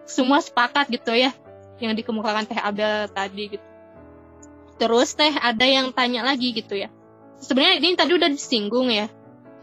semua 0.08 0.44
sepakat 0.44 0.92
gitu 0.92 1.16
ya 1.16 1.32
yang 1.80 1.96
dikemukakan 1.96 2.44
teh 2.44 2.60
abel 2.60 3.08
tadi 3.08 3.56
gitu. 3.56 3.66
Terus 4.78 5.16
teh 5.18 5.34
ada 5.34 5.66
yang 5.66 5.90
tanya 5.90 6.22
lagi 6.22 6.54
gitu 6.54 6.78
ya 6.78 6.92
sebenarnya 7.40 7.82
ini 7.82 7.98
tadi 7.98 8.12
udah 8.14 8.30
disinggung 8.30 8.90
ya. 8.90 9.08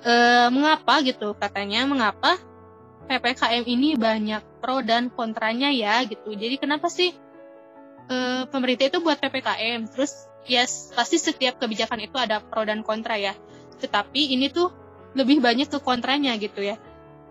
E, 0.04 0.12
mengapa 0.52 1.00
gitu 1.00 1.32
katanya 1.38 1.88
mengapa 1.88 2.36
PPKM 3.08 3.64
ini 3.64 3.96
banyak 3.96 4.40
pro 4.60 4.84
dan 4.84 5.08
kontranya 5.08 5.72
ya 5.72 6.04
gitu. 6.04 6.32
Jadi 6.34 6.60
kenapa 6.60 6.88
sih 6.92 7.12
e, 8.08 8.16
pemerintah 8.48 8.88
itu 8.88 8.98
buat 9.00 9.16
PPKM? 9.20 9.88
Terus 9.88 10.28
yes 10.44 10.92
pasti 10.92 11.16
setiap 11.16 11.56
kebijakan 11.56 12.04
itu 12.04 12.16
ada 12.20 12.40
pro 12.40 12.62
dan 12.64 12.84
kontra 12.84 13.16
ya 13.16 13.32
tetapi 13.80 14.36
ini 14.36 14.52
tuh 14.52 14.70
lebih 15.16 15.40
banyak 15.40 15.68
ke 15.68 15.78
kontranya 15.80 16.36
gitu 16.36 16.60
ya 16.60 16.76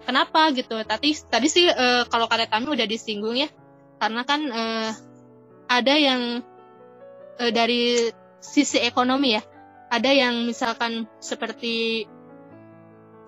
kenapa 0.04 0.52
gitu 0.52 0.82
tadi 0.84 1.16
tadi 1.30 1.48
sih 1.48 1.66
uh, 1.70 2.04
kalau 2.10 2.28
kata 2.28 2.50
kami 2.50 2.74
udah 2.74 2.88
disinggung 2.90 3.38
ya 3.38 3.50
karena 4.02 4.22
kan 4.28 4.42
uh, 4.50 4.92
ada 5.70 5.94
yang 5.96 6.44
uh, 7.40 7.52
dari 7.54 8.12
sisi 8.44 8.82
ekonomi 8.84 9.40
ya 9.40 9.44
ada 9.94 10.10
yang 10.10 10.50
misalkan 10.50 11.06
seperti 11.22 12.10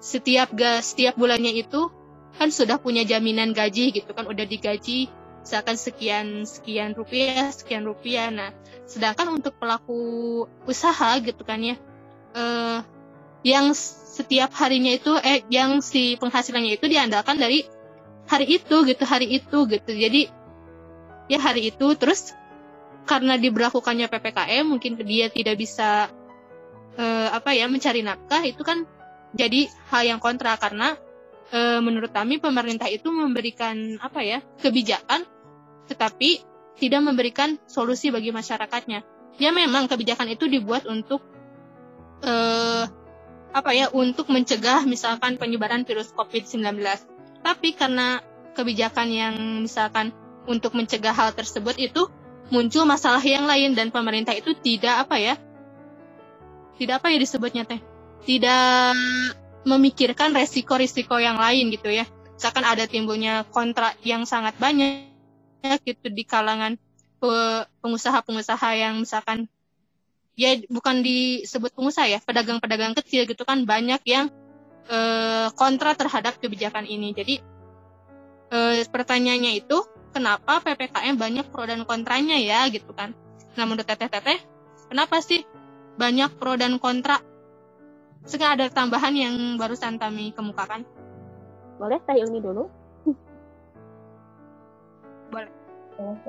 setiap 0.02 0.50
gas 0.58 0.98
setiap 0.98 1.14
bulannya 1.14 1.62
itu 1.62 1.94
kan 2.42 2.50
sudah 2.50 2.82
punya 2.82 3.06
jaminan 3.06 3.54
gaji 3.54 3.94
gitu 3.94 4.10
kan 4.18 4.26
udah 4.26 4.44
digaji 4.50 5.14
misalkan 5.46 5.78
sekian 5.78 6.50
sekian 6.50 6.98
rupiah 6.98 7.54
sekian 7.54 7.86
rupiah. 7.86 8.34
Nah 8.34 8.50
sedangkan 8.90 9.38
untuk 9.38 9.54
pelaku 9.62 10.44
usaha 10.66 11.22
gitu 11.22 11.46
kan 11.46 11.62
ya 11.62 11.78
uh, 12.34 12.82
yang 13.46 13.78
setiap 14.18 14.50
harinya 14.58 14.90
itu 14.90 15.14
eh 15.22 15.46
yang 15.54 15.86
si 15.86 16.18
penghasilannya 16.18 16.82
itu 16.82 16.90
diandalkan 16.90 17.38
dari 17.38 17.62
hari 18.26 18.58
itu 18.58 18.90
gitu 18.90 19.06
hari 19.06 19.38
itu 19.38 19.70
gitu. 19.70 19.92
Jadi 19.94 20.34
ya 21.30 21.38
hari 21.38 21.70
itu 21.70 21.94
terus 21.94 22.34
karena 23.06 23.38
diberlakukannya 23.38 24.10
ppkm 24.10 24.66
mungkin 24.66 24.98
dia 25.06 25.30
tidak 25.30 25.62
bisa 25.62 26.10
uh, 26.98 27.30
apa 27.36 27.56
ya 27.56 27.68
mencari 27.68 28.02
nafkah 28.02 28.44
itu 28.44 28.62
kan 28.64 28.84
jadi 29.36 29.68
hal 29.92 30.04
yang 30.08 30.20
kontra 30.24 30.56
karena 30.56 30.96
e, 31.52 31.60
menurut 31.84 32.10
kami 32.16 32.40
pemerintah 32.40 32.88
itu 32.88 33.12
memberikan 33.12 34.00
apa 34.00 34.24
ya 34.24 34.40
kebijakan 34.64 35.28
tetapi 35.92 36.42
tidak 36.80 37.02
memberikan 37.04 37.60
solusi 37.68 38.10
bagi 38.10 38.32
masyarakatnya. 38.32 39.04
Ya 39.36 39.52
memang 39.52 39.92
kebijakan 39.92 40.32
itu 40.32 40.48
dibuat 40.48 40.88
untuk 40.88 41.20
e, 42.24 42.34
apa 43.56 43.72
ya 43.76 43.92
untuk 43.92 44.32
mencegah 44.32 44.88
misalkan 44.88 45.36
penyebaran 45.36 45.84
virus 45.84 46.16
COVID-19. 46.16 46.80
Tapi 47.44 47.76
karena 47.76 48.24
kebijakan 48.56 49.08
yang 49.12 49.36
misalkan 49.62 50.16
untuk 50.48 50.74
mencegah 50.74 51.12
hal 51.12 51.36
tersebut 51.36 51.76
itu 51.76 52.08
muncul 52.50 52.88
masalah 52.88 53.22
yang 53.22 53.44
lain 53.44 53.76
dan 53.76 53.92
pemerintah 53.92 54.32
itu 54.32 54.56
tidak 54.64 55.08
apa 55.08 55.18
ya 55.20 55.36
tidak 56.76 57.04
apa 57.04 57.16
ya 57.16 57.18
disebutnya 57.20 57.64
teh 57.64 57.80
tidak 58.26 58.98
memikirkan 59.66 60.34
resiko-risiko 60.34 61.18
yang 61.18 61.38
lain 61.38 61.74
gitu 61.74 61.90
ya. 61.90 62.06
Misalkan 62.36 62.66
ada 62.68 62.86
timbulnya 62.86 63.48
kontrak 63.50 63.98
yang 64.06 64.24
sangat 64.28 64.54
banyak 64.62 65.10
gitu 65.86 66.08
di 66.14 66.24
kalangan 66.24 66.78
pengusaha-pengusaha 67.82 68.70
yang 68.78 69.02
misalkan 69.02 69.50
ya 70.38 70.54
bukan 70.70 71.02
disebut 71.02 71.74
pengusaha 71.74 72.06
ya, 72.06 72.20
pedagang-pedagang 72.22 72.94
kecil 72.94 73.26
gitu 73.26 73.42
kan 73.48 73.66
banyak 73.66 74.02
yang 74.06 74.30
eh, 74.92 75.48
kontra 75.58 75.98
terhadap 75.98 76.38
kebijakan 76.38 76.86
ini. 76.86 77.16
Jadi 77.16 77.42
eh, 78.54 78.86
pertanyaannya 78.86 79.66
itu 79.66 79.82
kenapa 80.14 80.62
PPKM 80.62 81.18
banyak 81.18 81.46
pro 81.50 81.66
dan 81.66 81.82
kontranya 81.88 82.38
ya 82.38 82.70
gitu 82.70 82.94
kan. 82.94 83.18
Menurut 83.56 83.88
teteh-teteh, 83.88 84.44
kenapa 84.92 85.24
sih 85.24 85.48
banyak 85.96 86.32
pro 86.36 86.60
dan 86.60 86.76
kontra 86.80 87.20
sekarang 88.26 88.58
ada 88.58 88.68
tambahan 88.74 89.14
yang 89.14 89.36
barusan 89.62 90.02
kami 90.02 90.34
kemukakan. 90.34 90.82
Boleh 91.78 92.02
Teh 92.10 92.18
Ilmi 92.18 92.42
dulu? 92.42 92.66
Boleh. 95.34 95.54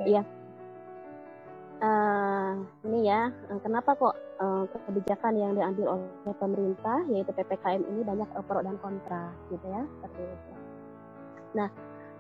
Iya. 0.05 0.23
Uh, 1.77 2.65
ini 2.89 3.05
ya, 3.05 3.29
eh, 3.53 3.61
kenapa 3.61 3.93
kok 3.97 4.17
uh, 4.41 4.65
kebijakan 4.89 5.37
yang 5.37 5.53
diambil 5.53 6.01
oleh 6.01 6.37
pemerintah 6.41 7.05
yaitu 7.13 7.33
ppkm 7.37 7.85
ini 7.85 8.01
banyak 8.01 8.29
pro 8.49 8.65
dan 8.65 8.81
kontra, 8.81 9.29
gitu 9.53 9.65
ya, 9.69 9.85
seperti 10.01 10.25
itu. 10.25 10.53
Nah, 11.53 11.69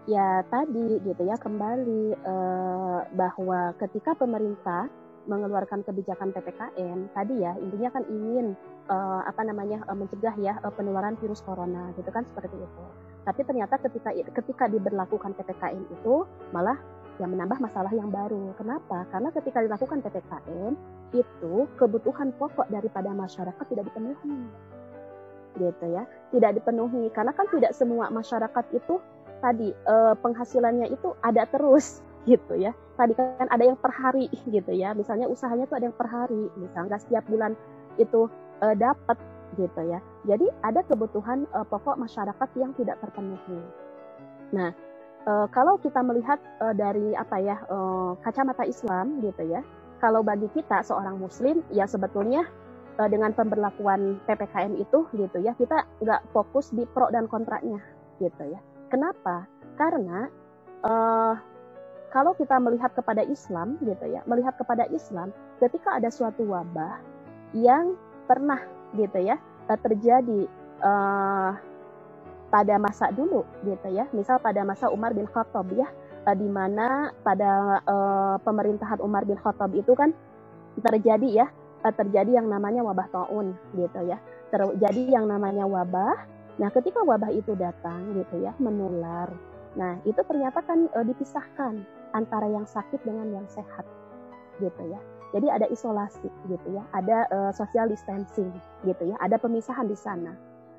ya 0.04 0.44
tadi 0.52 1.00
gitu 1.04 1.22
ya 1.24 1.40
kembali 1.40 2.20
uh, 2.20 3.00
bahwa 3.16 3.72
ketika 3.80 4.12
pemerintah 4.12 4.92
mengeluarkan 5.26 5.82
kebijakan 5.82 6.30
ppkm 6.30 7.10
tadi 7.12 7.42
ya 7.42 7.52
intinya 7.58 7.90
kan 7.98 8.02
ingin 8.06 8.54
uh, 8.86 9.22
apa 9.26 9.42
namanya 9.42 9.82
uh, 9.90 9.98
mencegah 9.98 10.32
ya 10.38 10.58
uh, 10.62 10.72
penularan 10.72 11.18
virus 11.18 11.42
corona 11.42 11.90
gitu 11.98 12.08
kan 12.14 12.22
seperti 12.32 12.54
itu. 12.54 12.84
Tapi 13.26 13.42
ternyata 13.42 13.74
ketika 13.82 14.14
ketika 14.14 14.64
diberlakukan 14.70 15.34
ppkm 15.34 15.82
itu 15.90 16.22
malah 16.54 16.78
yang 17.18 17.32
menambah 17.34 17.58
masalah 17.58 17.90
yang 17.90 18.12
baru. 18.12 18.54
Kenapa? 18.54 19.08
Karena 19.10 19.34
ketika 19.34 19.58
dilakukan 19.66 19.98
ppkm 20.04 20.72
itu 21.10 21.54
kebutuhan 21.74 22.30
pokok 22.38 22.70
daripada 22.70 23.10
masyarakat 23.10 23.64
tidak 23.66 23.88
dipenuhi, 23.90 24.46
gitu 25.56 25.86
ya, 25.90 26.04
tidak 26.30 26.60
dipenuhi 26.60 27.08
karena 27.16 27.32
kan 27.32 27.48
tidak 27.48 27.72
semua 27.72 28.12
masyarakat 28.12 28.64
itu 28.76 29.00
tadi 29.40 29.72
penghasilannya 30.20 30.92
itu 30.92 31.16
ada 31.24 31.48
terus 31.48 32.04
gitu 32.26 32.54
ya. 32.58 32.74
Tadi 32.98 33.14
kan 33.14 33.46
ada 33.48 33.64
yang 33.64 33.78
per 33.78 33.94
hari 33.94 34.28
gitu 34.50 34.72
ya. 34.74 34.92
Misalnya 34.92 35.30
usahanya 35.30 35.70
tuh 35.70 35.78
ada 35.78 35.86
yang 35.88 35.96
per 35.96 36.10
hari, 36.10 36.50
misalnya 36.58 36.98
setiap 36.98 37.24
bulan 37.30 37.54
itu 37.96 38.28
uh, 38.60 38.74
dapat 38.76 39.16
gitu 39.54 39.80
ya. 39.86 40.02
Jadi 40.26 40.50
ada 40.66 40.82
kebutuhan 40.84 41.46
uh, 41.54 41.64
pokok 41.64 41.96
masyarakat 41.96 42.48
yang 42.58 42.74
tidak 42.74 42.98
terpenuhi. 42.98 43.62
Nah, 44.52 44.74
uh, 45.30 45.46
kalau 45.54 45.78
kita 45.78 46.02
melihat 46.02 46.42
uh, 46.58 46.74
dari 46.74 47.14
apa 47.14 47.38
ya 47.38 47.56
uh, 47.70 48.18
kacamata 48.26 48.66
Islam 48.66 49.22
gitu 49.22 49.46
ya, 49.46 49.62
kalau 50.02 50.20
bagi 50.26 50.50
kita 50.52 50.82
seorang 50.82 51.16
Muslim 51.22 51.62
ya 51.70 51.86
sebetulnya 51.86 52.44
uh, 52.98 53.08
dengan 53.08 53.32
pemberlakuan 53.32 54.18
ppkm 54.28 54.76
itu 54.76 55.06
gitu 55.14 55.38
ya 55.40 55.52
kita 55.56 55.86
nggak 56.02 56.20
fokus 56.34 56.74
di 56.74 56.84
pro 56.90 57.08
dan 57.14 57.30
kontranya 57.30 57.80
gitu 58.18 58.44
ya. 58.50 58.60
Kenapa? 58.90 59.46
Karena 59.76 60.30
uh, 60.86 61.34
kalau 62.14 62.32
kita 62.38 62.56
melihat 62.62 62.94
kepada 62.94 63.26
Islam 63.26 63.76
gitu 63.82 64.06
ya, 64.06 64.22
melihat 64.24 64.54
kepada 64.54 64.86
Islam 64.94 65.34
ketika 65.58 65.98
ada 65.98 66.08
suatu 66.08 66.46
wabah 66.46 67.02
yang 67.52 67.98
pernah 68.26 68.60
gitu 68.94 69.18
ya 69.22 69.38
terjadi 69.66 70.46
uh, 70.82 71.50
pada 72.48 72.74
masa 72.78 73.10
dulu 73.10 73.42
gitu 73.66 73.88
ya. 73.90 74.06
Misal 74.14 74.38
pada 74.38 74.62
masa 74.62 74.86
Umar 74.90 75.12
bin 75.12 75.26
Khattab 75.26 75.66
ya 75.74 75.90
uh, 76.26 76.36
di 76.36 76.46
mana 76.46 77.10
pada 77.26 77.82
uh, 77.82 78.36
pemerintahan 78.46 79.02
Umar 79.02 79.26
bin 79.26 79.38
Khattab 79.38 79.74
itu 79.74 79.92
kan 79.98 80.14
terjadi 80.78 81.44
ya 81.44 81.46
uh, 81.82 81.94
terjadi 81.94 82.38
yang 82.42 82.46
namanya 82.46 82.86
wabah 82.86 83.10
taun 83.10 83.58
gitu 83.74 84.00
ya. 84.06 84.22
Terjadi 84.54 85.18
yang 85.18 85.26
namanya 85.26 85.66
wabah. 85.66 86.16
Nah 86.56 86.70
ketika 86.70 87.02
wabah 87.02 87.34
itu 87.34 87.52
datang 87.58 88.14
gitu 88.14 88.40
ya 88.40 88.54
menular 88.62 89.28
nah 89.76 90.00
itu 90.08 90.18
ternyata 90.24 90.64
kan 90.64 90.88
uh, 90.96 91.04
dipisahkan 91.04 91.84
antara 92.16 92.48
yang 92.48 92.64
sakit 92.64 92.98
dengan 93.04 93.28
yang 93.30 93.46
sehat 93.52 93.84
gitu 94.56 94.82
ya 94.88 95.00
jadi 95.34 95.52
ada 95.52 95.66
isolasi 95.68 96.30
gitu 96.46 96.68
ya, 96.70 96.80
ada 96.94 97.26
uh, 97.34 97.52
social 97.52 97.90
distancing 97.90 98.48
gitu 98.86 99.02
ya, 99.10 99.16
ada 99.18 99.36
pemisahan 99.36 99.84
di 99.84 99.92
sana. 99.92 100.32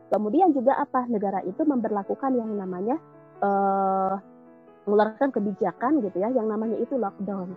Kemudian 0.08 0.56
juga 0.56 0.80
apa? 0.80 1.04
Negara 1.12 1.44
itu 1.44 1.68
memperlakukan 1.68 2.32
yang 2.32 2.56
namanya 2.56 2.96
uh, 3.44 4.16
mengeluarkan 4.88 5.36
kebijakan 5.36 6.00
gitu 6.00 6.18
ya, 6.24 6.32
yang 6.32 6.48
namanya 6.48 6.80
itu 6.80 6.96
lockdown 6.96 7.54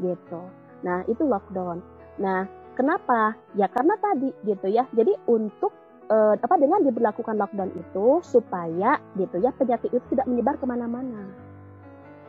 gitu. 0.00 0.40
Nah 0.82 1.04
itu 1.04 1.20
lockdown. 1.22 1.84
Nah 2.16 2.48
kenapa? 2.72 3.36
Ya 3.54 3.68
karena 3.68 3.94
tadi 4.00 4.32
gitu 4.48 4.66
ya. 4.66 4.88
Jadi 4.96 5.14
untuk 5.28 5.70
uh, 6.10 6.34
apa 6.38 6.56
dengan 6.58 6.82
diberlakukan 6.82 7.36
lockdown 7.38 7.70
itu 7.74 8.20
supaya 8.22 8.98
gitu 9.18 9.36
ya 9.42 9.50
penyakit 9.54 9.90
itu 9.90 10.04
tidak 10.14 10.26
menyebar 10.26 10.54
ke 10.58 10.66
mana-mana 10.66 11.46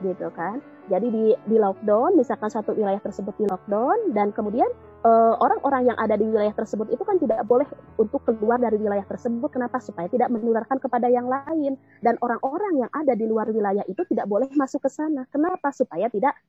gitu 0.06 0.30
kan. 0.34 0.62
Jadi 0.88 1.08
di 1.12 1.26
di 1.50 1.58
lockdown, 1.60 2.16
misalkan 2.16 2.48
satu 2.48 2.72
wilayah 2.72 3.02
tersebut 3.04 3.36
di 3.36 3.46
lockdown 3.50 4.16
dan 4.16 4.32
kemudian 4.32 4.70
eh, 5.04 5.34
orang-orang 5.36 5.92
yang 5.92 5.98
ada 6.00 6.16
di 6.16 6.24
wilayah 6.24 6.54
tersebut 6.56 6.88
itu 6.94 7.04
kan 7.04 7.20
tidak 7.20 7.44
boleh 7.44 7.68
untuk 8.00 8.24
keluar 8.24 8.56
dari 8.62 8.80
wilayah 8.80 9.04
tersebut. 9.04 9.52
Kenapa? 9.52 9.84
Supaya 9.84 10.08
tidak 10.08 10.32
menularkan 10.32 10.80
kepada 10.80 11.12
yang 11.12 11.28
lain 11.28 11.76
dan 12.00 12.16
orang-orang 12.24 12.88
yang 12.88 12.92
ada 12.96 13.14
di 13.20 13.26
luar 13.28 13.52
wilayah 13.52 13.84
itu 13.90 14.00
tidak 14.08 14.32
boleh 14.32 14.48
masuk 14.56 14.86
ke 14.86 14.90
sana. 14.94 15.28
Kenapa? 15.28 15.76
Supaya 15.76 16.08
tidak 16.08 16.40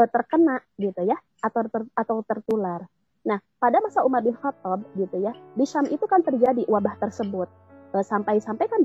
uh, 0.00 0.08
terkena 0.08 0.64
gitu 0.80 1.04
ya 1.04 1.18
atau 1.44 1.60
ter, 1.68 1.82
atau 1.92 2.16
tertular. 2.24 2.88
Nah, 3.24 3.40
pada 3.56 3.80
masa 3.80 4.04
Umar 4.04 4.20
bin 4.20 4.36
Khattab 4.36 4.84
gitu 5.00 5.16
ya, 5.16 5.32
di 5.56 5.64
Syam 5.64 5.88
itu 5.88 6.04
kan 6.04 6.20
terjadi 6.20 6.68
wabah 6.68 7.00
tersebut. 7.00 7.48
Uh, 7.96 8.04
sampai-sampai 8.04 8.68
kan 8.68 8.80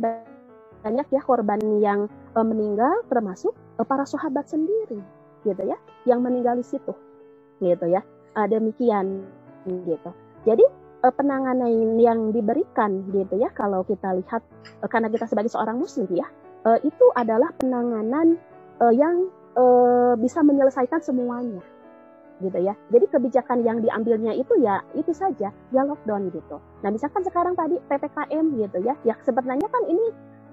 banyak 0.79 1.07
ya 1.11 1.21
korban 1.25 1.59
yang 1.83 2.07
uh, 2.39 2.45
meninggal 2.45 3.03
termasuk 3.11 3.51
uh, 3.75 3.83
para 3.83 4.07
sahabat 4.07 4.47
sendiri 4.47 5.01
gitu 5.43 5.63
ya 5.65 5.75
yang 6.05 6.23
meninggal 6.23 6.55
di 6.55 6.63
situ 6.63 6.95
gitu 7.59 7.85
ya. 7.87 8.03
Demikian 8.39 9.27
gitu. 9.67 10.11
Jadi 10.47 10.63
penanganan 11.03 11.99
yang 11.99 12.31
diberikan 12.31 13.03
gitu 13.11 13.35
ya 13.35 13.51
kalau 13.51 13.83
kita 13.83 14.15
lihat 14.15 14.39
karena 14.87 15.11
kita 15.11 15.27
sebagai 15.27 15.51
seorang 15.51 15.75
muslim 15.83 16.07
ya 16.07 16.23
itu 16.79 17.05
adalah 17.19 17.51
penanganan 17.59 18.39
yang 18.95 19.27
bisa 20.23 20.39
menyelesaikan 20.39 21.03
semuanya 21.03 21.59
gitu 22.39 22.59
ya. 22.59 22.73
Jadi 22.89 23.05
kebijakan 23.11 23.63
yang 23.63 23.83
diambilnya 23.83 24.33
itu 24.35 24.55
ya 24.63 24.81
itu 24.95 25.11
saja, 25.11 25.51
ya 25.51 25.81
lockdown 25.83 26.31
gitu. 26.31 26.57
Nah 26.81 26.89
misalkan 26.89 27.23
sekarang 27.27 27.53
tadi 27.53 27.77
ppkm 27.87 28.45
gitu 28.59 28.77
ya, 28.83 28.95
ya 29.03 29.15
sebenarnya 29.23 29.67
kan 29.67 29.83
ini 29.87 30.05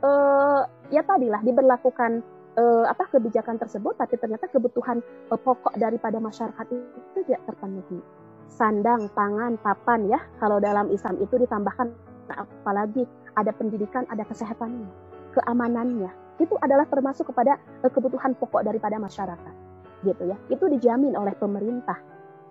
eh, 0.02 0.62
ya 0.90 1.02
tadilah 1.06 1.40
diberlakukan 1.42 2.22
eh, 2.58 2.84
apa 2.86 3.04
kebijakan 3.10 3.56
tersebut, 3.62 3.94
tapi 3.98 4.18
ternyata 4.18 4.50
kebutuhan 4.50 5.00
eh, 5.02 5.40
pokok 5.40 5.74
daripada 5.78 6.18
masyarakat 6.18 6.66
itu 6.70 7.18
tidak 7.26 7.42
terpenuhi. 7.46 8.02
Sandang, 8.46 9.10
pangan, 9.12 9.58
papan 9.58 10.06
ya, 10.06 10.22
kalau 10.38 10.62
dalam 10.62 10.88
Islam 10.94 11.18
itu 11.18 11.34
ditambahkan 11.34 11.90
apalagi 12.30 13.06
ada 13.38 13.52
pendidikan, 13.54 14.06
ada 14.08 14.22
kesehatannya, 14.22 14.88
keamanannya, 15.34 16.10
itu 16.40 16.54
adalah 16.62 16.86
termasuk 16.88 17.30
kepada 17.30 17.58
kebutuhan 17.90 18.32
pokok 18.38 18.64
daripada 18.64 18.96
masyarakat 18.96 19.65
gitu 20.04 20.22
ya. 20.28 20.36
Itu 20.52 20.68
dijamin 20.68 21.16
oleh 21.16 21.32
pemerintah 21.38 21.96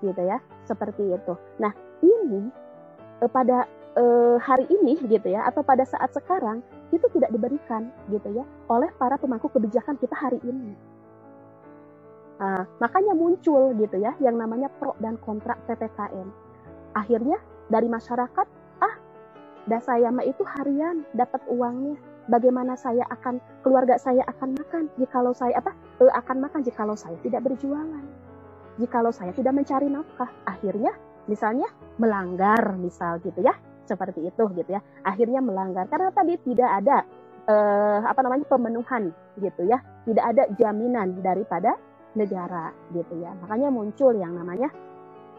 gitu 0.01 0.21
ya. 0.21 0.41
Seperti 0.65 1.03
itu. 1.13 1.34
Nah 1.62 1.73
ini 2.01 2.49
eh, 3.21 3.29
pada 3.29 3.67
eh, 3.95 4.38
hari 4.39 4.65
ini 4.69 4.99
gitu 5.08 5.27
ya 5.31 5.47
atau 5.47 5.63
pada 5.63 5.84
saat 5.88 6.12
sekarang 6.12 6.62
itu 6.91 7.05
tidak 7.15 7.31
diberikan 7.34 7.89
gitu 8.12 8.29
ya 8.31 8.45
oleh 8.69 8.91
para 8.99 9.15
pemangku 9.17 9.49
kebijakan 9.49 9.97
kita 9.97 10.15
hari 10.15 10.39
ini. 10.43 10.75
Nah, 12.36 12.67
makanya 12.84 13.15
muncul 13.15 13.71
gitu 13.79 13.95
ya 13.95 14.12
yang 14.19 14.36
namanya 14.36 14.67
pro 14.67 14.91
dan 14.99 15.15
kontra 15.23 15.55
ppkm 15.71 16.27
akhirnya 16.91 17.39
dari 17.71 17.88
masyarakat 17.88 18.47
ah 18.84 18.95
dasayama 19.71 20.23
itu 20.27 20.43
harian 20.43 21.08
dapat 21.15 21.39
uangnya. 21.47 21.95
Bagaimana 22.25 22.73
saya 22.73 23.05
akan 23.13 23.38
keluarga 23.62 24.01
saya 24.01 24.25
akan 24.25 24.58
makan? 24.58 24.84
Jikalau 24.97 25.29
saya 25.38 25.62
apa 25.62 25.77
uh, 26.01 26.13
akan 26.15 26.38
makan 26.47 26.62
jikalau 26.65 26.97
saya 26.97 27.15
tidak 27.23 27.45
berjualan. 27.45 28.05
Jikalau 28.75 29.12
saya 29.15 29.31
tidak 29.31 29.55
mencari 29.55 29.88
nafkah. 29.88 30.27
Akhirnya 30.43 30.91
misalnya 31.31 31.67
melanggar 31.95 32.75
misal 32.75 33.23
gitu 33.23 33.39
ya. 33.39 33.55
Seperti 33.86 34.25
itu 34.27 34.43
gitu 34.58 34.69
ya. 34.69 34.81
Akhirnya 35.05 35.39
melanggar. 35.39 35.88
Karena 35.88 36.12
tadi 36.12 36.36
tidak 36.43 36.69
ada 36.84 36.97
uh, 37.47 37.99
apa 38.03 38.19
namanya 38.25 38.45
pemenuhan 38.49 39.13
gitu 39.39 39.63
ya. 39.63 39.79
Tidak 40.03 40.25
ada 40.25 40.43
jaminan 40.60 41.23
daripada 41.23 41.79
negara 42.15 42.75
gitu 42.91 43.15
ya. 43.21 43.31
Makanya 43.45 43.71
muncul 43.71 44.12
yang 44.15 44.36
namanya 44.36 44.67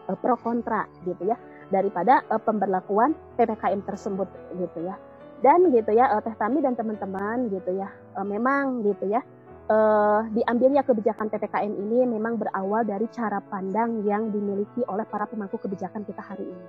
uh, 0.09 0.17
pro 0.17 0.39
kontra 0.39 0.89
gitu 1.05 1.29
ya. 1.29 1.37
Daripada 1.67 2.23
pemberlakuan 2.47 3.11
ppkm 3.35 3.83
tersebut 3.83 4.31
gitu 4.55 4.87
ya. 4.87 4.95
Dan 5.43 5.69
gitu 5.69 5.93
ya 5.93 6.15
uh, 6.15 6.23
Teh 6.23 6.33
Tami 6.33 6.63
dan 6.63 6.73
teman-teman 6.73 7.51
gitu 7.51 7.75
ya. 7.75 7.91
Memang 8.23 8.81
gitu 8.87 9.11
ya 9.11 9.21
uh, 9.71 10.21
diambilnya 10.31 10.83
kebijakan 10.83 11.27
ppkm 11.31 11.71
ini 11.71 12.07
memang 12.07 12.39
berawal 12.39 12.83
dari 12.83 13.07
cara 13.11 13.39
pandang 13.51 14.03
yang 14.03 14.31
dimiliki 14.31 14.83
oleh 14.87 15.03
para 15.07 15.27
pemangku 15.27 15.59
kebijakan 15.59 16.03
kita 16.07 16.19
hari 16.23 16.47
ini 16.47 16.65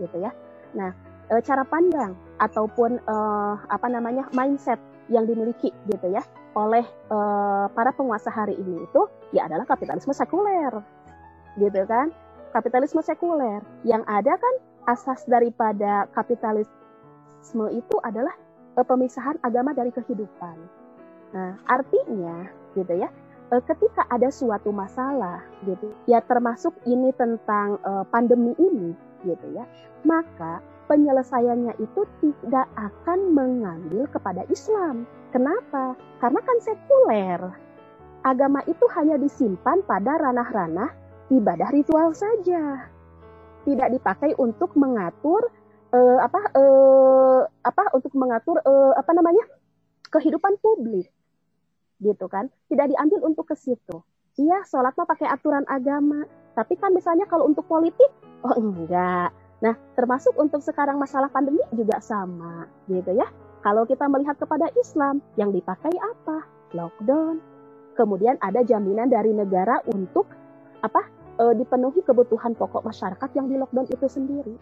gitu 0.00 0.16
ya. 0.20 0.32
Nah 0.76 0.92
uh, 1.32 1.40
cara 1.44 1.62
pandang 1.64 2.16
ataupun 2.40 3.00
uh, 3.04 3.54
apa 3.68 3.86
namanya 3.88 4.26
mindset 4.32 4.80
yang 5.12 5.26
dimiliki 5.26 5.74
gitu 5.90 6.06
ya 6.10 6.22
oleh 6.54 6.82
uh, 7.12 7.70
para 7.70 7.94
penguasa 7.94 8.30
hari 8.30 8.58
ini 8.58 8.82
itu 8.82 9.02
ya 9.30 9.46
adalah 9.46 9.66
kapitalisme 9.68 10.10
sekuler 10.16 10.72
gitu 11.58 11.82
kan. 11.86 12.10
Kapitalisme 12.50 12.98
sekuler. 12.98 13.62
Yang 13.86 14.02
ada 14.10 14.34
kan 14.34 14.54
asas 14.90 15.22
daripada 15.30 16.10
kapitalisme 16.10 17.66
itu 17.70 17.96
adalah 18.02 18.34
pemisahan 18.74 19.38
agama 19.46 19.70
dari 19.70 19.94
kehidupan. 19.94 20.79
Nah, 21.30 21.54
artinya 21.70 22.50
gitu 22.74 22.94
ya, 22.98 23.08
uh, 23.54 23.62
ketika 23.62 24.06
ada 24.10 24.30
suatu 24.30 24.74
masalah 24.74 25.42
gitu, 25.66 25.94
ya 26.10 26.22
termasuk 26.26 26.74
ini 26.86 27.14
tentang 27.14 27.78
uh, 27.86 28.02
pandemi 28.10 28.54
ini 28.58 28.94
gitu 29.22 29.46
ya, 29.54 29.62
maka 30.02 30.58
penyelesaiannya 30.90 31.78
itu 31.78 32.02
tidak 32.18 32.66
akan 32.74 33.30
mengambil 33.30 34.10
kepada 34.10 34.42
Islam. 34.50 35.06
Kenapa? 35.30 35.94
Karena 36.18 36.40
kan 36.42 36.58
sekuler. 36.58 37.40
Agama 38.26 38.60
itu 38.66 38.84
hanya 38.98 39.16
disimpan 39.16 39.80
pada 39.86 40.18
ranah-ranah 40.18 40.90
ibadah 41.30 41.70
ritual 41.70 42.10
saja. 42.10 42.90
Tidak 43.62 43.88
dipakai 43.94 44.34
untuk 44.34 44.74
mengatur 44.74 45.46
uh, 45.94 46.18
apa 46.18 46.40
uh, 46.58 47.40
apa 47.62 47.84
untuk 47.94 48.10
mengatur 48.18 48.58
uh, 48.66 48.92
apa 48.98 49.14
namanya 49.14 49.46
kehidupan 50.10 50.58
publik 50.58 51.06
gitu 52.00 52.26
kan 52.26 52.48
tidak 52.66 52.90
diambil 52.90 53.28
untuk 53.28 53.46
ke 53.48 53.56
situ. 53.56 54.02
Iya 54.40 54.64
sholat 54.64 54.96
mah 54.96 55.08
pakai 55.08 55.28
aturan 55.28 55.68
agama. 55.68 56.24
Tapi 56.56 56.74
kan 56.80 56.90
misalnya 56.96 57.28
kalau 57.28 57.46
untuk 57.46 57.68
politik 57.68 58.08
oh 58.42 58.56
enggak. 58.56 59.30
Nah 59.60 59.74
termasuk 59.94 60.32
untuk 60.40 60.64
sekarang 60.64 60.96
masalah 60.96 61.28
pandemi 61.28 61.60
juga 61.76 62.00
sama 62.00 62.66
gitu 62.88 63.12
ya. 63.12 63.28
Kalau 63.60 63.84
kita 63.84 64.08
melihat 64.08 64.40
kepada 64.40 64.72
Islam 64.80 65.20
yang 65.36 65.52
dipakai 65.52 65.92
apa? 66.00 66.48
Lockdown. 66.72 67.44
Kemudian 67.92 68.40
ada 68.40 68.64
jaminan 68.64 69.12
dari 69.12 69.36
negara 69.36 69.84
untuk 69.92 70.24
apa 70.80 71.04
e, 71.36 71.44
dipenuhi 71.60 72.00
kebutuhan 72.00 72.56
pokok 72.56 72.80
masyarakat 72.80 73.28
yang 73.36 73.52
di 73.52 73.60
lockdown 73.60 73.84
itu 73.92 74.06
sendiri. 74.08 74.56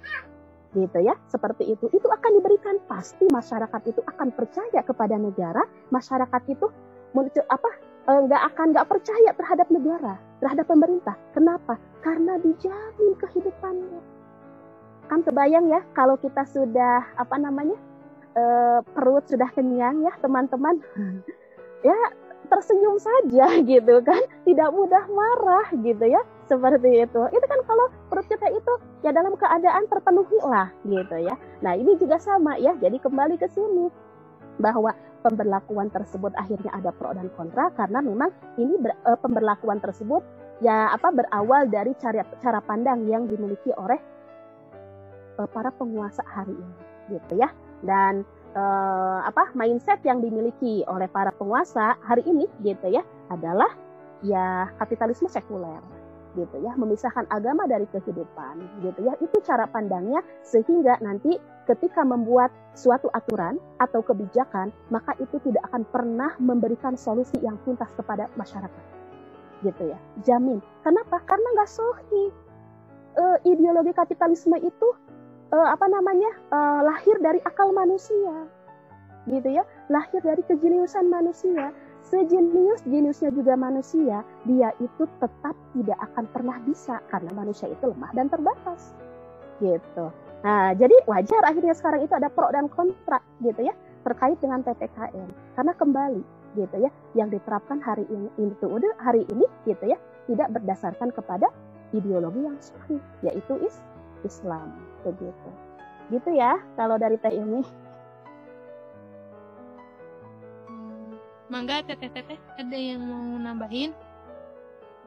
Gitu 0.75 0.99
ya 0.99 1.15
seperti 1.31 1.71
itu. 1.71 1.87
Itu 1.95 2.11
akan 2.11 2.43
diberikan 2.43 2.83
pasti 2.91 3.31
masyarakat 3.31 3.83
itu 3.87 4.03
akan 4.03 4.35
percaya 4.35 4.83
kepada 4.83 5.15
negara. 5.15 5.63
Masyarakat 5.95 6.43
itu 6.51 6.67
apa? 7.49 7.71
E, 8.09 8.13
nggak 8.25 8.43
akan 8.55 8.67
nggak 8.73 8.89
percaya 8.89 9.31
terhadap 9.37 9.69
negara 9.69 10.15
terhadap 10.41 10.67
pemerintah. 10.71 11.15
Kenapa? 11.35 11.77
Karena 12.01 12.39
dijamin 12.41 13.13
kehidupannya. 13.19 14.01
Kan 15.09 15.21
kebayang 15.25 15.73
ya 15.73 15.81
kalau 15.97 16.15
kita 16.21 16.45
sudah 16.49 17.05
apa 17.17 17.37
namanya 17.41 17.77
e, 18.37 18.43
perut 18.95 19.25
sudah 19.27 19.49
kenyang 19.53 20.03
ya 20.05 20.13
teman-teman. 20.23 20.81
Ya 21.79 21.95
tersenyum 22.51 22.99
saja 22.99 23.55
gitu 23.71 24.03
kan. 24.03 24.19
Tidak 24.43 24.71
mudah 24.75 25.07
marah 25.15 25.71
gitu 25.79 26.11
ya 26.11 26.19
seperti 26.51 27.07
itu. 27.07 27.21
Itu 27.31 27.47
kan 27.47 27.61
kalau 27.71 27.87
perut 28.11 28.27
kita 28.27 28.51
itu 28.51 28.73
ya 29.07 29.15
dalam 29.15 29.39
keadaan 29.39 29.87
terpenuhi 29.87 30.43
lah 30.43 30.75
gitu 30.83 31.23
ya. 31.23 31.39
Nah 31.63 31.79
ini 31.79 31.95
juga 31.95 32.19
sama 32.19 32.59
ya. 32.59 32.75
Jadi 32.83 32.99
kembali 32.99 33.39
ke 33.39 33.47
sini 33.47 33.87
bahwa 34.59 34.95
pemberlakuan 35.23 35.91
tersebut 35.91 36.31
akhirnya 36.39 36.71
ada 36.75 36.95
pro 36.95 37.11
dan 37.15 37.27
kontra 37.35 37.71
karena 37.75 37.99
memang 37.99 38.31
ini 38.59 38.79
ber, 38.79 38.95
e, 38.95 39.11
pemberlakuan 39.19 39.83
tersebut 39.83 40.23
ya 40.63 40.91
apa 40.95 41.11
berawal 41.11 41.67
dari 41.67 41.95
cara 41.99 42.23
cara 42.39 42.63
pandang 42.63 43.07
yang 43.11 43.27
dimiliki 43.27 43.75
oleh 43.75 43.99
e, 45.39 45.43
para 45.51 45.75
penguasa 45.75 46.23
hari 46.27 46.55
ini 46.55 46.75
gitu 47.19 47.39
ya. 47.39 47.51
Dan 47.79 48.27
uh, 48.59 49.21
apa 49.27 49.53
mindset 49.53 50.01
yang 50.07 50.23
dimiliki 50.23 50.83
oleh 50.91 51.07
para 51.11 51.35
penguasa 51.35 51.99
hari 52.03 52.25
ini 52.25 52.51
gitu 52.67 52.89
ya 52.91 53.03
adalah 53.29 53.69
ya 54.25 54.67
kapitalisme 54.83 55.29
sekuler 55.29 55.83
gitu 56.37 56.57
ya 56.61 56.77
memisahkan 56.77 57.25
agama 57.33 57.65
dari 57.65 57.89
kehidupan 57.89 58.85
gitu 58.85 59.01
ya. 59.05 59.15
Itu 59.23 59.41
cara 59.45 59.65
pandangnya 59.69 60.21
sehingga 60.45 61.01
nanti 61.01 61.37
ketika 61.69 62.05
membuat 62.05 62.53
suatu 62.73 63.13
aturan 63.13 63.61
atau 63.81 64.01
kebijakan 64.01 64.73
maka 64.89 65.13
itu 65.21 65.37
tidak 65.45 65.65
akan 65.73 65.85
pernah 65.89 66.33
memberikan 66.41 66.97
solusi 66.97 67.37
yang 67.45 67.61
tuntas 67.65 67.89
kepada 67.97 68.29
masyarakat 68.37 68.85
gitu 69.65 69.93
ya. 69.93 69.99
Jamin. 70.25 70.61
Kenapa? 70.85 71.21
Karena 71.27 71.49
nggak 71.59 71.71
sohi. 71.71 72.25
E, 73.19 73.25
ideologi 73.51 73.91
kapitalisme 73.91 74.55
itu 74.63 74.89
uh, 75.53 75.69
apa 75.73 75.87
namanya 75.89 76.31
uh, 76.53 76.81
lahir 76.85 77.17
dari 77.21 77.41
akal 77.45 77.73
manusia 77.73 78.49
gitu 79.29 79.49
ya. 79.49 79.65
Lahir 79.93 80.21
dari 80.25 80.41
kejeniusan 80.45 81.09
manusia 81.09 81.73
sejenius 82.09 82.81
jeniusnya 82.89 83.31
juga 83.37 83.55
manusia 83.55 84.25
dia 84.49 84.73
itu 84.81 85.05
tetap 85.21 85.55
tidak 85.77 85.99
akan 86.11 86.25
pernah 86.33 86.57
bisa 86.65 86.99
karena 87.13 87.31
manusia 87.37 87.69
itu 87.69 87.85
lemah 87.85 88.13
dan 88.17 88.33
terbatas. 88.33 88.97
Gitu. 89.61 90.07
Nah 90.45 90.73
jadi 90.73 90.97
wajar 91.05 91.43
akhirnya 91.45 91.75
sekarang 91.77 92.01
itu 92.09 92.15
ada 92.17 92.33
pro 92.33 92.49
dan 92.49 92.67
kontra 92.73 93.21
gitu 93.45 93.61
ya 93.61 93.75
terkait 94.07 94.39
dengan 94.41 94.65
ppkm 94.65 95.29
karena 95.59 95.73
kembali 95.77 96.23
gitu 96.57 96.77
ya 96.81 96.91
yang 97.13 97.29
diterapkan 97.29 97.83
hari 97.85 98.09
ini 98.09 98.31
itu 98.41 98.65
udah 98.65 98.97
hari 98.97 99.29
ini 99.29 99.45
gitu 99.69 99.85
ya 99.85 99.99
tidak 100.25 100.49
berdasarkan 100.57 101.13
kepada 101.13 101.53
ideologi 101.93 102.41
yang 102.41 102.57
sahih 102.61 103.01
yaitu 103.21 103.61
is 103.61 103.77
Islam 104.25 104.73
begitu. 105.05 105.51
Gitu 106.09 106.31
ya 106.41 106.57
kalau 106.79 106.97
dari 106.97 107.21
teh 107.21 107.37
ini 107.37 107.61
mangga 111.49 111.85
teteh-teteh 111.85 112.39
ada 112.57 112.77
yang 112.77 113.01
mau 113.03 113.37
nambahin? 113.41 113.93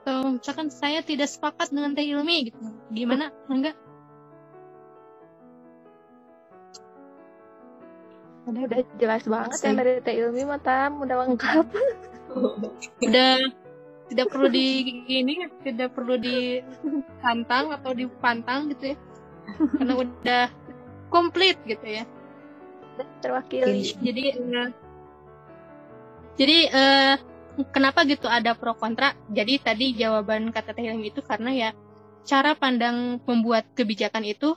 Atau 0.02 0.38
misalkan 0.38 0.74
saya 0.74 1.06
tidak 1.06 1.30
sepakat 1.30 1.70
dengan 1.70 1.94
teh 1.94 2.06
ilmi 2.06 2.50
gitu. 2.50 2.58
Gimana 2.90 3.30
mangga? 3.46 3.78
Udah 8.50 8.62
udah 8.66 8.82
jelas 8.98 9.24
banget 9.30 9.60
yang 9.62 9.78
dari 9.78 9.92
teh 10.02 10.16
ilmi 10.18 10.44
mata 10.50 10.90
udah 10.90 11.16
lengkap. 11.26 11.66
Udah 13.04 13.44
tidak 14.08 14.28
perlu 14.32 14.48
di 14.48 14.68
ini 15.08 15.52
tidak 15.68 15.92
perlu 15.92 16.16
ditantang 16.16 17.76
atau 17.76 17.92
dipantang 17.92 18.72
gitu 18.72 18.96
ya. 18.96 18.98
Karena 19.76 19.94
udah 20.00 20.46
komplit 21.12 21.60
gitu 21.68 21.84
ya. 21.84 22.04
Terwakili. 23.20 23.84
Jadi 24.00 24.24
uh, 24.40 24.72
jadi 26.40 26.58
uh, 26.72 27.16
kenapa 27.72 28.08
gitu 28.08 28.28
ada 28.28 28.56
pro 28.56 28.76
kontra? 28.76 29.16
Jadi 29.32 29.60
tadi 29.60 29.86
jawaban 29.96 30.50
kata 30.52 30.72
Teh 30.72 30.88
Hilmi 30.88 31.12
itu 31.12 31.22
karena 31.24 31.52
ya 31.52 31.70
cara 32.24 32.54
pandang 32.54 33.20
membuat 33.26 33.68
kebijakan 33.74 34.24
itu 34.24 34.56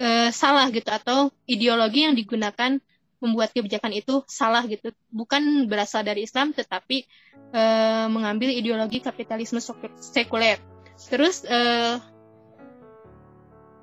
uh, 0.00 0.28
salah 0.34 0.66
gitu 0.72 0.88
atau 0.88 1.30
ideologi 1.44 2.06
yang 2.08 2.16
digunakan 2.16 2.80
membuat 3.18 3.50
kebijakan 3.50 3.94
itu 3.94 4.22
salah 4.26 4.62
gitu. 4.66 4.94
Bukan 5.10 5.66
berasal 5.66 6.06
dari 6.06 6.26
Islam 6.26 6.54
tetapi 6.54 7.06
uh, 7.54 8.06
mengambil 8.10 8.50
ideologi 8.52 9.02
kapitalisme 9.02 9.62
sekuler 9.98 10.58
terus 10.98 11.46
uh, 11.46 12.02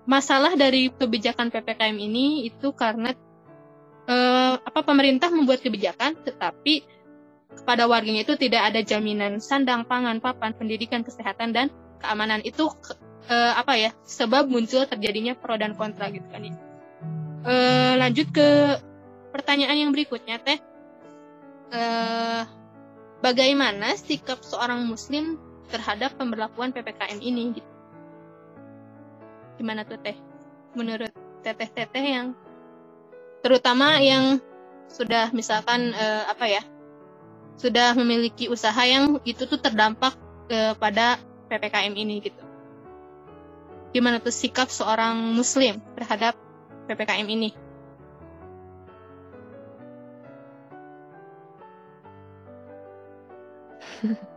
masalah 0.03 0.53
dari 0.59 0.91
kebijakan 0.91 1.47
ppkm 1.47 1.95
ini 1.95 2.51
itu 2.51 2.76
karena 2.76 3.16
uh, 4.05 4.59
apa 4.59 4.84
pemerintah 4.84 5.32
membuat 5.32 5.63
kebijakan 5.63 6.20
tetapi 6.22 6.84
kepada 7.54 7.86
warganya 7.86 8.26
itu 8.26 8.34
tidak 8.38 8.74
ada 8.74 8.82
jaminan 8.82 9.38
sandang 9.41 9.86
pangan 9.86 10.22
papan 10.22 10.54
pendidikan 10.58 11.02
kesehatan 11.02 11.54
dan 11.54 11.68
keamanan. 12.02 12.41
Itu 12.41 12.74
uh, 13.30 13.54
apa 13.58 13.74
ya 13.78 13.91
sebab 14.06 14.50
muncul 14.50 14.86
terjadinya 14.86 15.34
pro 15.38 15.58
dan 15.58 15.74
kontra 15.74 16.10
gitu 16.10 16.26
kan 16.30 16.46
ya. 16.46 16.54
Uh, 17.46 17.93
lanjut 18.02 18.28
ke 18.34 18.80
pertanyaan 19.30 19.78
yang 19.88 19.91
berikutnya 19.93 20.41
teh. 20.41 20.60
Uh, 21.74 22.46
bagaimana 23.20 23.98
sikap 23.98 24.46
seorang 24.46 24.86
muslim 24.86 25.41
terhadap 25.74 26.14
pemberlakuan 26.16 26.70
ppkm 26.70 27.20
ini 27.20 27.58
gitu. 27.58 27.72
gimana 29.56 29.88
tuh 29.88 29.98
teh? 30.04 30.14
Menurut 30.76 31.10
teteh-teteh 31.41 32.06
yang 32.06 32.28
terutama 33.46 34.02
yang 34.02 34.41
sudah 34.89 35.30
misalkan 35.34 35.93
uh, 35.93 36.30
apa 36.30 36.46
ya 36.50 36.62
sudah 37.56 37.95
memiliki 37.95 38.51
usaha 38.51 38.82
yang 38.84 39.20
itu 39.24 39.47
tuh 39.47 39.60
terdampak 39.60 40.16
uh, 40.51 40.74
pada 40.76 41.20
ppkm 41.47 41.93
ini 41.95 42.20
gitu 42.24 42.43
gimana 43.95 44.20
tuh 44.20 44.34
sikap 44.34 44.68
seorang 44.68 45.16
muslim 45.36 45.80
terhadap 45.95 46.36
ppkm 46.88 47.28
ini 47.32 47.49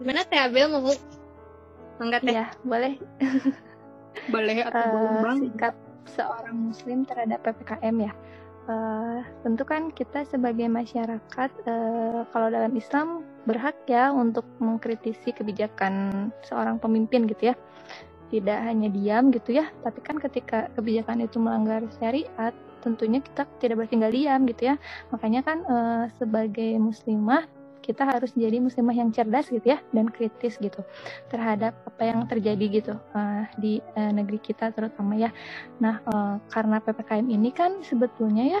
Gimana 0.00 0.24
Teh 0.24 0.40
Abel 0.40 0.72
mau 0.72 0.80
enggak 2.00 2.24
Teh? 2.24 2.32
Ya, 2.32 2.48
boleh. 2.64 2.96
boleh 4.32 4.64
atau 4.64 4.80
uh, 4.80 4.88
belum 4.96 5.14
bang? 5.20 5.36
Sikap 5.44 5.74
seorang 6.08 6.56
muslim 6.72 7.04
terhadap 7.04 7.44
PPKM 7.44 7.96
ya. 8.08 8.12
Uh, 8.70 9.26
tentu 9.42 9.66
kan 9.66 9.90
kita 9.90 10.22
sebagai 10.30 10.70
masyarakat 10.70 11.50
uh, 11.66 12.22
kalau 12.30 12.54
dalam 12.54 12.70
Islam 12.78 13.26
berhak 13.42 13.74
ya 13.90 14.14
untuk 14.14 14.46
mengkritisi 14.62 15.34
kebijakan 15.34 16.30
seorang 16.46 16.78
pemimpin 16.78 17.26
gitu 17.26 17.50
ya. 17.50 17.54
Tidak 18.30 18.58
hanya 18.62 18.86
diam 18.94 19.34
gitu 19.34 19.58
ya 19.58 19.66
tapi 19.82 19.98
kan 20.06 20.22
ketika 20.22 20.70
kebijakan 20.78 21.26
itu 21.26 21.42
melanggar 21.42 21.82
syariat 21.98 22.54
tentunya 22.78 23.18
kita 23.18 23.42
tidak 23.58 23.82
bertinggal 23.82 24.14
diam 24.14 24.46
gitu 24.46 24.70
ya. 24.70 24.78
Makanya 25.10 25.40
kan 25.42 25.58
e, 25.66 25.76
sebagai 26.14 26.78
muslimah 26.78 27.50
kita 27.80 28.04
harus 28.04 28.30
jadi 28.36 28.60
muslimah 28.60 28.94
yang 28.94 29.10
cerdas 29.10 29.48
gitu 29.48 29.64
ya 29.64 29.80
dan 29.90 30.12
kritis 30.12 30.60
gitu 30.60 30.84
terhadap 31.32 31.74
apa 31.88 32.02
yang 32.04 32.28
terjadi 32.28 32.64
gitu 32.68 32.94
uh, 33.16 33.44
di 33.56 33.80
uh, 33.96 34.12
negeri 34.12 34.38
kita 34.38 34.70
terutama 34.70 35.16
ya. 35.16 35.32
Nah 35.80 35.98
uh, 36.04 36.36
karena 36.52 36.78
ppkm 36.78 37.26
ini 37.26 37.50
kan 37.50 37.80
sebetulnya 37.80 38.60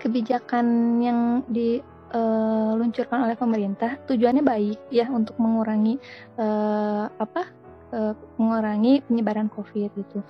kebijakan 0.00 0.96
yang 1.04 1.20
diluncurkan 1.52 3.28
oleh 3.28 3.36
pemerintah 3.36 4.00
tujuannya 4.08 4.40
baik 4.40 4.80
ya 4.88 5.12
untuk 5.12 5.36
mengurangi 5.36 6.00
uh, 6.40 7.04
apa 7.20 7.52
uh, 7.92 8.16
mengurangi 8.40 9.04
penyebaran 9.04 9.52
COVID 9.52 9.90
gitu. 9.92 10.24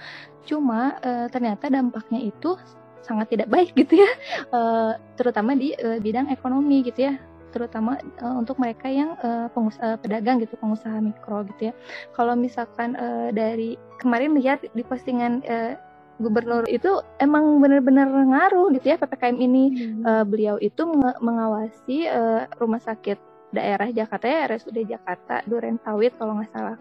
Cuma 0.45 0.99
uh, 0.99 1.31
ternyata 1.31 1.71
dampaknya 1.71 2.19
itu 2.19 2.59
sangat 3.01 3.33
tidak 3.33 3.49
baik 3.49 3.73
gitu 3.79 3.97
ya, 3.97 4.11
uh, 4.53 4.93
terutama 5.17 5.57
di 5.57 5.73
uh, 5.73 5.97
bidang 6.03 6.29
ekonomi 6.29 6.85
gitu 6.85 7.09
ya, 7.09 7.17
terutama 7.51 7.99
uh, 8.23 8.35
untuk 8.39 8.57
mereka 8.57 8.89
yang 8.89 9.19
uh, 9.21 9.51
pengusaha 9.53 9.99
pedagang 10.01 10.41
gitu, 10.41 10.57
pengusaha 10.59 10.97
mikro 11.03 11.45
gitu 11.55 11.71
ya. 11.71 11.75
Kalau 12.17 12.35
misalkan 12.35 12.97
uh, 12.97 13.29
dari 13.35 13.77
kemarin 14.01 14.35
lihat 14.39 14.65
di 14.73 14.83
postingan 14.87 15.45
uh, 15.47 15.75
gubernur 16.21 16.69
itu 16.69 17.01
emang 17.17 17.65
benar-benar 17.65 18.07
ngaruh 18.07 18.69
gitu 18.77 18.93
ya 18.93 19.01
ppkm 19.01 19.41
ini 19.41 19.65
hmm. 19.73 20.05
uh, 20.05 20.25
beliau 20.29 20.61
itu 20.61 20.85
mengawasi 21.19 22.13
uh, 22.13 22.45
rumah 22.61 22.79
sakit 22.79 23.30
daerah 23.51 23.91
Jakarta 23.91 24.27
ya 24.27 24.47
RSUD 24.47 24.79
Jakarta 24.87 25.43
Duren 25.47 25.77
Sawit 25.83 26.15
kalau 26.17 26.39
nggak 26.39 26.51
salah. 26.55 26.77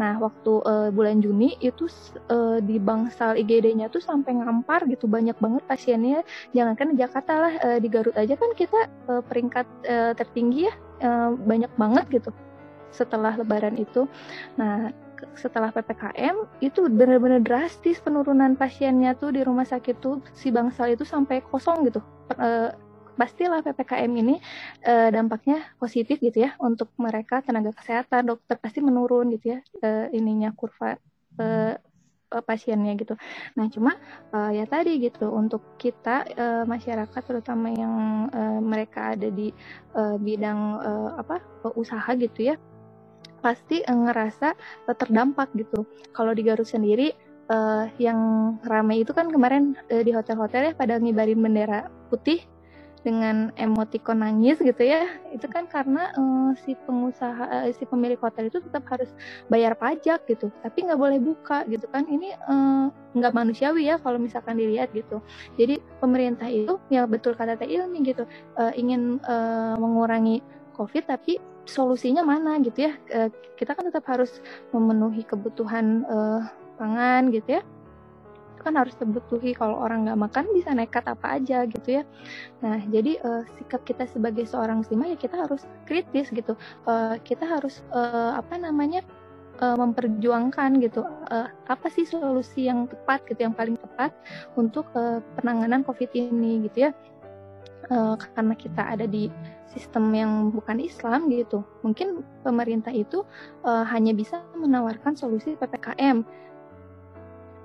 Nah 0.00 0.16
waktu 0.20 0.52
uh, 0.64 0.88
bulan 0.90 1.20
Juni 1.20 1.56
itu 1.60 1.88
uh, 2.32 2.58
di 2.60 2.80
bangsal 2.80 3.36
IGD-nya 3.36 3.92
tuh 3.92 4.00
sampai 4.00 4.40
ngampar 4.40 4.88
gitu 4.88 5.04
banyak 5.04 5.36
banget 5.38 5.62
pasiennya. 5.68 6.24
Jangankan 6.56 6.96
di 6.96 6.96
Jakarta 7.00 7.32
lah 7.36 7.54
uh, 7.60 7.78
di 7.78 7.88
Garut 7.92 8.16
aja 8.16 8.34
kan 8.34 8.50
kita 8.56 8.80
uh, 9.08 9.22
peringkat 9.24 9.66
uh, 9.86 10.12
tertinggi 10.16 10.68
ya 10.68 10.74
uh, 11.04 11.36
banyak 11.36 11.70
banget 11.76 12.04
gitu 12.20 12.30
setelah 12.90 13.36
Lebaran 13.36 13.76
itu. 13.76 14.08
Nah 14.56 14.92
setelah 15.32 15.72
ppkm 15.72 16.44
itu 16.60 16.84
benar-benar 16.90 17.40
drastis 17.40 17.96
penurunan 18.02 18.52
pasiennya 18.60 19.16
tuh 19.16 19.32
di 19.32 19.40
rumah 19.40 19.64
sakit 19.64 19.96
tuh 19.96 20.20
si 20.36 20.52
bangsal 20.52 20.92
itu 20.92 21.06
sampai 21.06 21.40
kosong 21.48 21.88
gitu 21.88 22.04
pastilah 23.14 23.62
PPKM 23.62 24.10
ini 24.10 24.36
uh, 24.86 25.08
dampaknya 25.10 25.62
positif 25.78 26.18
gitu 26.18 26.44
ya 26.44 26.58
untuk 26.58 26.90
mereka 26.98 27.40
tenaga 27.40 27.70
kesehatan 27.74 28.34
dokter 28.34 28.58
pasti 28.58 28.82
menurun 28.82 29.30
gitu 29.34 29.56
ya 29.56 29.58
uh, 29.82 30.06
ininya 30.10 30.50
kurva 30.52 30.98
uh, 31.38 31.74
pasiennya 32.42 32.98
gitu. 32.98 33.14
Nah 33.54 33.70
cuma 33.70 33.94
uh, 34.34 34.50
ya 34.50 34.66
tadi 34.66 34.98
gitu 34.98 35.30
untuk 35.30 35.78
kita 35.78 36.26
uh, 36.34 36.64
masyarakat 36.66 37.22
terutama 37.22 37.70
yang 37.70 38.26
uh, 38.34 38.58
mereka 38.58 39.14
ada 39.14 39.30
di 39.30 39.54
uh, 39.94 40.18
bidang 40.18 40.60
uh, 40.82 41.10
apa 41.14 41.38
usaha 41.78 42.10
gitu 42.18 42.50
ya 42.50 42.58
pasti 43.38 43.86
uh, 43.86 43.94
ngerasa 43.94 44.58
terdampak 44.98 45.54
gitu. 45.54 45.86
Kalau 46.10 46.34
di 46.34 46.42
Garut 46.42 46.66
sendiri 46.66 47.14
uh, 47.52 47.86
yang 48.00 48.18
ramai 48.64 49.04
itu 49.04 49.12
kan 49.12 49.30
kemarin 49.30 49.78
uh, 49.92 50.02
di 50.02 50.10
hotel-hotel 50.10 50.70
ya 50.70 50.74
pada 50.74 50.98
ngibarin 50.98 51.38
bendera 51.38 51.86
putih 52.08 52.42
dengan 53.04 53.52
emotikon 53.60 54.24
nangis 54.24 54.56
gitu 54.58 54.80
ya 54.80 55.04
itu 55.28 55.44
kan 55.44 55.68
karena 55.68 56.08
uh, 56.16 56.56
si 56.64 56.72
pengusaha 56.88 57.44
uh, 57.44 57.68
si 57.68 57.84
pemilik 57.84 58.16
hotel 58.16 58.48
itu 58.48 58.64
tetap 58.64 58.88
harus 58.88 59.12
bayar 59.52 59.76
pajak 59.76 60.24
gitu 60.24 60.48
tapi 60.64 60.88
nggak 60.88 60.96
boleh 60.96 61.20
buka 61.20 61.68
gitu 61.68 61.84
kan. 61.92 62.08
Ini 62.08 62.32
uh, 62.48 62.88
nggak 63.14 63.36
manusiawi 63.36 63.92
ya 63.92 64.00
kalau 64.00 64.16
misalkan 64.16 64.56
dilihat 64.56 64.90
gitu. 64.96 65.20
Jadi 65.60 65.78
pemerintah 66.00 66.48
itu 66.48 66.80
ya 66.88 67.04
betul 67.04 67.36
kata 67.36 67.60
Teh 67.60 67.68
Ilmi 67.68 68.00
gitu 68.02 68.24
uh, 68.56 68.72
ingin 68.72 69.20
uh, 69.28 69.76
mengurangi 69.76 70.40
COVID 70.74 71.04
tapi 71.06 71.38
solusinya 71.68 72.24
mana 72.24 72.56
gitu 72.64 72.88
ya? 72.88 72.92
Uh, 73.12 73.28
kita 73.60 73.76
kan 73.76 73.84
tetap 73.86 74.08
harus 74.08 74.40
memenuhi 74.72 75.22
kebutuhan 75.22 76.08
uh, 76.08 76.42
pangan 76.80 77.30
gitu 77.30 77.60
ya 77.60 77.62
kan 78.64 78.80
harus 78.80 78.96
terbutuhi 78.96 79.52
kalau 79.52 79.76
orang 79.78 80.08
nggak 80.08 80.18
makan 80.18 80.44
bisa 80.56 80.72
nekat 80.72 81.04
apa 81.04 81.36
aja 81.36 81.68
gitu 81.68 82.00
ya. 82.00 82.02
Nah 82.64 82.80
jadi 82.88 83.20
uh, 83.20 83.44
sikap 83.60 83.84
kita 83.84 84.08
sebagai 84.08 84.48
seorang 84.48 84.80
muslimah 84.80 85.12
ya 85.12 85.18
kita 85.20 85.36
harus 85.36 85.68
kritis 85.84 86.32
gitu. 86.32 86.56
Uh, 86.88 87.20
kita 87.20 87.44
harus 87.44 87.84
uh, 87.92 88.40
apa 88.40 88.56
namanya 88.56 89.04
uh, 89.60 89.76
memperjuangkan 89.76 90.80
gitu 90.80 91.04
uh, 91.04 91.48
apa 91.68 91.86
sih 91.92 92.08
solusi 92.08 92.66
yang 92.66 92.88
tepat 92.88 93.22
gitu 93.28 93.44
yang 93.44 93.54
paling 93.54 93.76
tepat 93.76 94.16
untuk 94.56 94.88
uh, 94.96 95.20
penanganan 95.36 95.84
covid 95.84 96.08
ini 96.16 96.64
gitu 96.66 96.88
ya. 96.88 96.92
Uh, 97.92 98.16
karena 98.16 98.56
kita 98.56 98.80
ada 98.80 99.04
di 99.04 99.28
sistem 99.68 100.08
yang 100.14 100.32
bukan 100.54 100.78
Islam 100.80 101.26
gitu 101.28 101.66
mungkin 101.82 102.22
pemerintah 102.46 102.94
itu 102.94 103.26
uh, 103.66 103.84
hanya 103.84 104.14
bisa 104.14 104.40
menawarkan 104.56 105.18
solusi 105.18 105.58
ppkm 105.58 106.24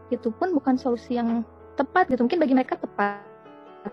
itu 0.10 0.30
pun 0.34 0.54
bukan 0.54 0.76
solusi 0.76 1.18
yang 1.18 1.46
tepat 1.80 2.12
gitu. 2.12 2.28
Mungkin 2.28 2.42
bagi 2.44 2.56
mereka 2.58 2.76
tepat. 2.76 3.24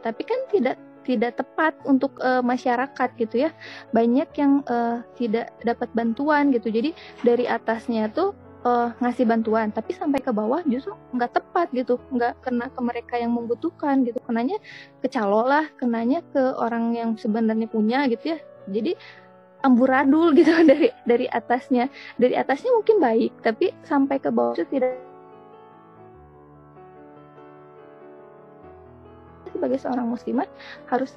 Tapi 0.02 0.22
kan 0.26 0.40
tidak 0.50 0.76
tidak 1.06 1.38
tepat 1.38 1.78
untuk 1.86 2.18
uh, 2.18 2.42
masyarakat 2.42 3.08
gitu 3.14 3.46
ya. 3.46 3.54
Banyak 3.94 4.28
yang 4.34 4.66
uh, 4.66 5.06
tidak 5.14 5.54
dapat 5.62 5.86
bantuan 5.94 6.50
gitu. 6.50 6.66
Jadi 6.68 6.90
dari 7.22 7.46
atasnya 7.46 8.10
tuh 8.10 8.34
uh, 8.66 8.90
ngasih 8.98 9.22
bantuan 9.22 9.70
tapi 9.70 9.94
sampai 9.94 10.18
ke 10.18 10.34
bawah 10.34 10.66
justru 10.66 10.98
nggak 11.14 11.38
tepat 11.38 11.70
gitu. 11.70 12.02
Nggak 12.10 12.42
kena 12.42 12.66
ke 12.74 12.80
mereka 12.82 13.14
yang 13.22 13.30
membutuhkan 13.38 14.02
gitu. 14.02 14.18
Kenanya 14.26 14.58
ke 14.98 15.06
calo 15.06 15.46
lah 15.46 15.70
kenanya 15.78 16.26
ke 16.34 16.42
orang 16.58 16.90
yang 16.98 17.14
sebenarnya 17.14 17.70
punya 17.70 18.10
gitu 18.10 18.34
ya. 18.34 18.38
Jadi 18.66 18.98
amburadul 19.62 20.34
gitu 20.38 20.50
dari 20.66 20.90
dari 21.06 21.30
atasnya. 21.30 21.86
Dari 22.18 22.34
atasnya 22.34 22.74
mungkin 22.74 22.98
baik 22.98 23.46
tapi 23.46 23.70
sampai 23.86 24.18
ke 24.18 24.34
bawah 24.34 24.58
itu 24.58 24.66
tidak 24.74 25.05
sebagai 29.56 29.80
seorang 29.80 30.06
muslimat 30.06 30.46
harus 30.92 31.16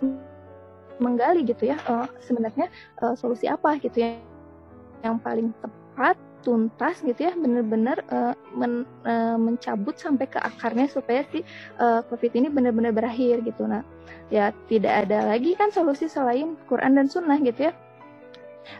menggali 1.00 1.44
gitu 1.48 1.72
ya 1.72 1.78
uh, 1.88 2.08
sebenarnya 2.24 2.72
uh, 3.04 3.16
solusi 3.16 3.46
apa 3.52 3.76
gitu 3.80 4.04
ya. 4.04 4.20
Yang 5.00 5.18
paling 5.24 5.48
tepat 5.64 6.16
tuntas 6.40 7.04
gitu 7.04 7.28
ya 7.28 7.36
benar-benar 7.36 8.00
uh, 8.12 8.32
men, 8.56 8.88
uh, 9.04 9.36
mencabut 9.36 10.00
sampai 10.00 10.28
ke 10.28 10.40
akarnya 10.40 10.88
supaya 10.88 11.28
si 11.32 11.44
uh, 11.80 12.00
covid 12.08 12.32
ini 12.32 12.48
benar-benar 12.48 12.96
berakhir 12.96 13.44
gitu. 13.44 13.68
Nah 13.68 13.84
ya 14.32 14.56
tidak 14.72 15.08
ada 15.08 15.36
lagi 15.36 15.56
kan 15.60 15.72
solusi 15.72 16.08
selain 16.08 16.56
Quran 16.72 16.96
dan 16.96 17.12
Sunnah 17.12 17.40
gitu 17.44 17.68
ya 17.68 17.74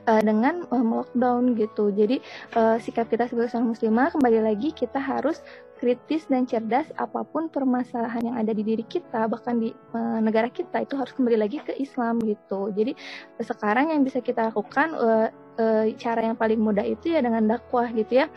uh, 0.08 0.22
dengan 0.22 0.66
uh, 0.70 0.84
lockdown 0.84 1.56
gitu. 1.58 1.92
Jadi 1.94 2.22
uh, 2.56 2.78
sikap 2.82 3.10
kita 3.10 3.28
sebagai 3.28 3.52
seorang 3.52 3.74
muslimah 3.74 4.14
kembali 4.14 4.40
lagi 4.44 4.70
kita 4.74 5.00
harus 5.00 5.42
kritis 5.80 6.28
dan 6.28 6.44
cerdas 6.44 6.92
apa 7.00 7.24
pun 7.24 7.48
permasalahan 7.48 8.20
yang 8.20 8.36
ada 8.36 8.52
di 8.52 8.68
diri 8.68 8.84
kita 8.84 9.32
bahkan 9.32 9.64
di 9.64 9.72
uh, 9.96 10.20
negara 10.20 10.52
kita 10.52 10.84
itu 10.84 11.00
harus 11.00 11.16
kembali 11.16 11.40
lagi 11.40 11.64
ke 11.64 11.72
Islam 11.80 12.20
gitu. 12.28 12.70
Jadi 12.76 12.94
sekarang 13.40 13.96
yang 13.96 14.04
bisa 14.04 14.20
kita 14.20 14.52
lakukan 14.52 14.92
uh, 15.00 15.28
uh, 15.56 15.86
cara 15.96 16.28
yang 16.28 16.36
paling 16.36 16.60
mudah 16.60 16.84
itu 16.84 17.16
ya 17.16 17.24
dengan 17.24 17.48
dakwah 17.48 17.88
gitu 17.96 18.24
ya. 18.24 18.28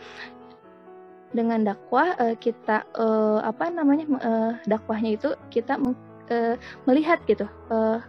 Dengan 1.35 1.67
dakwah 1.67 2.15
uh, 2.15 2.35
kita 2.39 2.87
uh, 2.95 3.43
apa 3.43 3.67
namanya 3.67 4.05
uh, 4.23 4.51
dakwahnya 4.63 5.19
itu 5.19 5.29
kita 5.51 5.75
uh, 6.31 6.55
melihat 6.87 7.19
gitu 7.27 7.43
uh, 7.67 7.99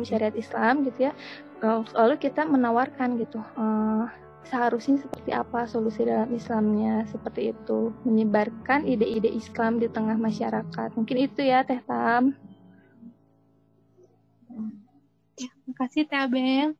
syariat 0.00 0.32
Islam 0.32 0.88
gitu 0.88 1.10
ya 1.10 1.14
lalu 1.62 2.18
kita 2.18 2.42
menawarkan 2.42 3.22
gitu 3.22 3.38
uh, 3.38 4.10
seharusnya 4.46 4.98
seperti 4.98 5.30
apa 5.30 5.64
solusi 5.70 6.02
dalam 6.02 6.30
Islamnya 6.34 7.06
seperti 7.08 7.54
itu? 7.54 7.94
Menyebarkan 8.02 8.84
ide-ide 8.86 9.30
Islam 9.30 9.78
di 9.78 9.86
tengah 9.86 10.18
masyarakat. 10.18 10.88
Mungkin 10.98 11.16
itu 11.16 11.40
ya 11.40 11.62
Teh 11.62 11.80
Tam. 11.82 12.34
Ya 15.38 15.50
makasih 15.70 16.04
Teh 16.04 16.18
Abel. 16.18 16.74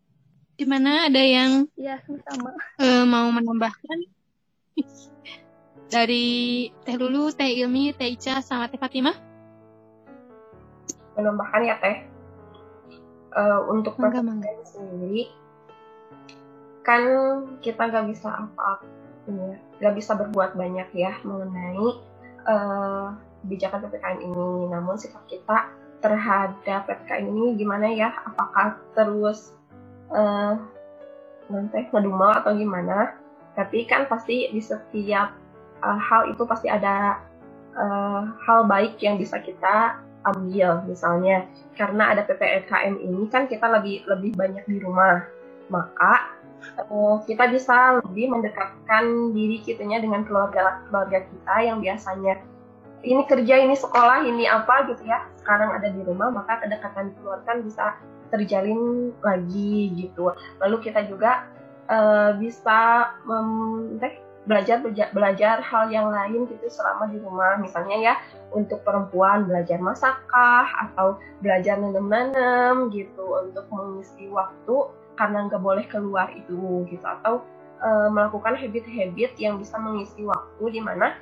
Gimana? 0.59 1.09
Ada 1.09 1.22
yang 1.22 1.51
ya 1.78 1.97
sama 2.05 2.51
uh, 2.83 3.05
mau 3.07 3.30
menambahkan? 3.33 3.99
Dari 5.93 6.68
Teh 6.85 6.97
Lulu 6.99 7.33
Teh 7.33 7.57
Ilmi 7.62 7.95
Teh 7.97 8.12
Ica 8.12 8.43
sama 8.45 8.68
Teh 8.68 8.76
Fatimah? 8.76 9.16
Menambahkan 11.16 11.61
ya 11.64 11.76
Teh 11.80 12.12
uh, 13.35 13.61
untuk 13.68 13.97
PPKM 13.97 14.62
sendiri 14.64 15.43
kan 16.83 17.03
kita 17.62 17.89
nggak 17.89 18.11
bisa 18.11 18.28
apa-apa 18.28 18.87
ya. 19.30 19.57
Nggak 19.78 19.95
bisa 19.97 20.12
berbuat 20.18 20.59
banyak 20.59 20.89
ya 20.95 21.14
mengenai 21.22 21.89
uh, 22.47 23.14
kebijakan 23.43 23.87
ppkm 23.87 24.18
ini. 24.22 24.51
Namun 24.70 24.99
sikap 24.99 25.22
kita 25.30 25.70
terhadap 26.03 26.83
ppkm 26.91 27.24
ini 27.30 27.45
gimana 27.55 27.87
ya? 27.91 28.11
Apakah 28.26 28.83
terus 28.99 29.55
uh, 30.11 30.59
nanti 31.47 31.87
ngedumel 31.91 32.35
atau 32.35 32.53
gimana? 32.55 33.14
Tapi 33.55 33.87
kan 33.87 34.11
pasti 34.11 34.51
di 34.51 34.59
setiap 34.59 35.39
uh, 35.87 35.99
hal 35.99 36.35
itu 36.35 36.43
pasti 36.43 36.66
ada 36.66 37.22
uh, 37.78 38.26
hal 38.43 38.66
baik 38.66 38.99
yang 38.99 39.20
bisa 39.22 39.39
kita 39.39 40.03
ambil. 40.27 40.83
Misalnya 40.87 41.47
karena 41.75 42.14
ada 42.16 42.23
ppkm 42.27 42.99
ini 43.01 43.27
kan 43.29 43.47
kita 43.51 43.66
lebih 43.68 44.07
lebih 44.07 44.33
banyak 44.37 44.64
di 44.66 44.79
rumah. 44.83 45.27
Maka 45.70 46.37
uh, 46.91 47.23
kita 47.25 47.51
bisa 47.51 48.03
lebih 48.05 48.31
mendekatkan 48.31 49.35
diri 49.35 49.62
kitanya 49.62 50.03
dengan 50.03 50.23
keluarga 50.27 50.83
keluarga 50.89 51.25
kita 51.27 51.55
yang 51.64 51.79
biasanya 51.83 52.39
ini 53.03 53.23
kerja 53.27 53.55
ini 53.59 53.75
sekolah 53.75 54.23
ini 54.27 54.47
apa 54.47 54.87
gitu 54.91 55.03
ya. 55.07 55.27
Sekarang 55.43 55.75
ada 55.75 55.91
di 55.91 56.01
rumah 56.07 56.31
maka 56.31 56.62
kedekatan 56.62 57.14
keluarga 57.18 57.59
bisa 57.59 57.99
terjalin 58.31 59.12
lagi 59.20 59.93
gitu. 59.99 60.33
Lalu 60.62 60.77
kita 60.81 61.05
juga 61.11 61.51
uh, 61.91 62.33
bisa 62.39 63.12
mem, 63.27 64.01
belajar 64.43 64.82
belajar 65.14 65.62
hal 65.62 65.86
yang 65.90 66.11
lain 66.11 66.51
gitu 66.51 66.66
selama 66.66 67.11
di 67.11 67.18
rumah. 67.22 67.59
Misalnya 67.62 67.97
ya 67.99 68.14
untuk 68.51 68.82
perempuan 68.82 69.47
belajar 69.47 69.78
masakkah 69.78 70.66
atau 70.90 71.18
belajar 71.40 71.78
nanam-nanam 71.78 72.90
gitu 72.90 73.22
untuk 73.38 73.66
mengisi 73.70 74.26
waktu 74.28 74.76
karena 75.14 75.47
nggak 75.47 75.62
boleh 75.62 75.86
keluar 75.86 76.30
itu 76.34 76.84
gitu. 76.90 77.05
Atau 77.07 77.47
uh, 77.82 78.09
melakukan 78.11 78.59
habit-habit 78.59 79.38
yang 79.38 79.62
bisa 79.62 79.78
mengisi 79.78 80.26
waktu 80.26 80.64
di 80.74 80.80
mana 80.82 81.14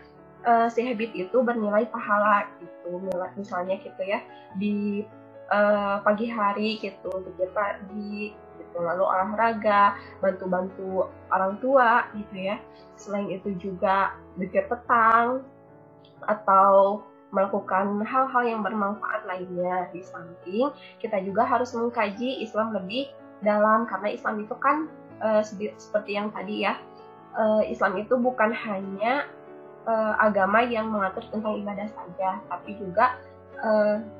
uh, 0.49 0.69
si 0.73 0.81
habit 0.85 1.13
itu 1.13 1.37
bernilai 1.45 1.85
pahala 1.93 2.49
gitu. 2.61 3.01
Misalnya 3.37 3.77
gitu 3.85 4.01
ya 4.01 4.25
di 4.57 5.05
uh, 5.53 6.01
pagi 6.01 6.27
hari 6.31 6.81
gitu 6.81 7.11
pagi 7.53 8.33
gitu 8.81 8.89
lalu 8.89 9.05
olahraga 9.05 10.01
bantu-bantu 10.25 11.13
orang 11.29 11.61
tua 11.61 12.09
gitu 12.17 12.49
ya 12.49 12.57
selain 12.97 13.29
itu 13.29 13.53
juga 13.61 14.17
pikir 14.41 14.65
petang 14.73 15.45
atau 16.25 17.05
melakukan 17.31 18.03
hal-hal 18.09 18.43
yang 18.43 18.61
bermanfaat 18.65 19.29
lainnya 19.29 19.93
di 19.93 20.01
samping 20.01 20.73
kita 20.99 21.21
juga 21.21 21.45
harus 21.45 21.77
mengkaji 21.77 22.41
Islam 22.41 22.73
lebih 22.73 23.13
dalam 23.45 23.85
karena 23.85 24.17
Islam 24.17 24.43
itu 24.45 24.57
kan 24.57 24.89
uh, 25.21 25.45
seperti 25.77 26.17
yang 26.17 26.33
tadi 26.33 26.65
ya 26.65 26.81
uh, 27.37 27.63
Islam 27.63 28.01
itu 28.01 28.17
bukan 28.19 28.51
hanya 28.51 29.29
uh, 29.87 30.17
agama 30.19 30.65
yang 30.65 30.91
mengatur 30.91 31.23
tentang 31.29 31.61
ibadah 31.61 31.89
saja 31.93 32.41
tapi 32.49 32.81
juga 32.81 33.21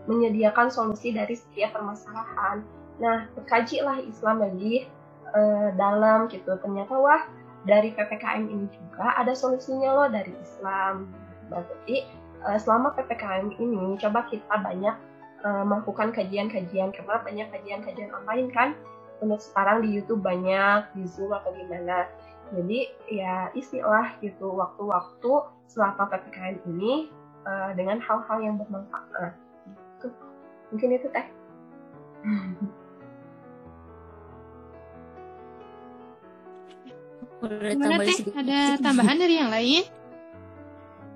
menyediakan 0.05 0.69
solusi 0.69 1.17
dari 1.17 1.33
setiap 1.33 1.73
permasalahan. 1.73 2.61
Nah, 3.01 3.27
kajilah 3.49 4.05
Islam 4.05 4.45
lebih 4.45 4.87
uh, 5.33 5.73
dalam 5.75 6.29
gitu. 6.29 6.53
Ternyata 6.61 6.95
wah 6.95 7.25
dari 7.65 7.93
ppkm 7.93 8.49
ini 8.49 8.67
juga 8.69 9.17
ada 9.17 9.33
solusinya 9.33 9.91
loh 9.97 10.09
dari 10.13 10.33
Islam. 10.37 11.09
Berarti 11.49 12.07
uh, 12.45 12.59
selama 12.61 12.93
ppkm 12.97 13.57
ini 13.57 13.97
coba 14.01 14.29
kita 14.29 14.55
banyak 14.61 14.97
uh, 15.45 15.65
melakukan 15.65 16.13
kajian-kajian 16.13 16.93
karena 16.93 17.17
banyak 17.25 17.49
kajian-kajian 17.53 18.13
online 18.13 18.49
kan 18.53 18.69
untuk 19.21 19.41
sekarang 19.41 19.85
di 19.85 20.01
YouTube 20.01 20.25
banyak 20.25 20.89
di 20.97 21.05
Zoom 21.05 21.33
atau 21.37 21.53
gimana 21.53 22.09
jadi 22.51 22.81
ya 23.07 23.35
istilah 23.55 24.19
gitu 24.25 24.51
waktu-waktu 24.59 25.33
selama 25.71 26.11
ppkm 26.11 26.57
ini 26.67 27.13
uh, 27.47 27.71
dengan 27.79 28.03
hal-hal 28.03 28.39
yang 28.43 28.59
bermanfaat 28.59 29.37
gitu. 30.01 30.09
mungkin 30.75 30.91
itu 30.99 31.07
teh 31.13 31.27
Gimana 37.41 37.97
teh? 38.05 38.19
Ada 38.37 38.59
tambahan 38.81 39.17
dari 39.17 39.35
yang 39.41 39.51
lain? 39.53 39.85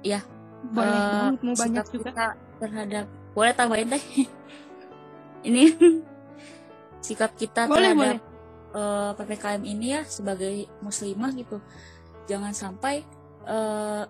Ya. 0.05 0.21
Boleh, 0.69 1.01
uh, 1.01 1.33
mau 1.41 1.57
banyak 1.57 1.85
juga. 1.89 2.37
terhadap 2.61 3.09
boleh 3.33 3.53
tambahin 3.57 3.89
teh. 3.89 4.05
Ini 5.49 5.73
sikap 7.07 7.33
kita 7.37 7.65
boleh, 7.65 7.97
terhadap 7.97 8.21
boleh. 8.21 8.33
Uh, 8.75 9.11
ppkm 9.15 9.63
ini 9.63 9.95
ya 9.95 10.03
sebagai 10.03 10.67
muslimah 10.83 11.31
gitu 11.39 11.63
jangan 12.27 12.51
sampai 12.51 13.07
uh, 13.47 14.03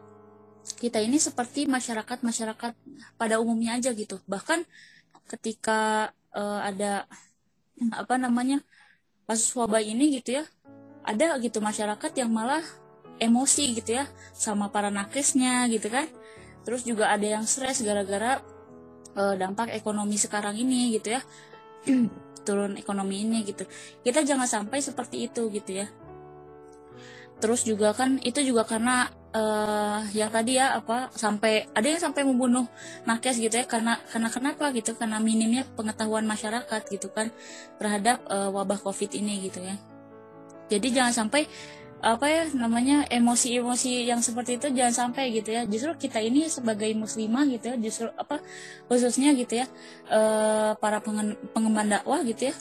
kita 0.80 1.04
ini 1.04 1.20
seperti 1.20 1.68
masyarakat 1.68 2.24
masyarakat 2.24 2.72
pada 3.20 3.36
umumnya 3.44 3.76
aja 3.76 3.92
gitu 3.92 4.24
bahkan 4.24 4.64
ketika 5.28 6.08
uh, 6.32 6.64
ada 6.64 7.04
apa 7.92 8.16
namanya 8.16 8.64
kasus 9.28 9.52
wabah 9.52 9.84
ini 9.84 10.16
gitu 10.16 10.40
ya 10.40 10.44
ada 11.04 11.36
gitu 11.38 11.60
masyarakat 11.60 12.12
yang 12.16 12.32
malah 12.32 12.64
emosi 13.20 13.78
gitu 13.78 14.00
ya 14.00 14.08
sama 14.34 14.72
para 14.72 14.88
nakesnya 14.88 15.68
gitu 15.70 15.92
kan. 15.92 16.08
Terus 16.64 16.82
juga 16.88 17.12
ada 17.12 17.24
yang 17.24 17.44
stres 17.44 17.84
gara-gara 17.84 18.40
uh, 19.14 19.34
dampak 19.36 19.70
ekonomi 19.76 20.16
sekarang 20.16 20.56
ini 20.56 20.96
gitu 20.96 21.14
ya. 21.14 21.20
Turun 22.48 22.80
ekonomi 22.80 23.24
ini 23.24 23.44
gitu. 23.44 23.68
Kita 24.00 24.24
jangan 24.24 24.48
sampai 24.48 24.80
seperti 24.80 25.28
itu 25.28 25.48
gitu 25.52 25.84
ya. 25.84 25.86
Terus 27.40 27.68
juga 27.68 27.92
kan 27.92 28.16
itu 28.24 28.40
juga 28.40 28.64
karena 28.64 29.12
uh, 29.36 30.00
yang 30.16 30.32
tadi 30.32 30.56
ya 30.56 30.72
apa 30.80 31.12
sampai 31.12 31.68
ada 31.76 31.84
yang 31.84 32.00
sampai 32.00 32.24
membunuh 32.24 32.64
nakes 33.04 33.36
gitu 33.36 33.60
ya. 33.60 33.68
Karena 33.68 34.00
karena 34.08 34.32
kenapa 34.32 34.72
gitu? 34.72 34.96
Karena 34.96 35.20
minimnya 35.20 35.68
pengetahuan 35.76 36.24
masyarakat 36.24 36.80
gitu 36.88 37.12
kan 37.12 37.28
terhadap 37.76 38.24
uh, 38.32 38.48
wabah 38.48 38.80
covid 38.80 39.12
ini 39.12 39.48
gitu 39.48 39.60
ya 39.60 39.76
jadi 40.68 40.86
jangan 41.02 41.14
sampai 41.26 41.44
apa 42.04 42.28
ya 42.28 42.44
namanya 42.52 43.08
emosi-emosi 43.08 44.04
yang 44.04 44.20
seperti 44.20 44.60
itu 44.60 44.68
jangan 44.76 45.08
sampai 45.08 45.32
gitu 45.32 45.56
ya. 45.56 45.64
Justru 45.64 45.96
kita 45.96 46.20
ini 46.20 46.52
sebagai 46.52 46.92
muslimah 46.92 47.48
gitu 47.48 47.72
ya 47.72 47.76
justru 47.80 48.12
apa 48.12 48.44
khususnya 48.92 49.32
gitu 49.32 49.64
ya 49.64 49.66
eh, 50.12 50.72
para 50.76 51.00
pengemban 51.56 51.88
dakwah 51.88 52.20
gitu 52.28 52.52
ya 52.52 52.54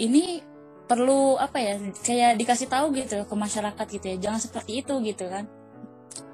ini 0.00 0.40
perlu 0.88 1.36
apa 1.36 1.60
ya 1.60 1.80
kayak 2.04 2.40
dikasih 2.40 2.68
tahu 2.72 2.96
gitu 2.96 3.28
ke 3.28 3.34
masyarakat 3.36 3.86
gitu 4.00 4.06
ya. 4.08 4.16
Jangan 4.30 4.40
seperti 4.40 4.80
itu 4.80 4.94
gitu 5.04 5.28
kan. 5.28 5.44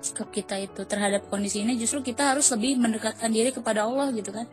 Sikap 0.01 0.31
kita 0.31 0.55
itu 0.63 0.87
terhadap 0.87 1.27
kondisi 1.27 1.67
ini 1.67 1.75
justru 1.75 2.01
kita 2.01 2.31
harus 2.31 2.47
lebih 2.55 2.79
mendekatkan 2.79 3.29
diri 3.29 3.51
kepada 3.51 3.85
Allah 3.85 4.15
gitu 4.15 4.31
kan 4.31 4.47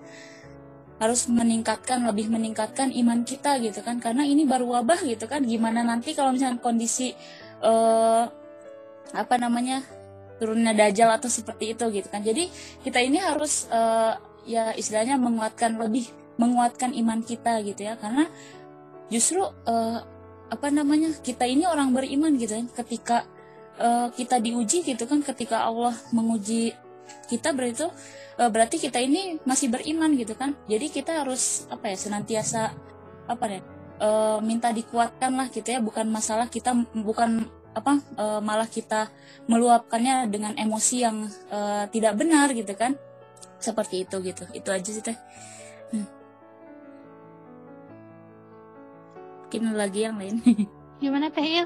harus 0.98 1.30
meningkatkan 1.30 2.02
lebih 2.10 2.34
meningkatkan 2.34 2.90
iman 2.90 3.22
kita 3.22 3.62
gitu 3.62 3.86
kan. 3.86 4.02
Karena 4.02 4.26
ini 4.26 4.50
baru 4.50 4.82
wabah 4.82 5.06
gitu 5.06 5.30
kan. 5.30 5.46
Gimana 5.46 5.86
nanti 5.86 6.18
kalau 6.18 6.34
misalnya 6.34 6.58
kondisi 6.62 7.14
eh 7.62 8.24
apa 9.16 9.36
namanya 9.40 9.82
turunnya 10.38 10.74
dajjal 10.74 11.10
atau 11.18 11.30
seperti 11.30 11.78
itu 11.78 11.86
gitu 11.94 12.08
kan. 12.10 12.22
Jadi 12.26 12.50
kita 12.82 13.02
ini 13.02 13.22
harus 13.22 13.70
eh, 13.70 14.14
ya 14.50 14.74
istilahnya 14.74 15.18
menguatkan 15.22 15.78
lebih 15.78 16.10
menguatkan 16.42 16.94
iman 16.98 17.22
kita 17.22 17.62
gitu 17.62 17.86
ya. 17.86 17.94
Karena 17.98 18.26
justru 19.14 19.46
eh, 19.70 20.00
apa 20.48 20.68
namanya 20.72 21.12
kita 21.22 21.46
ini 21.46 21.70
orang 21.70 21.94
beriman 21.94 22.34
gitu 22.42 22.58
kan. 22.58 22.68
Ketika 22.74 23.18
eh, 23.78 24.08
kita 24.18 24.42
diuji 24.42 24.82
gitu 24.82 25.04
kan. 25.06 25.22
Ketika 25.22 25.62
Allah 25.62 25.94
menguji 26.10 26.87
kita 27.30 27.54
berarti 27.54 27.88
eh, 28.40 28.50
berarti 28.50 28.76
kita 28.82 29.00
ini 29.02 29.40
masih 29.44 29.72
beriman 29.72 30.14
gitu 30.16 30.34
kan 30.34 30.56
jadi 30.66 30.88
kita 30.88 31.24
harus 31.26 31.66
apa 31.72 31.92
ya 31.92 31.98
senantiasa 31.98 32.74
apa 33.28 33.46
ya 33.50 33.62
eh, 34.02 34.40
minta 34.44 34.72
dikuatkan 34.72 35.34
lah 35.36 35.48
gitu 35.52 35.68
ya 35.68 35.80
bukan 35.84 36.08
masalah 36.10 36.48
kita 36.48 36.74
bukan 36.96 37.48
apa 37.76 38.02
eh, 38.18 38.42
malah 38.42 38.70
kita 38.70 39.12
meluapkannya 39.46 40.28
dengan 40.32 40.54
emosi 40.58 40.96
yang 41.02 41.28
eh, 41.52 41.86
tidak 41.92 42.18
benar 42.18 42.52
gitu 42.54 42.74
kan 42.74 42.96
seperti 43.58 44.06
itu 44.06 44.18
gitu 44.22 44.44
itu 44.54 44.70
aja 44.70 44.90
sih 44.90 45.04
teh 45.04 45.18
Hmm. 45.88 46.04
mungkin 49.48 49.72
lagi 49.72 50.04
yang 50.04 50.20
lain 50.20 50.44
Gimana 50.98 51.30
Teh? 51.30 51.62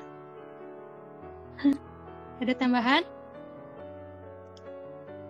Ada 2.43 2.53
tambahan? 2.59 3.07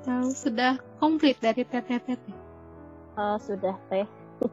Atau 0.02 0.34
sudah 0.34 0.82
komplit 0.98 1.38
dari 1.38 1.62
teteh-teteh? 1.62 2.34
Eh, 3.22 3.38
sudah 3.38 3.78
teh. 3.86 4.10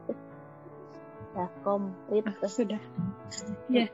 sudah 1.33 1.49
komplit. 1.65 2.25
Sudah. 2.45 2.81
Ya. 3.73 3.89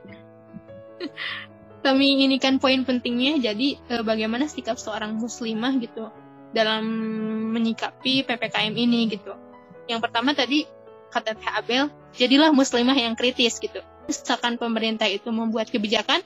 Kami 1.87 2.27
ini 2.27 2.43
kan 2.43 2.59
poin 2.59 2.83
pentingnya, 2.83 3.39
jadi 3.39 3.79
eh, 3.79 4.03
bagaimana 4.03 4.51
sikap 4.51 4.75
seorang 4.75 5.15
muslimah 5.15 5.79
gitu 5.79 6.11
dalam 6.51 6.83
menyikapi 7.55 8.27
PPKM 8.27 8.75
ini 8.75 9.15
gitu. 9.15 9.31
Yang 9.87 10.11
pertama 10.11 10.35
tadi 10.35 10.67
kata 11.07 11.39
Teh 11.39 11.51
Abel, 11.55 11.87
jadilah 12.19 12.51
muslimah 12.51 12.99
yang 12.99 13.15
kritis 13.15 13.63
gitu. 13.63 13.79
Misalkan 14.11 14.59
pemerintah 14.59 15.07
itu 15.07 15.31
membuat 15.31 15.71
kebijakan, 15.71 16.19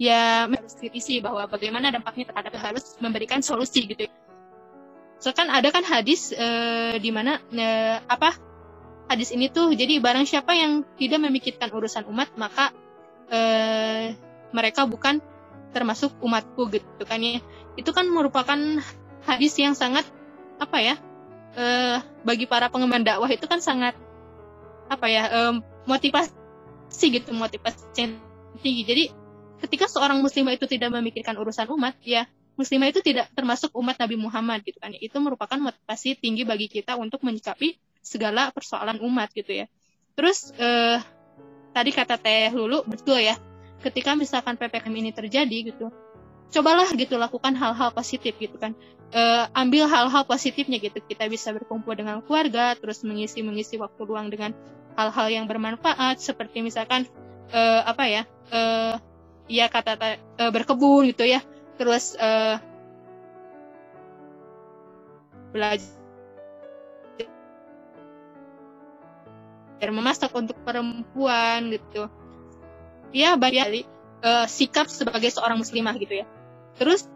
ya 0.00 0.48
harus 0.48 0.74
kritisi 0.74 1.20
bahwa 1.20 1.46
bagaimana 1.46 1.92
dampaknya 1.94 2.32
terhadap 2.32 2.56
harus 2.58 2.96
memberikan 2.98 3.44
solusi 3.44 3.84
gitu. 3.84 4.10
So 5.20 5.36
kan 5.36 5.52
ada 5.52 5.68
kan 5.68 5.84
hadis 5.84 6.32
eh, 6.32 6.96
di 6.96 7.12
mana 7.12 7.36
eh, 7.52 8.00
apa 8.08 8.32
hadis 9.12 9.36
ini 9.36 9.52
tuh 9.52 9.76
jadi 9.76 10.00
barang 10.00 10.24
siapa 10.24 10.56
yang 10.56 10.80
tidak 10.96 11.20
memikirkan 11.20 11.68
urusan 11.76 12.08
umat 12.08 12.32
maka 12.40 12.72
eh, 13.28 14.16
mereka 14.56 14.88
bukan 14.88 15.20
termasuk 15.76 16.16
umatku 16.24 16.72
gitu 16.72 17.04
kan 17.04 17.20
ya. 17.20 17.44
Itu 17.76 17.92
kan 17.92 18.08
merupakan 18.08 18.56
hadis 19.28 19.52
yang 19.60 19.76
sangat 19.76 20.08
apa 20.56 20.76
ya 20.80 20.94
eh, 21.52 22.00
bagi 22.24 22.48
para 22.48 22.72
pengemban 22.72 23.04
dakwah 23.04 23.28
itu 23.28 23.44
kan 23.44 23.60
sangat 23.60 23.92
apa 24.88 25.06
ya 25.06 25.22
eh, 25.28 25.54
motivasi 25.84 27.06
gitu 27.12 27.36
motivasi 27.36 27.92
tinggi. 27.92 28.88
Jadi 28.88 29.04
ketika 29.60 29.84
seorang 29.84 30.24
muslimah 30.24 30.56
itu 30.56 30.64
tidak 30.64 30.96
memikirkan 30.96 31.36
urusan 31.36 31.68
umat 31.76 31.92
ya 32.00 32.24
muslimah 32.60 32.92
itu 32.92 33.00
tidak 33.00 33.32
termasuk 33.32 33.72
umat 33.72 33.96
Nabi 33.96 34.20
Muhammad 34.20 34.60
gitu 34.60 34.76
kan. 34.76 34.92
Itu 34.92 35.16
merupakan 35.24 35.56
motivasi 35.56 36.20
tinggi 36.20 36.44
bagi 36.44 36.68
kita 36.68 37.00
untuk 37.00 37.24
menyikapi 37.24 37.80
segala 38.04 38.52
persoalan 38.52 39.00
umat 39.00 39.32
gitu 39.32 39.64
ya. 39.64 39.66
Terus 40.12 40.52
eh, 40.60 41.00
tadi 41.72 41.90
kata 41.96 42.20
Teh 42.20 42.52
Lulu 42.52 42.84
betul 42.84 43.24
ya 43.24 43.40
ketika 43.80 44.12
misalkan 44.12 44.60
PPKM 44.60 44.92
ini 44.92 45.10
terjadi 45.16 45.72
gitu 45.72 45.88
cobalah 46.50 46.90
gitu 46.92 47.14
lakukan 47.16 47.56
hal-hal 47.56 47.94
positif 47.94 48.36
gitu 48.36 48.60
kan. 48.60 48.76
Eh, 49.10 49.44
ambil 49.56 49.88
hal-hal 49.88 50.22
positifnya 50.28 50.76
gitu. 50.82 51.00
Kita 51.00 51.26
bisa 51.30 51.54
berkumpul 51.56 51.96
dengan 51.96 52.20
keluarga 52.20 52.76
terus 52.76 53.00
mengisi 53.06 53.40
mengisi 53.40 53.80
waktu 53.80 54.02
luang 54.04 54.28
dengan 54.28 54.52
hal-hal 54.98 55.26
yang 55.32 55.46
bermanfaat 55.46 56.18
seperti 56.20 56.60
misalkan 56.60 57.06
eh, 57.54 57.82
apa 57.86 58.04
ya 58.10 58.22
eh, 58.50 58.94
ya 59.50 59.66
kata 59.66 59.92
ta- 59.98 60.18
eh, 60.18 60.50
berkebun 60.50 61.10
gitu 61.14 61.26
ya 61.26 61.42
terus 61.80 62.12
eh, 62.20 62.60
belajar 65.48 65.80
memasak 69.88 70.28
untuk 70.36 70.60
perempuan 70.60 71.72
gitu. 71.72 72.12
Ya 73.16 73.32
banyak 73.40 73.88
eh, 74.20 74.46
sikap 74.46 74.92
sebagai 74.92 75.32
seorang 75.32 75.56
muslimah 75.56 75.96
gitu 75.96 76.20
ya. 76.20 76.28
Terus 76.76 77.08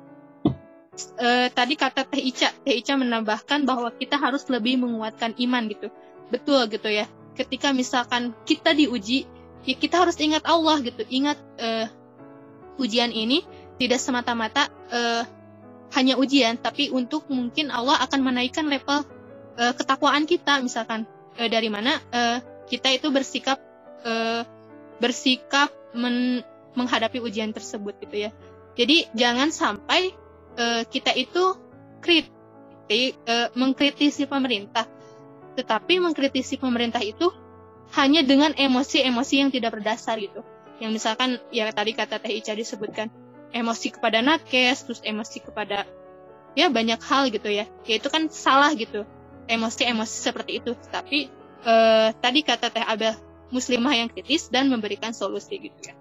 eh, 1.21 1.53
tadi 1.53 1.77
kata 1.77 2.09
Teh 2.09 2.25
Ica 2.25 2.49
Teh 2.65 2.81
Ica 2.81 2.97
menambahkan 2.97 3.69
bahwa 3.69 3.93
kita 3.93 4.17
harus 4.17 4.49
lebih 4.49 4.81
menguatkan 4.81 5.37
iman 5.45 5.69
gitu. 5.69 5.93
Betul 6.33 6.73
gitu 6.73 6.89
ya. 6.89 7.05
Ketika 7.37 7.77
misalkan 7.77 8.33
kita 8.49 8.73
diuji 8.73 9.29
ya 9.69 9.77
kita 9.77 10.09
harus 10.09 10.17
ingat 10.17 10.49
Allah 10.49 10.81
gitu. 10.81 11.05
Ingat 11.05 11.37
eh, 11.61 11.87
ujian 12.81 13.13
ini 13.13 13.45
tidak 13.79 14.01
semata-mata 14.01 14.71
eh, 14.91 15.23
hanya 15.95 16.19
ujian 16.19 16.59
tapi 16.59 16.91
untuk 16.91 17.31
mungkin 17.31 17.71
Allah 17.71 18.03
akan 18.03 18.21
menaikkan 18.23 18.67
level 18.67 19.07
eh, 19.59 19.73
ketakwaan 19.75 20.27
kita 20.27 20.59
misalkan. 20.63 21.07
Eh, 21.35 21.51
dari 21.51 21.67
mana 21.67 21.99
eh, 22.15 22.39
kita 22.71 22.95
itu 22.95 23.11
bersikap 23.11 23.59
eh, 24.07 24.43
bersikap 25.03 25.71
men- 25.95 26.47
menghadapi 26.75 27.19
ujian 27.23 27.51
tersebut 27.55 27.99
gitu 28.03 28.29
ya. 28.29 28.31
Jadi 28.75 29.11
jangan 29.15 29.51
sampai 29.51 30.15
eh, 30.59 30.83
kita 30.87 31.15
itu 31.15 31.59
kritik 32.03 32.31
eh, 33.27 33.49
mengkritisi 33.55 34.27
pemerintah. 34.31 34.87
Tetapi 35.55 36.03
mengkritisi 36.03 36.59
pemerintah 36.59 37.03
itu 37.03 37.31
hanya 37.95 38.27
dengan 38.27 38.51
emosi-emosi 38.59 39.35
yang 39.39 39.51
tidak 39.55 39.79
berdasar 39.79 40.19
gitu. 40.19 40.43
Yang 40.83 40.91
misalkan 40.99 41.39
ya 41.55 41.71
tadi 41.71 41.95
kata 41.95 42.19
Teh 42.19 42.35
Ica 42.35 42.59
disebutkan 42.59 43.07
emosi 43.55 43.95
kepada 43.95 44.19
nakes 44.19 44.83
terus 44.83 45.01
emosi 45.07 45.39
kepada 45.39 45.87
ya 46.59 46.67
banyak 46.69 46.99
hal 46.99 47.31
gitu 47.31 47.47
ya. 47.47 47.71
Ya 47.87 47.95
itu 48.03 48.11
kan 48.11 48.27
salah 48.29 48.75
gitu. 48.75 49.07
Emosi-emosi 49.47 50.17
seperti 50.19 50.59
itu. 50.59 50.75
Tapi 50.91 51.31
eh, 51.63 52.09
tadi 52.19 52.41
kata 52.43 52.75
Teh 52.75 52.83
Abel 52.83 53.15
muslimah 53.55 53.95
yang 53.95 54.11
kritis 54.11 54.51
dan 54.51 54.67
memberikan 54.67 55.15
solusi 55.15 55.63
gitu 55.63 55.79
ya. 55.87 55.95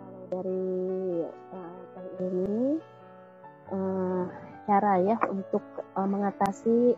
Kalau 0.00 0.22
dari 0.32 0.64
eh, 1.28 1.80
Teh 1.92 2.08
ini 2.24 2.80
eh, 3.68 4.24
cara 4.64 4.92
ya 5.04 5.16
untuk 5.28 5.64
eh, 5.76 6.08
mengatasi 6.08 6.96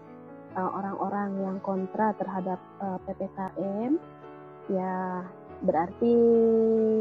orang-orang 0.57 1.37
yang 1.45 1.57
kontra 1.61 2.17
terhadap 2.17 2.57
eh, 2.81 2.99
ppkm 3.05 3.93
ya 4.73 5.23
berarti 5.63 6.15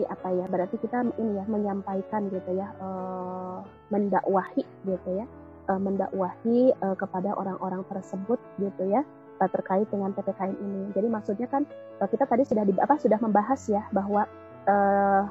apa 0.07 0.27
ya 0.31 0.45
berarti 0.47 0.75
kita 0.79 1.07
ini 1.19 1.39
ya 1.39 1.45
menyampaikan 1.47 2.27
gitu 2.31 2.51
ya 2.55 2.67
eh, 2.79 3.57
mendakwahi 3.91 4.63
gitu 4.87 5.09
ya 5.15 5.25
eh, 5.71 5.79
mendakwahi 5.79 6.71
eh, 6.71 6.95
kepada 6.95 7.35
orang-orang 7.35 7.83
tersebut 7.91 8.39
gitu 8.61 8.83
ya 8.87 9.03
terkait 9.35 9.83
dengan 9.91 10.15
ppkm 10.15 10.55
ini. 10.63 10.95
Jadi 10.95 11.07
maksudnya 11.11 11.51
kan 11.51 11.67
kita 11.99 12.23
tadi 12.23 12.47
sudah 12.47 12.63
di, 12.63 12.71
apa 12.79 12.95
sudah 12.95 13.19
membahas 13.19 13.59
ya 13.67 13.83
bahwa 13.91 14.23
eh, 14.63 15.23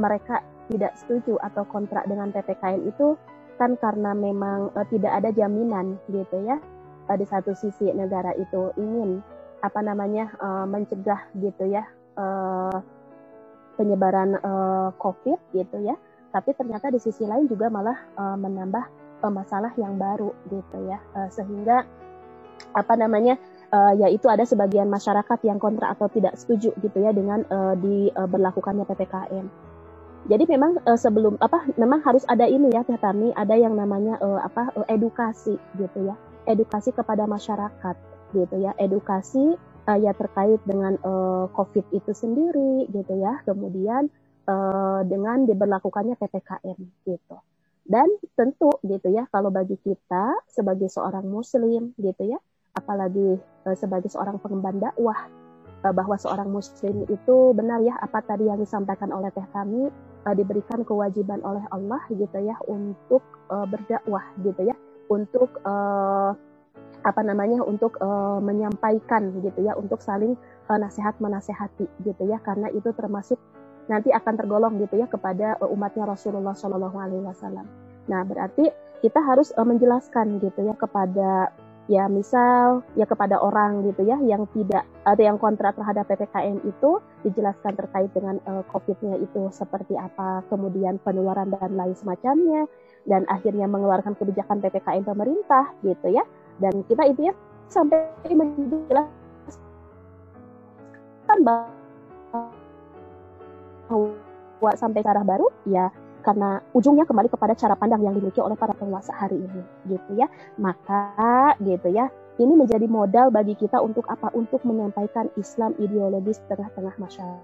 mereka 0.00 0.40
tidak 0.72 0.96
setuju 0.96 1.36
atau 1.44 1.68
kontrak 1.68 2.08
dengan 2.08 2.32
ppkm 2.32 2.88
itu 2.88 3.20
kan 3.60 3.76
karena 3.76 4.16
memang 4.16 4.72
eh, 4.72 4.86
tidak 4.88 5.12
ada 5.12 5.28
jaminan 5.28 6.00
gitu 6.08 6.40
ya 6.40 6.56
Eh, 7.10 7.18
di 7.18 7.26
satu 7.26 7.50
sisi 7.58 7.90
negara 7.90 8.30
itu 8.38 8.70
ingin 8.78 9.18
apa 9.66 9.82
namanya 9.82 10.30
eh, 10.38 10.66
mencegah 10.70 11.26
gitu 11.34 11.66
ya 11.66 11.82
eh, 12.16 12.78
penyebaran 13.76 14.38
eh, 14.38 14.88
COVID 14.98 15.38
gitu 15.54 15.76
ya. 15.84 15.96
Tapi 16.30 16.54
ternyata 16.54 16.94
di 16.94 17.02
sisi 17.02 17.26
lain 17.26 17.50
juga 17.50 17.68
malah 17.68 17.96
eh, 17.96 18.36
menambah 18.38 18.84
eh, 19.22 19.32
masalah 19.32 19.72
yang 19.78 19.98
baru 19.98 20.30
gitu 20.50 20.78
ya. 20.86 20.98
Eh, 21.16 21.28
sehingga 21.30 21.86
apa 22.70 22.94
namanya 22.94 23.34
eh, 23.72 23.92
yaitu 24.06 24.30
ada 24.30 24.46
sebagian 24.46 24.86
masyarakat 24.86 25.38
yang 25.46 25.58
kontra 25.58 25.92
atau 25.94 26.06
tidak 26.10 26.38
setuju 26.38 26.74
gitu 26.78 26.98
ya 27.02 27.10
dengan 27.10 27.42
eh, 27.46 27.74
diberlakukannya 27.78 28.84
ppkm. 28.86 29.70
Jadi 30.28 30.44
memang 30.52 30.76
uh, 30.84 31.00
sebelum 31.00 31.40
apa 31.40 31.64
memang 31.80 32.04
harus 32.04 32.28
ada 32.28 32.44
ini 32.44 32.68
ya 32.76 32.84
Teh 32.84 33.00
Tami, 33.00 33.32
ada 33.32 33.56
yang 33.56 33.72
namanya 33.72 34.20
uh, 34.20 34.44
apa 34.44 34.68
uh, 34.76 34.84
edukasi 34.92 35.56
gitu 35.80 35.98
ya. 36.04 36.14
Edukasi 36.44 36.92
kepada 36.92 37.24
masyarakat 37.24 37.96
gitu 38.36 38.56
ya. 38.60 38.76
Edukasi 38.76 39.56
uh, 39.86 39.98
ya 40.00 40.12
terkait 40.16 40.60
dengan 40.68 40.96
uh, 41.04 41.46
Covid 41.54 41.86
itu 41.94 42.12
sendiri 42.12 42.88
gitu 42.90 43.14
ya. 43.16 43.40
Kemudian 43.46 44.10
uh, 44.48 45.00
dengan 45.06 45.46
diberlakukannya 45.46 46.16
PPKM 46.18 46.78
gitu. 47.06 47.36
Dan 47.86 48.06
tentu 48.38 48.70
gitu 48.86 49.08
ya 49.10 49.26
kalau 49.32 49.50
bagi 49.50 49.74
kita 49.80 50.36
sebagai 50.46 50.86
seorang 50.92 51.26
muslim 51.26 51.96
gitu 51.98 52.22
ya, 52.36 52.38
apalagi 52.76 53.40
uh, 53.66 53.76
sebagai 53.76 54.12
seorang 54.12 54.38
pengemban 54.38 54.78
dakwah 54.78 55.26
uh, 55.84 55.92
bahwa 55.94 56.16
seorang 56.20 56.48
muslim 56.52 57.08
itu 57.08 57.36
benar 57.56 57.80
ya 57.82 57.96
apa 57.98 58.20
tadi 58.24 58.46
yang 58.46 58.60
disampaikan 58.60 59.10
oleh 59.10 59.32
teh 59.32 59.44
kami 59.50 59.88
uh, 60.26 60.34
diberikan 60.36 60.84
kewajiban 60.84 61.40
oleh 61.42 61.64
Allah 61.72 62.02
gitu 62.12 62.38
ya 62.40 62.56
untuk 62.68 63.24
uh, 63.48 63.66
berdakwah 63.66 64.24
gitu 64.44 64.70
ya 64.70 64.76
untuk 65.10 65.50
uh, 65.66 66.36
apa 67.00 67.24
namanya 67.24 67.64
untuk 67.64 67.96
uh, 68.04 68.38
menyampaikan 68.44 69.32
gitu 69.40 69.64
ya 69.64 69.72
untuk 69.72 70.04
saling 70.04 70.36
uh, 70.68 70.76
nasihat 70.76 71.16
menasehati 71.16 71.88
gitu 72.04 72.22
ya 72.28 72.36
karena 72.44 72.68
itu 72.76 72.92
termasuk 72.92 73.40
nanti 73.88 74.12
akan 74.12 74.34
tergolong 74.36 74.76
gitu 74.76 75.00
ya 75.00 75.08
kepada 75.08 75.56
uh, 75.64 75.72
umatnya 75.72 76.04
Rasulullah 76.04 76.52
Shallallahu 76.52 76.96
Alaihi 77.00 77.24
Wasallam. 77.24 77.64
Nah 78.06 78.20
berarti 78.28 78.68
kita 79.00 79.20
harus 79.24 79.50
uh, 79.56 79.64
menjelaskan 79.64 80.38
gitu 80.44 80.60
ya 80.60 80.76
kepada 80.76 81.48
ya 81.90 82.06
misal 82.06 82.86
ya 82.94 83.02
kepada 83.02 83.42
orang 83.42 83.82
gitu 83.82 84.06
ya 84.06 84.14
yang 84.22 84.46
tidak 84.54 84.86
atau 85.02 85.22
yang 85.26 85.42
kontra 85.42 85.74
terhadap 85.74 86.06
ppkm 86.06 86.62
itu 86.62 87.02
dijelaskan 87.26 87.74
terkait 87.74 88.14
dengan 88.14 88.38
uh, 88.46 88.62
covid-nya 88.70 89.18
itu 89.18 89.50
seperti 89.50 89.98
apa 89.98 90.46
kemudian 90.46 91.02
penularan 91.02 91.50
dan 91.50 91.74
lain 91.74 91.98
semacamnya 91.98 92.70
dan 93.10 93.26
akhirnya 93.26 93.66
mengeluarkan 93.66 94.14
kebijakan 94.14 94.62
ppkm 94.62 95.02
pemerintah 95.02 95.74
gitu 95.82 96.14
ya 96.14 96.22
dan 96.60 96.84
kita 96.86 97.08
itu 97.08 97.32
ya 97.32 97.34
sampai 97.72 98.04
menjelaskan 98.28 99.08
bahwa 101.40 101.72
sampai 104.76 105.00
cara 105.00 105.24
baru 105.24 105.48
ya 105.64 105.88
karena 106.20 106.60
ujungnya 106.76 107.08
kembali 107.08 107.32
kepada 107.32 107.56
cara 107.56 107.72
pandang 107.72 108.04
yang 108.04 108.12
dimiliki 108.12 108.44
oleh 108.44 108.52
para 108.56 108.76
penguasa 108.76 109.08
hari 109.16 109.40
ini 109.40 109.62
gitu 109.88 110.20
ya. 110.20 110.28
Maka 110.60 111.56
gitu 111.64 111.88
ya 111.88 112.12
ini 112.36 112.56
menjadi 112.56 112.84
modal 112.88 113.32
bagi 113.32 113.56
kita 113.56 113.80
untuk 113.80 114.04
apa? 114.08 114.28
Untuk 114.36 114.60
menyampaikan 114.64 115.32
Islam 115.40 115.72
ideologis 115.80 116.40
tengah-tengah 116.48 116.92
masyarakat. 117.00 117.40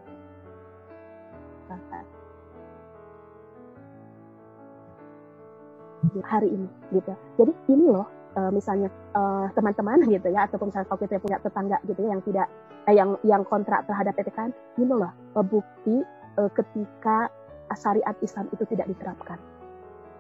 Hari 6.23 6.49
ini 6.49 6.69
gitu. 6.95 7.13
Jadi 7.41 7.53
ini 7.73 7.91
loh 7.91 8.16
uh, 8.37 8.51
misalnya 8.53 8.93
uh, 9.17 9.49
teman-teman 9.57 10.05
gitu 10.07 10.29
ya 10.31 10.47
ataupun 10.47 10.71
misalnya 10.71 10.89
kalau 10.93 11.01
kita 11.03 11.19
punya 11.19 11.39
tetangga 11.41 11.77
gitu 11.89 12.01
ya 12.05 12.09
yang 12.15 12.23
tidak 12.23 12.47
eh, 12.87 12.95
yang 12.95 13.11
yang 13.25 13.43
kontrak 13.49 13.89
terhadap 13.89 14.15
PPKM 14.15 14.53
ini 14.79 14.93
loh 14.93 15.13
bukti 15.43 16.05
uh, 16.39 16.51
ketika 16.53 17.33
syariat 17.75 18.15
Islam 18.23 18.47
itu 18.55 18.63
tidak 18.71 18.87
diterapkan. 18.87 19.41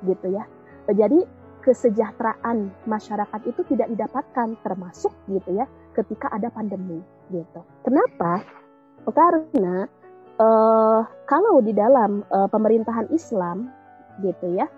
Gitu 0.02 0.34
ya. 0.34 0.44
Jadi 0.90 1.22
kesejahteraan 1.62 2.70
masyarakat 2.86 3.40
itu 3.42 3.66
tidak 3.66 3.90
didapatkan 3.90 4.54
termasuk 4.62 5.10
gitu 5.26 5.58
ya 5.58 5.66
ketika 5.98 6.30
ada 6.30 6.46
pandemi 6.50 7.02
gitu. 7.34 7.60
Kenapa? 7.82 8.42
Karena 9.10 9.86
uh, 10.38 11.02
kalau 11.26 11.58
di 11.62 11.74
dalam 11.74 12.22
uh, 12.30 12.46
pemerintahan 12.46 13.10
Islam 13.10 13.70
gitu 14.22 14.54
ya, 14.54 14.70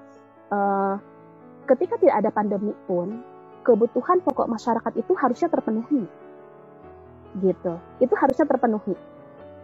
uh, 0.49 0.97
ketika 1.69 2.01
tidak 2.01 2.16
ada 2.25 2.31
pandemi 2.33 2.73
pun 2.89 3.21
kebutuhan 3.62 4.25
pokok 4.25 4.49
masyarakat 4.49 4.93
itu 4.97 5.12
harusnya 5.12 5.53
terpenuhi, 5.53 6.09
gitu. 7.45 7.77
Itu 8.01 8.14
harusnya 8.16 8.49
terpenuhi. 8.49 8.97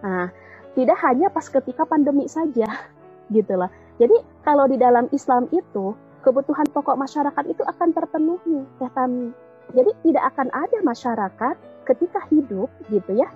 Nah, 0.04 0.28
tidak 0.76 0.98
hanya 1.00 1.32
pas 1.32 1.48
ketika 1.48 1.88
pandemi 1.88 2.28
saja, 2.28 2.68
gitu 3.34 3.52
loh. 3.56 3.72
Jadi 3.96 4.20
kalau 4.44 4.68
di 4.68 4.76
dalam 4.76 5.08
Islam 5.14 5.48
itu 5.54 5.96
kebutuhan 6.20 6.68
pokok 6.68 7.00
masyarakat 7.00 7.44
itu 7.48 7.62
akan 7.64 7.88
terpenuhi, 7.96 8.64
ya 8.80 8.90
Jadi 9.72 9.90
tidak 10.04 10.24
akan 10.36 10.48
ada 10.52 10.78
masyarakat 10.84 11.56
ketika 11.88 12.20
hidup 12.28 12.68
gitu 12.92 13.12
ya. 13.16 13.32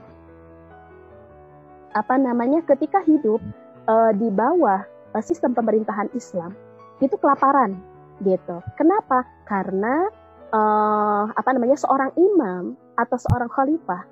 Apa 1.97 2.21
namanya? 2.21 2.61
Ketika 2.69 3.01
hidup 3.09 3.41
uh, 3.89 4.13
di 4.13 4.29
bawah 4.29 4.85
uh, 5.17 5.25
sistem 5.25 5.57
pemerintahan 5.57 6.13
Islam 6.13 6.53
itu 7.01 7.17
kelaparan 7.17 7.81
gitu. 8.23 8.63
Kenapa? 8.75 9.27
Karena 9.47 10.09
uh, 10.51 11.31
apa 11.33 11.51
namanya? 11.55 11.79
seorang 11.79 12.11
imam 12.19 12.75
atau 12.99 13.17
seorang 13.17 13.51
khalifah 13.51 14.03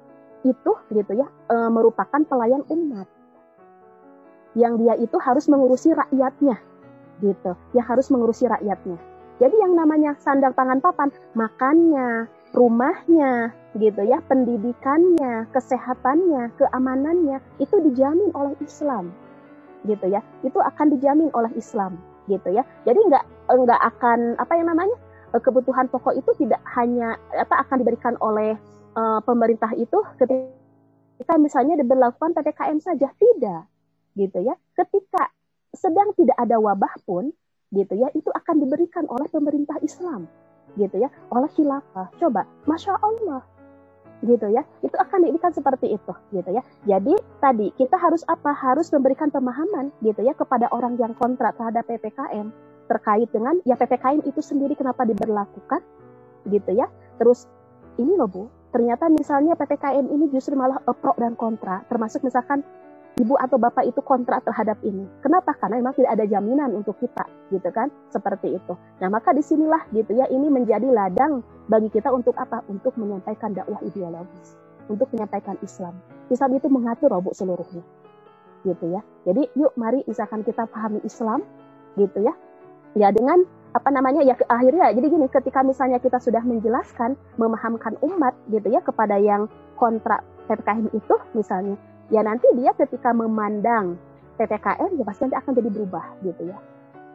itu 0.46 0.72
gitu 0.94 1.12
ya 1.18 1.26
uh, 1.50 1.70
merupakan 1.72 2.22
pelayan 2.22 2.62
umat 2.70 3.11
yang 4.54 4.78
dia 4.78 4.94
itu 4.96 5.18
harus 5.18 5.50
mengurusi 5.50 5.90
rakyatnya 5.90 6.57
gitu 7.20 7.52
ya 7.74 7.82
harus 7.82 8.07
mengurusi 8.09 8.46
rakyatnya 8.46 8.96
jadi 9.42 9.57
yang 9.59 9.74
namanya 9.76 10.14
sandang 10.22 10.54
pangan 10.54 10.78
papan 10.78 11.11
makannya 11.34 12.30
rumahnya 12.54 13.52
gitu 13.76 14.00
ya 14.07 14.22
pendidikannya 14.30 15.44
kesehatannya 15.52 16.54
keamanannya 16.57 17.42
itu 17.61 17.76
dijamin 17.90 18.32
oleh 18.32 18.54
Islam 18.62 19.12
gitu 19.84 20.07
ya 20.09 20.22
itu 20.46 20.57
akan 20.57 20.94
dijamin 20.96 21.28
oleh 21.36 21.52
Islam 21.59 22.00
gitu 22.26 22.48
ya 22.50 22.62
jadi 22.82 22.98
nggak 22.98 23.24
nggak 23.50 23.80
akan 23.96 24.34
apa 24.38 24.52
yang 24.58 24.66
namanya 24.70 24.96
eh, 25.34 25.42
kebutuhan 25.42 25.86
pokok 25.90 26.14
itu 26.18 26.30
tidak 26.46 26.60
hanya 26.78 27.18
apa 27.34 27.62
akan 27.66 27.82
diberikan 27.82 28.14
oleh 28.18 28.58
uh, 28.96 29.20
pemerintah 29.22 29.70
itu 29.76 30.00
ketika 30.18 31.34
misalnya 31.38 31.78
diberlakukan 31.78 32.32
ppkm 32.34 32.78
saja 32.80 33.08
tidak 33.14 33.68
gitu 34.16 34.38
ya. 34.40 34.56
Ketika 34.72 35.30
sedang 35.76 36.16
tidak 36.16 36.34
ada 36.40 36.56
wabah 36.56 36.96
pun 37.04 37.30
gitu 37.70 37.94
ya, 37.94 38.08
itu 38.16 38.32
akan 38.32 38.64
diberikan 38.64 39.04
oleh 39.12 39.28
pemerintah 39.28 39.76
Islam 39.84 40.26
gitu 40.80 40.96
ya, 40.96 41.12
oleh 41.30 41.48
khilafah. 41.52 42.08
Coba, 42.16 42.48
masya 42.64 42.96
Allah 43.00 43.44
gitu 44.24 44.46
ya. 44.48 44.62
Itu 44.80 44.96
akan 44.96 45.28
diberikan 45.28 45.52
seperti 45.52 45.92
itu 45.96 46.12
gitu 46.32 46.50
ya. 46.52 46.62
Jadi 46.88 47.14
tadi 47.42 47.72
kita 47.76 47.96
harus 48.00 48.24
apa? 48.28 48.52
Harus 48.56 48.88
memberikan 48.92 49.28
pemahaman 49.28 49.92
gitu 50.00 50.24
ya 50.24 50.32
kepada 50.32 50.70
orang 50.72 50.96
yang 50.96 51.12
kontrak 51.16 51.56
terhadap 51.56 51.84
ppkm 51.84 52.48
terkait 52.86 53.28
dengan 53.34 53.58
ya 53.66 53.74
ppkm 53.74 54.22
itu 54.24 54.40
sendiri 54.40 54.78
kenapa 54.78 55.04
diberlakukan 55.04 55.82
gitu 56.48 56.70
ya. 56.72 56.88
Terus 57.20 57.50
ini 57.96 58.14
loh 58.16 58.28
bu 58.28 58.44
ternyata 58.72 59.08
misalnya 59.08 59.56
ppkm 59.56 60.12
ini 60.12 60.28
justru 60.28 60.52
malah 60.52 60.76
pro 60.84 61.16
dan 61.16 61.32
kontra 61.32 61.80
termasuk 61.88 62.20
misalkan 62.20 62.60
ibu 63.16 63.32
atau 63.40 63.56
bapak 63.56 63.88
itu 63.88 64.00
kontrak 64.04 64.44
terhadap 64.44 64.76
ini. 64.84 65.08
Kenapa? 65.24 65.56
Karena 65.56 65.80
memang 65.80 65.96
tidak 65.96 66.20
ada 66.20 66.24
jaminan 66.28 66.76
untuk 66.76 67.00
kita, 67.00 67.24
gitu 67.48 67.68
kan? 67.72 67.88
Seperti 68.12 68.60
itu. 68.60 68.74
Nah, 69.00 69.08
maka 69.08 69.32
di 69.32 69.40
sinilah 69.40 69.88
gitu 69.96 70.12
ya, 70.12 70.28
ini 70.28 70.52
menjadi 70.52 70.84
ladang 70.92 71.40
bagi 71.72 71.88
kita 71.88 72.12
untuk 72.12 72.36
apa? 72.36 72.60
Untuk 72.68 72.92
menyampaikan 73.00 73.56
dakwah 73.56 73.80
ideologis, 73.80 74.60
untuk 74.92 75.08
menyampaikan 75.16 75.56
Islam. 75.64 75.96
Islam 76.28 76.60
itu 76.60 76.68
mengatur 76.68 77.08
robok 77.08 77.32
seluruhnya, 77.32 77.80
gitu 78.68 78.84
ya. 78.92 79.00
Jadi 79.24 79.48
yuk 79.56 79.72
mari 79.80 80.04
misalkan 80.04 80.44
kita 80.44 80.68
pahami 80.68 81.00
Islam, 81.00 81.40
gitu 81.96 82.20
ya. 82.20 82.36
Ya 82.92 83.08
dengan 83.12 83.48
apa 83.76 83.92
namanya 83.92 84.24
ya 84.24 84.32
akhirnya 84.48 84.88
jadi 84.96 85.04
gini 85.04 85.28
ketika 85.28 85.60
misalnya 85.60 86.00
kita 86.00 86.16
sudah 86.16 86.40
menjelaskan 86.40 87.12
memahamkan 87.36 87.92
umat 88.00 88.32
gitu 88.48 88.72
ya 88.72 88.80
kepada 88.80 89.20
yang 89.20 89.52
kontrak 89.76 90.24
PPKM 90.48 90.88
itu 90.96 91.14
misalnya 91.36 91.76
ya 92.11 92.20
nanti 92.22 92.46
dia 92.54 92.70
ketika 92.76 93.11
memandang 93.11 93.98
PPKM 94.36 95.00
ya 95.00 95.04
pasti 95.04 95.20
nanti 95.26 95.38
akan 95.38 95.52
jadi 95.57 95.68
berubah 95.72 96.07
gitu 96.22 96.42
ya. 96.50 96.59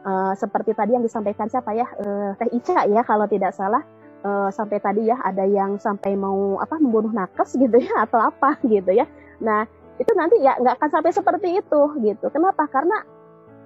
Uh, 0.02 0.34
seperti 0.34 0.74
tadi 0.74 0.98
yang 0.98 1.04
disampaikan 1.06 1.46
siapa 1.46 1.78
ya 1.78 1.86
uh, 2.02 2.34
Teh 2.34 2.50
Ica 2.50 2.90
ya 2.90 3.06
kalau 3.06 3.30
tidak 3.30 3.54
salah 3.54 3.86
uh, 4.26 4.50
sampai 4.50 4.82
tadi 4.82 5.06
ya 5.06 5.14
ada 5.22 5.46
yang 5.46 5.78
sampai 5.78 6.18
mau 6.18 6.58
apa 6.58 6.74
membunuh 6.82 7.14
nakes 7.14 7.54
gitu 7.54 7.78
ya 7.78 8.02
atau 8.06 8.18
apa 8.18 8.58
gitu 8.66 8.90
ya. 8.90 9.06
Nah 9.38 9.62
itu 10.02 10.10
nanti 10.18 10.42
ya 10.42 10.58
nggak 10.58 10.82
akan 10.82 10.90
sampai 10.90 11.12
seperti 11.14 11.48
itu 11.62 11.80
gitu. 12.02 12.26
Kenapa? 12.34 12.66
Karena 12.66 12.98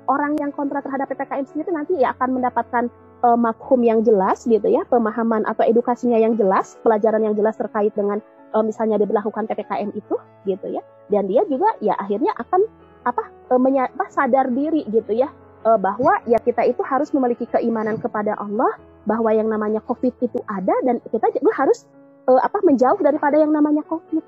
orang 0.07 0.39
yang 0.39 0.53
kontra 0.55 0.85
terhadap 0.85 1.11
PPKM 1.11 1.47
sendiri 1.49 1.71
nanti 1.73 1.99
ya 1.99 2.15
akan 2.15 2.39
mendapatkan 2.39 2.85
uh, 3.25 3.39
makhum 3.39 3.81
yang 3.83 4.03
jelas 4.03 4.45
gitu 4.47 4.67
ya, 4.67 4.85
pemahaman 4.87 5.47
atau 5.47 5.65
edukasinya 5.67 6.19
yang 6.19 6.35
jelas, 6.39 6.79
pelajaran 6.83 7.23
yang 7.23 7.35
jelas 7.35 7.57
terkait 7.59 7.93
dengan 7.95 8.23
uh, 8.55 8.63
misalnya 8.63 9.01
diberlakukan 9.01 9.49
PPKM 9.51 9.91
itu 9.97 10.17
gitu 10.47 10.67
ya 10.71 10.83
dan 11.11 11.27
dia 11.27 11.43
juga 11.47 11.75
ya 11.83 11.95
akhirnya 11.99 12.35
akan 12.39 12.67
apa, 13.07 13.23
uh, 13.51 13.59
menya, 13.59 13.87
apa 13.91 14.07
sadar 14.11 14.51
diri 14.51 14.87
gitu 14.91 15.15
ya 15.15 15.31
uh, 15.67 15.79
bahwa 15.79 16.19
ya 16.27 16.39
kita 16.43 16.67
itu 16.67 16.83
harus 16.87 17.11
memiliki 17.15 17.47
keimanan 17.51 17.99
kepada 17.99 18.35
Allah 18.39 18.79
bahwa 19.07 19.31
yang 19.31 19.47
namanya 19.47 19.79
COVID 19.87 20.15
itu 20.23 20.39
ada 20.51 20.75
dan 20.83 20.99
kita 21.11 21.31
juga 21.39 21.53
harus 21.55 21.87
uh, 22.27 22.43
apa 22.43 22.59
menjauh 22.63 22.99
daripada 22.99 23.39
yang 23.39 23.55
namanya 23.55 23.83
COVID 23.87 24.23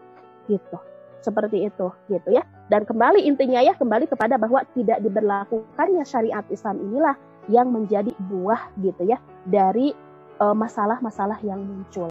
gitu 0.49 0.79
seperti 1.19 1.67
itu 1.67 1.91
gitu 2.09 2.31
ya 2.31 2.47
Dan 2.71 2.87
kembali 2.87 3.27
intinya 3.27 3.59
ya 3.59 3.75
kembali 3.75 4.07
kepada 4.07 4.39
bahwa 4.39 4.63
tidak 4.73 5.03
diberlakukannya 5.03 6.07
syariat 6.07 6.47
Islam 6.47 6.79
inilah 6.79 7.19
yang 7.51 7.75
menjadi 7.75 8.15
buah 8.31 8.71
gitu 8.79 9.03
ya 9.09 9.19
dari 9.49 9.97
masalah-masalah 10.39 11.43
yang 11.43 11.59
muncul. 11.59 12.07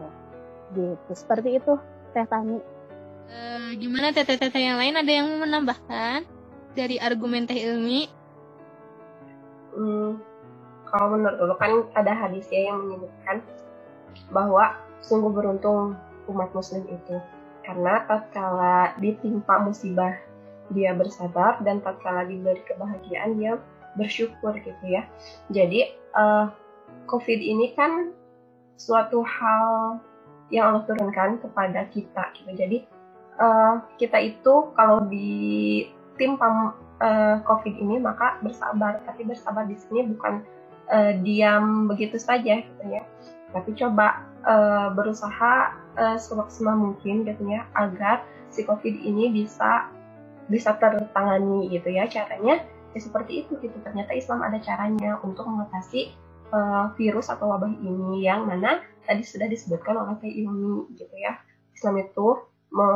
Gitu. 0.76 1.12
Seperti 1.16 1.62
itu 1.62 1.80
Teh 2.18 2.26
Tani. 2.26 2.58
Eh, 3.30 3.70
gimana 3.78 4.10
teteh-teteh 4.10 4.58
yang 4.58 4.82
lain 4.82 4.98
ada 4.98 5.12
yang 5.14 5.30
mau 5.30 5.46
menambahkan 5.46 6.26
dari 6.74 6.98
argumen 6.98 7.46
teh 7.46 7.62
ilmi? 7.62 8.10
Hmm, 9.78 10.18
kalau 10.90 11.14
menurut 11.14 11.38
dulu 11.38 11.54
kan 11.62 11.86
ada 11.94 12.10
hadis 12.18 12.50
ya 12.50 12.74
yang 12.74 12.90
menyebutkan 12.90 13.46
bahwa 14.34 14.74
sungguh 15.06 15.30
beruntung 15.30 15.94
umat 16.26 16.50
muslim 16.58 16.90
itu 16.90 17.22
karena 17.62 18.02
tatkala 18.10 18.98
ditimpa 18.98 19.62
musibah 19.62 20.18
dia 20.74 20.98
bersabar 20.98 21.62
dan 21.62 21.86
tatkala 21.86 22.26
diberi 22.26 22.66
kebahagiaan 22.66 23.38
dia 23.38 23.62
bersyukur 23.94 24.58
gitu 24.58 24.86
ya. 24.90 25.06
Jadi 25.54 25.94
uh, 26.18 26.50
COVID 27.06 27.40
ini 27.46 27.78
kan 27.78 28.10
suatu 28.74 29.22
hal 29.22 30.02
yang 30.54 30.72
Allah 30.72 30.84
turunkan 30.88 31.40
kepada 31.44 31.88
kita 31.92 32.32
gitu. 32.40 32.52
Jadi 32.56 32.78
uh, 33.40 33.84
kita 34.00 34.18
itu 34.22 34.72
kalau 34.74 35.04
ditimpa 35.08 36.74
uh, 37.04 37.38
COVID 37.44 37.76
ini 37.76 38.00
maka 38.00 38.40
bersabar. 38.40 39.04
Tapi 39.04 39.28
bersabar 39.28 39.68
di 39.68 39.76
sini 39.76 40.08
bukan 40.08 40.44
uh, 40.92 41.14
diam 41.22 41.92
begitu 41.92 42.16
saja 42.16 42.64
gitu 42.64 42.84
ya. 42.88 43.04
Tapi 43.52 43.76
coba 43.76 44.28
uh, 44.48 44.92
berusaha 44.96 45.76
uh, 45.98 46.18
semaksimal 46.18 46.76
mungkin 46.78 47.28
gitu 47.28 47.44
ya 47.48 47.68
agar 47.76 48.24
si 48.52 48.64
COVID 48.64 49.04
ini 49.04 49.32
bisa 49.34 49.92
bisa 50.48 50.72
tertangani 50.80 51.68
gitu 51.68 51.92
ya 51.92 52.08
caranya 52.08 52.64
ya 52.96 53.00
seperti 53.04 53.44
itu 53.44 53.60
gitu 53.60 53.76
ternyata 53.84 54.16
Islam 54.16 54.40
ada 54.42 54.58
caranya 54.64 55.20
untuk 55.20 55.44
mengatasi 55.44 56.16
uh, 56.56 56.96
virus 56.96 57.28
atau 57.28 57.52
wabah 57.52 57.70
ini 57.84 58.24
yang 58.24 58.48
mana 58.48 58.80
tadi 59.08 59.24
sudah 59.24 59.48
disebutkan 59.48 59.96
oleh 59.96 60.20
Teh 60.20 60.30
Ilmi 60.30 60.92
gitu 61.00 61.16
ya. 61.16 61.40
Islam 61.72 61.96
itu 62.04 62.28
me, 62.76 62.88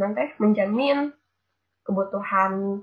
nanti 0.00 0.32
menjamin 0.40 1.12
kebutuhan 1.84 2.82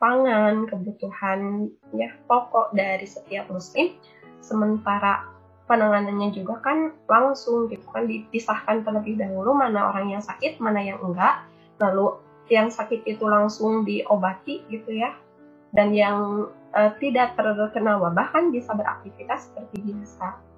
pangan 0.00 0.66
kebutuhan 0.68 1.70
ya 1.92 2.10
pokok 2.24 2.72
dari 2.72 3.04
setiap 3.04 3.52
muslim. 3.52 3.94
Sementara 4.40 5.28
penanganannya 5.68 6.32
juga 6.32 6.60
kan 6.60 6.92
langsung 7.08 7.68
gitu 7.68 7.84
kan 7.92 8.08
dipisahkan 8.08 8.84
terlebih 8.84 9.16
dahulu 9.16 9.56
mana 9.56 9.92
orang 9.92 10.12
yang 10.16 10.22
sakit 10.24 10.56
mana 10.58 10.80
yang 10.80 11.00
enggak. 11.04 11.44
Lalu 11.78 12.16
yang 12.48 12.68
sakit 12.68 13.04
itu 13.04 13.24
langsung 13.28 13.84
diobati 13.84 14.64
gitu 14.72 14.96
ya. 14.96 15.12
Dan 15.74 15.90
yang 15.90 16.48
uh, 16.72 16.90
tidak 17.02 17.34
terkena 17.34 17.98
wabah 17.98 18.30
kan 18.30 18.54
bisa 18.54 18.70
beraktivitas 18.72 19.50
seperti 19.50 19.82
biasa 19.82 20.53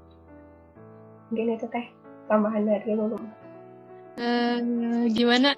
mungkin 1.30 1.58
itu 1.58 1.66
teh 1.70 1.86
tambahan 2.30 2.62
dari 2.66 2.94
Lulu 2.94 3.18
uh, 4.16 4.58
gimana? 5.12 5.54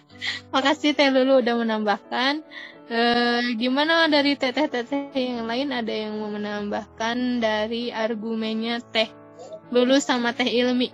Makasih 0.54 0.94
teh 0.94 1.08
Lulu 1.10 1.42
udah 1.42 1.54
menambahkan. 1.58 2.44
Uh, 2.92 3.56
gimana 3.56 4.04
dari 4.10 4.36
teteh-teteh 4.36 5.16
yang 5.16 5.48
lain? 5.48 5.72
Ada 5.72 5.94
yang 6.08 6.20
mau 6.20 6.28
menambahkan 6.28 7.40
dari 7.40 7.88
argumennya 7.88 8.84
teh 8.92 9.08
Lulu 9.72 9.96
sama 9.98 10.36
teh 10.36 10.46
Ilmi? 10.46 10.92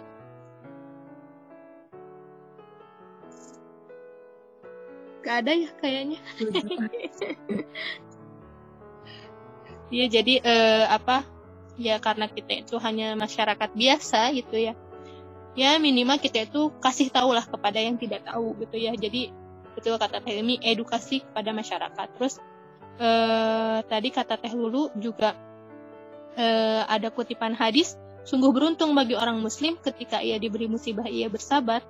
Gak 5.26 5.44
ada 5.44 5.52
ya 5.52 5.70
kayaknya. 5.82 6.20
Iya 9.88 10.20
jadi 10.20 10.34
eh, 10.44 10.84
apa 10.84 11.24
ya 11.78 12.02
karena 12.02 12.26
kita 12.26 12.66
itu 12.66 12.74
hanya 12.82 13.14
masyarakat 13.14 13.70
biasa 13.72 14.34
gitu 14.34 14.58
ya. 14.58 14.74
Ya 15.54 15.78
minimal 15.78 16.18
kita 16.18 16.44
itu 16.46 16.74
kasih 16.82 17.08
tahu 17.10 17.34
lah 17.34 17.46
kepada 17.46 17.78
yang 17.78 17.96
tidak 17.96 18.26
tahu 18.26 18.58
gitu 18.58 18.76
ya. 18.76 18.92
Jadi 18.98 19.30
betul 19.78 19.94
kata 19.94 20.18
Teh 20.18 20.42
Ilmi 20.42 20.58
edukasi 20.58 21.22
kepada 21.22 21.54
masyarakat. 21.54 22.06
Terus 22.18 22.42
eh, 22.98 23.78
tadi 23.86 24.08
kata 24.10 24.34
Teh 24.36 24.52
Lulu 24.52 24.90
juga 24.98 25.38
eh, 26.34 26.82
ada 26.82 27.08
kutipan 27.14 27.54
hadis 27.54 27.94
sungguh 28.26 28.52
beruntung 28.52 28.92
bagi 28.92 29.16
orang 29.16 29.40
muslim 29.40 29.78
ketika 29.80 30.20
ia 30.20 30.36
diberi 30.36 30.68
musibah 30.68 31.08
ia 31.08 31.32
bersabar, 31.32 31.80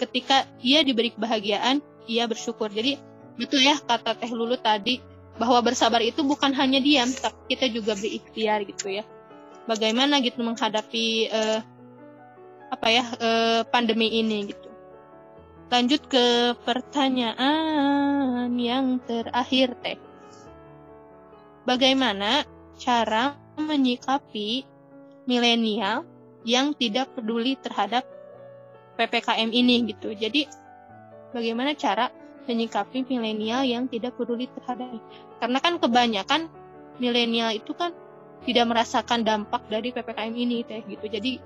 ketika 0.00 0.48
ia 0.62 0.80
diberi 0.86 1.12
kebahagiaan 1.12 1.82
ia 2.06 2.24
bersyukur. 2.30 2.70
Jadi 2.70 2.96
betul 3.36 3.62
ya 3.62 3.78
kata 3.78 4.18
Teh 4.18 4.30
Lulu 4.30 4.54
tadi 4.58 5.02
bahwa 5.36 5.58
bersabar 5.64 6.00
itu 6.04 6.20
bukan 6.22 6.52
hanya 6.54 6.78
diam, 6.78 7.08
tapi 7.08 7.56
kita 7.56 7.66
juga 7.72 7.96
berikhtiar 7.96 8.62
gitu 8.68 8.92
ya. 8.92 9.04
Bagaimana 9.62 10.18
gitu 10.18 10.42
menghadapi 10.42 11.30
uh, 11.30 11.60
apa 12.72 12.86
ya 12.88 13.04
uh, 13.04 13.60
pandemi 13.68 14.08
ini 14.18 14.50
gitu. 14.50 14.68
Lanjut 15.72 16.04
ke 16.08 16.56
pertanyaan 16.66 18.52
yang 18.58 19.00
terakhir 19.04 19.76
Teh. 19.80 20.00
Bagaimana 21.62 22.42
cara 22.76 23.38
menyikapi 23.56 24.66
milenial 25.30 26.02
yang 26.42 26.74
tidak 26.74 27.14
peduli 27.14 27.54
terhadap 27.54 28.02
PPKM 28.98 29.48
ini 29.54 29.86
gitu. 29.94 30.10
Jadi 30.12 30.50
bagaimana 31.30 31.72
cara 31.78 32.10
menyikapi 32.44 33.06
milenial 33.06 33.62
yang 33.62 33.86
tidak 33.86 34.18
peduli 34.18 34.50
terhadap 34.50 34.98
karena 35.38 35.58
kan 35.62 35.78
kebanyakan 35.78 36.50
milenial 36.98 37.54
itu 37.54 37.70
kan 37.72 37.94
tidak 38.42 38.64
merasakan 38.66 39.22
dampak 39.22 39.62
dari 39.70 39.94
PPKM 39.94 40.34
ini 40.34 40.66
teh 40.66 40.82
gitu. 40.86 41.06
Jadi 41.06 41.38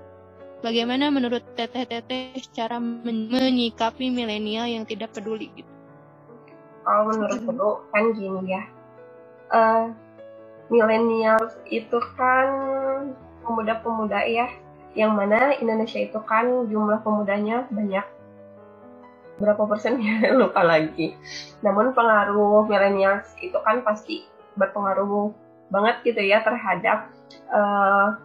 bagaimana 0.65 1.13
menurut 1.13 1.45
teteh-teteh 1.53 2.37
cara 2.53 2.81
men 2.81 3.29
menyikapi 3.29 4.09
milenial 4.09 4.65
yang 4.65 4.83
tidak 4.83 5.13
peduli 5.13 5.53
gitu? 5.53 5.69
Kalau 6.87 7.11
menurut 7.11 7.41
dulu 7.43 7.71
kan 7.93 8.03
gini 8.15 8.41
ya. 8.47 8.63
Uh, 9.47 9.85
milenial 10.67 11.39
itu 11.69 11.99
kan 12.15 12.47
pemuda-pemuda 13.45 14.23
ya. 14.25 14.47
Yang 14.97 15.11
mana 15.13 15.53
Indonesia 15.61 16.01
itu 16.01 16.19
kan 16.25 16.65
jumlah 16.65 17.05
pemudanya 17.05 17.69
banyak. 17.69 18.05
Berapa 19.37 19.69
persen? 19.69 20.01
Ya 20.01 20.33
lupa 20.33 20.65
lagi. 20.65 21.13
Namun 21.61 21.93
pengaruh 21.93 22.65
milenial 22.65 23.21
itu 23.37 23.57
kan 23.61 23.85
pasti 23.85 24.25
berpengaruh 24.57 25.46
banget 25.67 25.95
gitu 26.07 26.21
ya 26.23 26.43
terhadap 26.43 27.11
uh, 27.51 28.15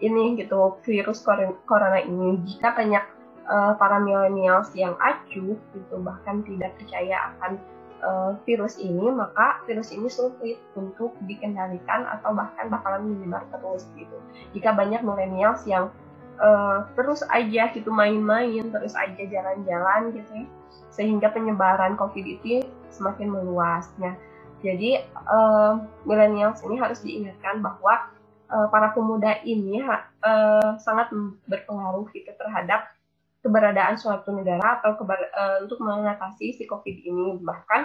ini 0.00 0.40
gitu 0.40 0.80
virus 0.82 1.22
corona 1.68 2.00
ini. 2.02 2.40
Jika 2.48 2.74
banyak 2.74 3.04
uh, 3.46 3.72
para 3.76 4.00
milenials 4.00 4.72
yang 4.72 4.96
acuh 4.98 5.54
gitu 5.56 5.94
bahkan 6.00 6.42
tidak 6.46 6.74
percaya 6.80 7.34
akan 7.36 7.60
uh, 8.02 8.32
virus 8.48 8.80
ini, 8.80 9.12
maka 9.12 9.60
virus 9.68 9.92
ini 9.92 10.08
sulit 10.08 10.58
untuk 10.74 11.14
dikendalikan 11.28 12.08
atau 12.08 12.32
bahkan 12.32 12.72
bakalan 12.72 13.12
menyebar 13.12 13.44
terus 13.52 13.86
gitu. 13.94 14.16
Jika 14.56 14.72
banyak 14.74 15.04
milenials 15.04 15.62
yang 15.68 15.92
uh, 16.40 16.88
terus 16.96 17.20
aja 17.28 17.70
gitu 17.72 17.92
main-main, 17.92 18.72
terus 18.72 18.96
aja 18.96 19.20
jalan-jalan 19.20 20.16
gitu 20.16 20.32
ya, 20.32 20.46
sehingga 20.90 21.28
penyebaran 21.30 21.94
COVID 21.94 22.24
ini 22.40 22.64
semakin 22.90 23.30
meluasnya. 23.30 24.16
Jadi 24.60 25.00
uh, 25.26 25.80
millennials 26.04 26.60
ini 26.68 26.76
harus 26.76 27.00
diingatkan 27.00 27.64
bahwa 27.64 28.12
uh, 28.52 28.66
para 28.68 28.92
pemuda 28.92 29.40
ini 29.46 29.80
uh, 30.20 30.76
sangat 30.76 31.08
berpengaruh 31.48 32.06
gitu 32.12 32.28
terhadap 32.36 32.92
keberadaan 33.40 33.96
suatu 33.96 34.36
negara 34.36 34.80
atau 34.80 35.00
keber, 35.00 35.16
uh, 35.32 35.64
untuk 35.64 35.80
mengatasi 35.80 36.60
si 36.60 36.68
COVID 36.68 36.96
ini. 37.08 37.40
Bahkan 37.40 37.80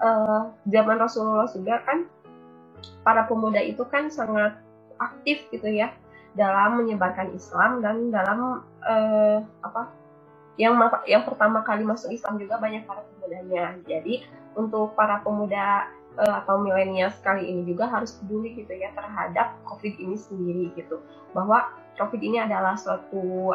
uh, 0.00 0.52
zaman 0.68 0.96
Rasulullah 0.96 1.48
juga 1.52 1.84
kan 1.84 2.08
para 3.04 3.28
pemuda 3.28 3.60
itu 3.60 3.84
kan 3.88 4.08
sangat 4.08 4.56
aktif 5.00 5.44
gitu 5.52 5.68
ya 5.68 5.92
dalam 6.34 6.82
menyebarkan 6.82 7.30
Islam 7.36 7.84
dan 7.84 8.10
dalam 8.10 8.64
uh, 8.82 9.38
apa 9.62 9.92
yang 10.54 10.78
yang 11.04 11.26
pertama 11.26 11.66
kali 11.66 11.82
masuk 11.82 12.14
Islam 12.14 12.38
juga 12.38 12.58
banyak 12.62 12.86
para 12.86 13.02
pemudanya. 13.02 13.74
Jadi 13.86 14.22
untuk 14.54 14.94
para 14.94 15.18
pemuda 15.22 15.90
atau 16.18 16.62
milenial 16.62 17.10
sekali 17.10 17.50
ini 17.50 17.66
juga 17.66 17.90
harus 17.90 18.14
peduli 18.18 18.54
gitu 18.54 18.70
ya 18.70 18.94
terhadap 18.94 19.58
COVID 19.66 19.94
ini 19.98 20.16
sendiri 20.18 20.64
gitu. 20.78 21.02
Bahwa 21.34 21.74
COVID 21.98 22.22
ini 22.22 22.38
adalah 22.38 22.78
suatu 22.78 23.54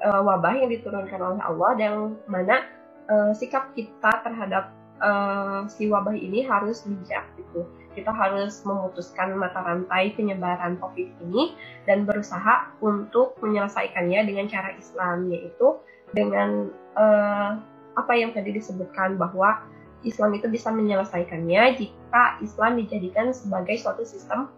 uh, 0.00 0.22
wabah 0.24 0.54
yang 0.64 0.70
diturunkan 0.72 1.20
oleh 1.20 1.42
Allah 1.44 1.70
dan 1.76 1.92
mana 2.24 2.64
uh, 3.12 3.32
sikap 3.36 3.72
kita 3.76 4.24
terhadap 4.24 4.72
uh, 5.04 5.68
si 5.68 5.88
wabah 5.92 6.16
ini 6.16 6.44
harus 6.44 6.84
bijak 6.88 7.28
gitu 7.36 7.68
kita 7.94 8.14
harus 8.14 8.62
memutuskan 8.62 9.34
mata 9.34 9.58
rantai 9.62 10.14
penyebaran 10.14 10.78
COVID 10.78 11.08
ini 11.26 11.58
dan 11.90 12.06
berusaha 12.06 12.70
untuk 12.78 13.34
menyelesaikannya 13.42 14.20
dengan 14.30 14.46
cara 14.46 14.70
Islam, 14.78 15.26
yaitu 15.30 15.74
dengan 16.14 16.70
uh, 16.94 17.58
apa 17.98 18.12
yang 18.14 18.30
tadi 18.30 18.54
disebutkan 18.54 19.18
bahwa 19.18 19.66
Islam 20.00 20.32
itu 20.32 20.48
bisa 20.48 20.72
menyelesaikannya 20.72 21.62
jika 21.76 22.40
Islam 22.40 22.80
dijadikan 22.80 23.36
sebagai 23.36 23.76
suatu 23.76 24.04
sistem 24.04 24.48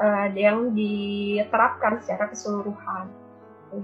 uh, 0.00 0.28
yang 0.32 0.72
diterapkan 0.72 2.00
secara 2.00 2.32
keseluruhan. 2.32 3.12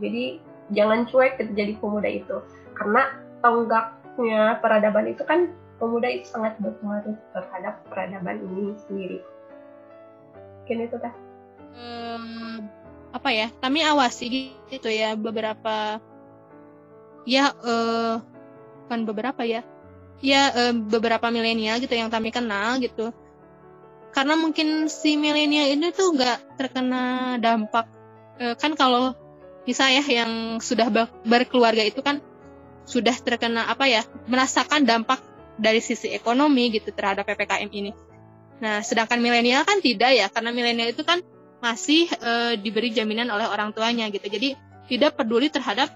Jadi 0.01 0.41
jangan 0.73 1.05
cuek 1.05 1.37
gitu 1.37 1.53
jadi 1.53 1.73
pemuda 1.77 2.09
itu 2.09 2.37
karena 2.79 3.13
tonggaknya 3.45 4.63
peradaban 4.65 5.13
itu 5.13 5.21
kan 5.27 5.53
pemuda 5.77 6.09
itu 6.09 6.31
sangat 6.31 6.57
berpengaruh 6.63 7.19
terhadap 7.37 7.83
peradaban 7.93 8.41
ini 8.41 8.73
sendiri. 8.89 9.19
Mungkin 10.63 10.79
itu 10.89 10.97
dah. 10.97 11.15
Um, 11.77 12.25
apa 13.13 13.29
ya? 13.35 13.51
Kami 13.61 13.85
awasi 13.85 14.55
gitu 14.71 14.89
ya 14.89 15.13
beberapa 15.19 16.01
ya 17.29 17.53
uh, 17.53 18.23
bukan 18.87 19.01
beberapa 19.07 19.43
ya 19.47 19.63
ya 20.23 20.55
uh, 20.55 20.73
beberapa 20.73 21.29
milenial 21.29 21.83
gitu 21.83 21.93
yang 21.93 22.09
kami 22.09 22.31
kenal 22.31 22.79
gitu. 22.79 23.11
Karena 24.15 24.39
mungkin 24.39 24.87
si 24.87 25.19
milenial 25.19 25.75
ini 25.75 25.91
tuh 25.91 26.15
nggak 26.15 26.57
terkena 26.57 27.37
dampak 27.43 27.91
uh, 28.39 28.55
kan 28.55 28.73
kalau 28.79 29.19
bisa 29.67 29.91
ya 29.91 30.03
yang 30.03 30.63
sudah 30.63 30.89
berkeluarga 31.27 31.83
itu 31.83 32.01
kan 32.03 32.23
sudah 32.83 33.15
terkena 33.15 33.71
apa 33.71 33.87
ya 33.87 34.03
merasakan 34.27 34.83
dampak 34.83 35.23
dari 35.55 35.79
sisi 35.79 36.11
ekonomi 36.11 36.71
gitu 36.75 36.91
terhadap 36.95 37.27
ppkm 37.27 37.71
ini. 37.71 37.91
Nah 38.63 38.83
sedangkan 38.83 39.19
milenial 39.19 39.67
kan 39.67 39.83
tidak 39.83 40.11
ya 40.15 40.27
karena 40.31 40.51
milenial 40.55 40.91
itu 40.91 41.03
kan 41.03 41.23
masih 41.63 42.11
uh, 42.23 42.59
diberi 42.59 42.91
jaminan 42.91 43.31
oleh 43.31 43.47
orang 43.47 43.71
tuanya 43.71 44.11
gitu. 44.11 44.27
Jadi 44.27 44.59
tidak 44.91 45.15
peduli 45.15 45.47
terhadap 45.47 45.91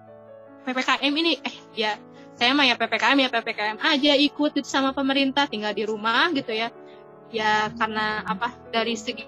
ppkm 0.63 1.13
ini. 1.15 1.33
Eh 1.43 1.57
ya 1.75 1.99
saya 2.37 2.53
mah 2.53 2.69
ya 2.69 2.77
ppkm 2.77 3.17
ya 3.17 3.29
ppkm 3.33 3.77
aja 3.81 4.13
ikut 4.13 4.53
itu 4.61 4.69
sama 4.69 4.93
pemerintah 4.93 5.49
tinggal 5.49 5.73
di 5.73 5.89
rumah 5.89 6.29
gitu 6.37 6.53
ya. 6.53 6.69
Ya 7.33 7.73
karena 7.75 8.23
apa 8.23 8.53
dari 8.71 8.95
segi 8.95 9.25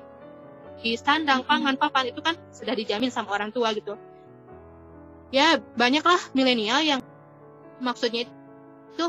sandang 1.00 1.42
pangan 1.42 1.74
papan 1.74 2.14
itu 2.14 2.20
kan 2.22 2.38
sudah 2.54 2.76
dijamin 2.76 3.08
sama 3.08 3.32
orang 3.32 3.50
tua 3.50 3.72
gitu. 3.72 3.96
Ya 5.32 5.56
banyaklah 5.74 6.20
milenial 6.36 6.84
yang 6.84 7.00
maksudnya 7.80 8.28
itu 8.94 9.06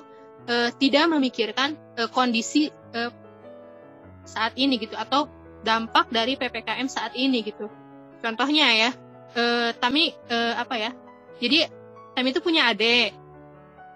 uh, 0.47 0.69
tidak 0.79 1.05
memikirkan 1.11 1.75
uh, 1.99 2.07
kondisi 2.09 2.71
uh, 2.95 3.11
saat 4.23 4.55
ini 4.55 4.79
gitu 4.79 4.95
atau 4.95 5.27
dampak 5.61 6.07
dari 6.07 6.39
ppkm 6.39 6.87
saat 6.87 7.13
ini 7.19 7.43
gitu. 7.43 7.67
Contohnya 8.23 8.71
ya 8.73 8.89
uh, 9.35 9.69
Tami 9.75 10.15
uh, 10.31 10.55
apa 10.55 10.75
ya 10.79 10.91
jadi 11.43 11.67
Tami 12.15 12.31
itu 12.31 12.39
punya 12.39 12.71
adik 12.71 13.28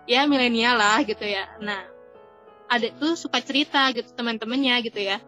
ya 0.10 0.28
milenial 0.28 0.76
lah 0.78 1.02
gitu 1.04 1.24
ya. 1.24 1.48
Nah 1.60 1.94
ada 2.68 2.88
tuh 2.98 3.14
suka 3.14 3.40
cerita 3.44 3.90
gitu 3.94 4.10
teman-temannya 4.16 4.76
gitu 4.88 5.00
ya. 5.00 5.22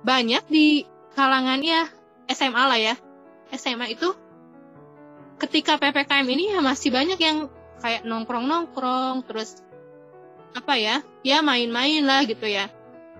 Banyak 0.00 0.48
di 0.48 0.88
kalangan 1.14 1.60
ya 1.60 1.86
SMA 2.30 2.64
lah 2.64 2.80
ya. 2.80 2.94
SMA 3.50 3.92
itu 3.92 4.14
ketika 5.40 5.80
ppkm 5.80 6.26
ini 6.28 6.54
ya 6.54 6.60
masih 6.62 6.94
banyak 6.94 7.18
yang 7.18 7.48
kayak 7.80 8.04
nongkrong-nongkrong 8.04 9.24
terus 9.24 9.64
apa 10.52 10.76
ya 10.76 11.00
ya 11.24 11.40
main-main 11.40 12.04
lah 12.04 12.22
gitu 12.28 12.46
ya. 12.46 12.68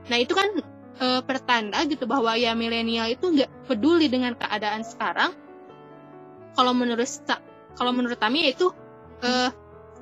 Nah 0.06 0.18
itu 0.20 0.32
kan 0.36 0.48
e, 1.00 1.06
pertanda 1.24 1.82
gitu 1.88 2.04
bahwa 2.04 2.36
ya 2.36 2.52
milenial 2.52 3.08
itu 3.10 3.24
nggak 3.30 3.50
peduli 3.66 4.06
dengan 4.06 4.36
keadaan 4.36 4.84
sekarang. 4.84 5.32
Kalau 6.54 6.72
menurut 6.76 7.08
kalau 7.78 7.92
menurut 7.94 8.18
kami 8.20 8.52
itu 8.52 8.70
e, 9.24 9.30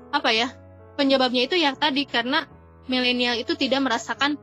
apa 0.09 0.31
ya 0.33 0.49
penyebabnya 0.97 1.47
itu 1.47 1.57
yang 1.57 1.77
tadi 1.79 2.09
karena 2.09 2.49
milenial 2.89 3.37
itu 3.37 3.55
tidak 3.55 3.85
merasakan 3.85 4.41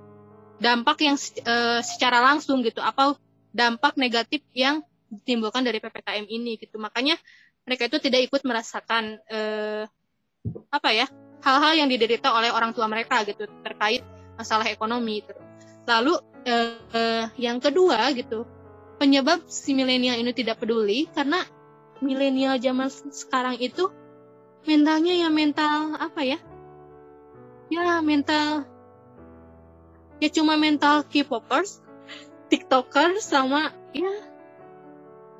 dampak 0.61 1.03
yang 1.03 1.17
e, 1.19 1.55
secara 1.83 2.23
langsung 2.23 2.63
gitu 2.63 2.79
apa 2.79 3.17
dampak 3.51 3.99
negatif 3.99 4.45
yang 4.55 4.85
ditimbulkan 5.11 5.65
dari 5.65 5.83
ppkm 5.83 6.25
ini 6.27 6.55
gitu 6.61 6.79
makanya 6.79 7.19
mereka 7.65 7.89
itu 7.89 7.97
tidak 7.99 8.29
ikut 8.31 8.41
merasakan 8.45 9.19
e, 9.27 9.39
apa 10.69 10.89
ya 10.93 11.09
hal-hal 11.41 11.73
yang 11.75 11.89
diderita 11.89 12.31
oleh 12.31 12.53
orang 12.53 12.71
tua 12.71 12.85
mereka 12.85 13.25
gitu 13.25 13.49
terkait 13.65 14.05
masalah 14.37 14.69
ekonomi 14.69 15.25
gitu. 15.25 15.33
lalu 15.89 16.13
e, 16.45 16.53
e, 16.93 17.01
yang 17.41 17.57
kedua 17.59 18.13
gitu 18.13 18.45
penyebab 19.01 19.43
si 19.51 19.75
milenial 19.75 20.15
ini 20.21 20.31
tidak 20.31 20.61
peduli 20.61 21.09
karena 21.11 21.43
milenial 21.99 22.55
zaman 22.61 22.87
sekarang 23.11 23.59
itu 23.59 23.91
mentalnya 24.65 25.13
ya 25.13 25.29
mental 25.29 25.95
apa 25.97 26.21
ya? 26.25 26.39
Ya 27.69 28.01
mental. 28.01 28.65
Ya 30.21 30.29
cuma 30.33 30.57
mental 30.57 31.05
K-popers 31.05 31.85
tiktokers 32.49 33.25
sama 33.25 33.73
ya 33.89 34.11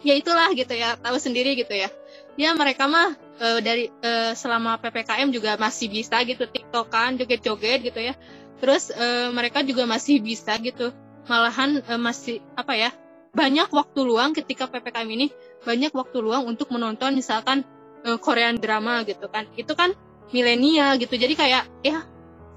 ya 0.02 0.14
itulah 0.18 0.50
gitu 0.54 0.74
ya 0.74 0.98
tahu 0.98 1.18
sendiri 1.18 1.58
gitu 1.58 1.74
ya. 1.74 1.90
Ya 2.36 2.52
mereka 2.54 2.86
mah 2.86 3.16
e, 3.40 3.48
dari 3.64 3.86
e, 3.90 4.12
selama 4.36 4.78
ppkm 4.78 5.32
juga 5.32 5.56
masih 5.56 5.88
bisa 5.88 6.20
gitu 6.28 6.46
tiktokan 6.46 7.18
joget-joget 7.18 7.82
gitu 7.82 8.00
ya. 8.02 8.14
Terus 8.62 8.92
e, 8.92 9.32
mereka 9.34 9.64
juga 9.66 9.88
masih 9.88 10.22
bisa 10.22 10.58
gitu. 10.62 10.92
Malahan 11.26 11.82
e, 11.82 11.94
masih 11.98 12.44
apa 12.54 12.78
ya 12.78 12.90
banyak 13.36 13.68
waktu 13.68 14.00
luang 14.06 14.32
ketika 14.32 14.70
ppkm 14.72 15.08
ini 15.12 15.28
banyak 15.68 15.92
waktu 15.92 16.18
luang 16.24 16.48
untuk 16.48 16.72
menonton 16.72 17.18
misalkan 17.18 17.68
uh, 18.06 18.20
Korean 18.22 18.62
drama 18.62 19.02
gitu 19.04 19.26
kan. 19.28 19.50
Itu 19.58 19.74
kan 19.74 19.92
milenial 20.30 21.02
gitu. 21.02 21.18
Jadi 21.18 21.34
kayak 21.34 21.66
ya 21.82 22.06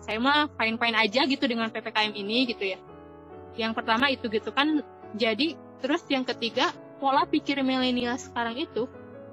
saya 0.04 0.20
mah 0.20 0.48
fine 0.56 0.76
fine 0.76 0.96
aja 0.96 1.24
gitu 1.24 1.44
dengan 1.48 1.72
ppkm 1.72 2.12
ini 2.12 2.48
gitu 2.52 2.64
ya. 2.68 2.78
Yang 3.56 3.72
pertama 3.74 4.12
itu 4.12 4.28
gitu 4.28 4.52
kan. 4.52 4.84
Jadi 5.16 5.56
terus 5.80 6.04
yang 6.12 6.22
ketiga 6.28 6.70
pola 7.00 7.24
pikir 7.24 7.64
milenial 7.64 8.20
sekarang 8.20 8.58
itu 8.60 8.86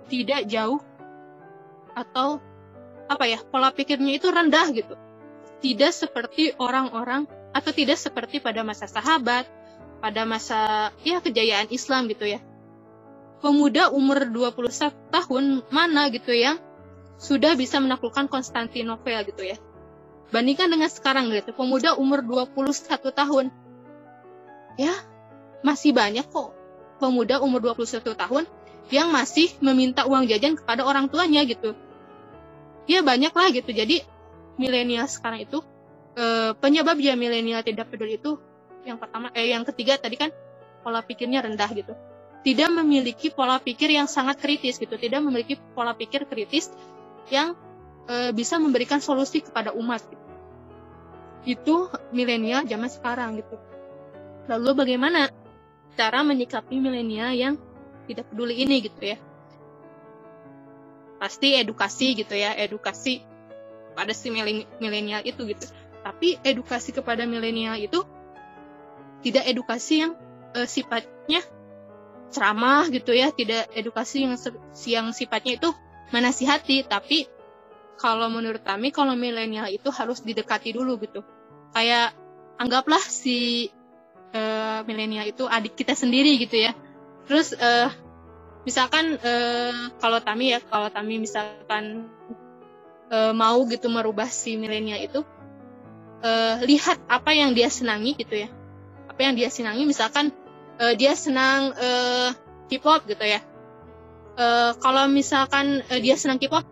tidak 0.08 0.48
jauh 0.48 0.80
atau 1.96 2.40
apa 3.06 3.26
ya 3.30 3.40
pola 3.44 3.70
pikirnya 3.76 4.16
itu 4.16 4.32
rendah 4.32 4.72
gitu. 4.72 4.96
Tidak 5.60 5.92
seperti 5.92 6.54
orang-orang 6.60 7.26
atau 7.56 7.72
tidak 7.72 7.96
seperti 7.96 8.44
pada 8.44 8.62
masa 8.68 8.84
sahabat 8.86 9.48
pada 10.04 10.28
masa 10.28 10.92
ya 11.08 11.24
kejayaan 11.24 11.72
Islam 11.72 12.12
gitu 12.12 12.28
ya 12.28 12.44
pemuda 13.46 13.94
umur 13.94 14.26
21 14.26 15.14
tahun 15.14 15.62
mana 15.70 16.10
gitu 16.10 16.34
yang 16.34 16.58
sudah 17.22 17.54
bisa 17.54 17.78
menaklukkan 17.78 18.26
Konstantinopel 18.26 19.22
gitu 19.30 19.46
ya. 19.46 19.62
Bandingkan 20.34 20.74
dengan 20.74 20.90
sekarang 20.90 21.30
gitu, 21.30 21.54
pemuda 21.54 21.94
umur 21.94 22.26
21 22.26 23.06
tahun. 23.14 23.54
Ya, 24.82 24.98
masih 25.62 25.94
banyak 25.94 26.26
kok 26.26 26.58
pemuda 26.98 27.38
umur 27.38 27.62
21 27.62 28.18
tahun 28.18 28.50
yang 28.90 29.14
masih 29.14 29.54
meminta 29.62 30.10
uang 30.10 30.26
jajan 30.26 30.58
kepada 30.58 30.82
orang 30.82 31.06
tuanya 31.06 31.46
gitu. 31.46 31.78
Ya 32.90 33.06
banyak 33.06 33.30
lah 33.30 33.54
gitu. 33.54 33.70
Jadi 33.70 34.02
milenial 34.58 35.06
sekarang 35.06 35.46
itu 35.46 35.62
eh, 36.18 36.58
penyebab 36.58 36.98
ya 36.98 37.14
milenial 37.14 37.62
tidak 37.62 37.94
peduli 37.94 38.18
itu 38.18 38.42
yang 38.90 38.98
pertama 38.98 39.30
eh 39.38 39.54
yang 39.54 39.62
ketiga 39.70 40.02
tadi 40.02 40.18
kan 40.18 40.34
pola 40.82 41.06
pikirnya 41.06 41.42
rendah 41.46 41.70
gitu 41.74 41.94
tidak 42.46 42.70
memiliki 42.70 43.34
pola 43.34 43.58
pikir 43.58 43.90
yang 43.90 44.06
sangat 44.06 44.38
kritis 44.38 44.78
gitu, 44.78 44.94
tidak 45.02 45.18
memiliki 45.26 45.58
pola 45.74 45.98
pikir 45.98 46.30
kritis 46.30 46.70
yang 47.34 47.58
e, 48.06 48.30
bisa 48.38 48.62
memberikan 48.62 49.02
solusi 49.02 49.42
kepada 49.42 49.74
umat. 49.74 50.06
Gitu. 50.06 50.26
Itu 51.58 51.76
milenial 52.14 52.70
zaman 52.70 52.86
sekarang 52.86 53.42
gitu. 53.42 53.58
Lalu 54.46 54.78
bagaimana 54.78 55.34
cara 55.98 56.22
menyikapi 56.22 56.78
milenial 56.78 57.34
yang 57.34 57.58
tidak 58.06 58.30
peduli 58.30 58.62
ini 58.62 58.78
gitu 58.86 59.02
ya? 59.02 59.18
Pasti 61.18 61.58
edukasi 61.58 62.14
gitu 62.14 62.38
ya, 62.38 62.54
edukasi 62.54 63.26
pada 63.98 64.14
si 64.14 64.30
milenial 64.30 65.26
itu 65.26 65.42
gitu. 65.50 65.66
Tapi 66.06 66.38
edukasi 66.46 66.94
kepada 66.94 67.26
milenial 67.26 67.82
itu 67.82 68.06
tidak 69.26 69.50
edukasi 69.50 70.06
yang 70.06 70.14
e, 70.54 70.70
sifatnya 70.70 71.42
ceramah 72.34 72.88
gitu 72.90 73.14
ya, 73.14 73.30
tidak 73.32 73.70
edukasi 73.74 74.26
yang 74.26 74.36
yang 74.86 75.08
sifatnya 75.12 75.58
itu 75.62 75.70
menasihati, 76.14 76.86
tapi 76.86 77.28
kalau 77.96 78.28
menurut 78.28 78.62
kami 78.62 78.92
kalau 78.92 79.16
milenial 79.16 79.72
itu 79.72 79.88
harus 79.92 80.22
didekati 80.22 80.76
dulu 80.76 81.00
gitu. 81.00 81.24
Kayak 81.72 82.16
anggaplah 82.60 83.02
si 83.02 83.72
uh, 84.36 84.84
milenial 84.84 85.28
itu 85.28 85.48
adik 85.48 85.80
kita 85.80 85.96
sendiri 85.96 86.36
gitu 86.40 86.60
ya. 86.60 86.76
Terus 87.26 87.56
uh, 87.56 87.90
misalkan 88.68 89.16
uh, 89.20 89.96
kalau 90.00 90.20
Tami 90.20 90.56
ya, 90.56 90.60
kalau 90.62 90.92
Tami 90.92 91.24
misalkan 91.24 92.12
uh, 93.10 93.32
mau 93.32 93.64
gitu 93.68 93.88
merubah 93.88 94.28
si 94.28 94.60
milenial 94.60 95.00
itu 95.02 95.22
uh, 96.22 96.56
lihat 96.64 97.00
apa 97.08 97.32
yang 97.32 97.56
dia 97.56 97.72
senangi 97.72 98.16
gitu 98.20 98.46
ya. 98.46 98.50
Apa 99.08 99.20
yang 99.24 99.40
dia 99.40 99.48
senangi 99.48 99.88
misalkan 99.88 100.36
uh, 100.80 100.94
dia 100.98 101.14
senang 101.16 101.72
uh, 101.76 102.32
K-pop 102.72 103.06
gitu 103.06 103.22
ya. 103.22 103.40
Uh, 104.36 104.76
kalau 104.84 105.08
misalkan 105.08 105.84
uh, 105.88 106.00
dia 106.00 106.20
senang 106.20 106.42
K-pop, 106.42 106.64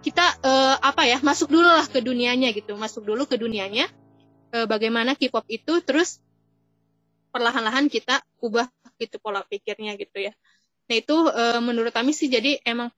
kita 0.00 0.24
uh, 0.40 0.76
apa 0.80 1.04
ya 1.04 1.18
masuk 1.20 1.52
dulu 1.52 1.68
lah 1.68 1.84
ke 1.84 2.00
dunianya 2.00 2.52
gitu, 2.56 2.76
masuk 2.76 3.04
dulu 3.04 3.28
ke 3.28 3.36
dunianya. 3.36 3.88
uh, 4.54 4.66
bagaimana 4.66 5.14
K-pop 5.14 5.46
itu 5.50 5.82
terus 5.82 6.18
perlahan-lahan 7.30 7.86
kita 7.86 8.22
ubah 8.42 8.66
gitu 8.98 9.16
pola 9.22 9.46
pikirnya 9.46 9.94
gitu 9.96 10.18
ya. 10.18 10.32
Nah 10.90 10.96
itu 10.98 11.14
uh, 11.30 11.62
menurut 11.62 11.94
kami 11.94 12.10
sih 12.10 12.26
jadi 12.26 12.58
emang 12.66 12.90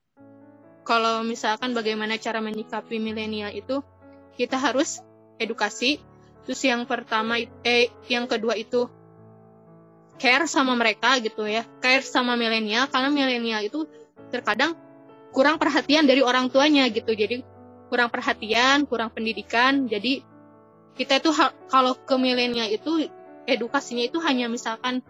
kalau 0.82 1.22
misalkan 1.22 1.76
bagaimana 1.76 2.18
cara 2.18 2.42
menyikapi 2.42 2.98
milenial 2.98 3.52
itu 3.52 3.84
kita 4.34 4.56
harus 4.58 5.04
edukasi. 5.36 6.00
Terus 6.42 6.58
yang 6.66 6.88
pertama 6.90 7.38
eh 7.62 7.92
yang 8.10 8.26
kedua 8.26 8.58
itu 8.58 8.90
care 10.22 10.46
sama 10.46 10.78
mereka 10.78 11.18
gitu 11.18 11.42
ya. 11.50 11.66
Care 11.82 12.06
sama 12.06 12.38
milenial 12.38 12.86
karena 12.86 13.10
milenial 13.10 13.66
itu 13.66 13.90
terkadang 14.30 14.78
kurang 15.34 15.58
perhatian 15.58 16.06
dari 16.06 16.22
orang 16.22 16.46
tuanya 16.46 16.86
gitu. 16.86 17.10
Jadi 17.10 17.42
kurang 17.90 18.06
perhatian, 18.06 18.86
kurang 18.86 19.10
pendidikan. 19.10 19.90
Jadi 19.90 20.22
kita 20.94 21.18
itu 21.18 21.34
kalau 21.66 21.98
ke 21.98 22.14
milenial 22.14 22.70
itu 22.70 23.10
edukasinya 23.50 24.06
itu 24.06 24.22
hanya 24.22 24.46
misalkan 24.46 25.02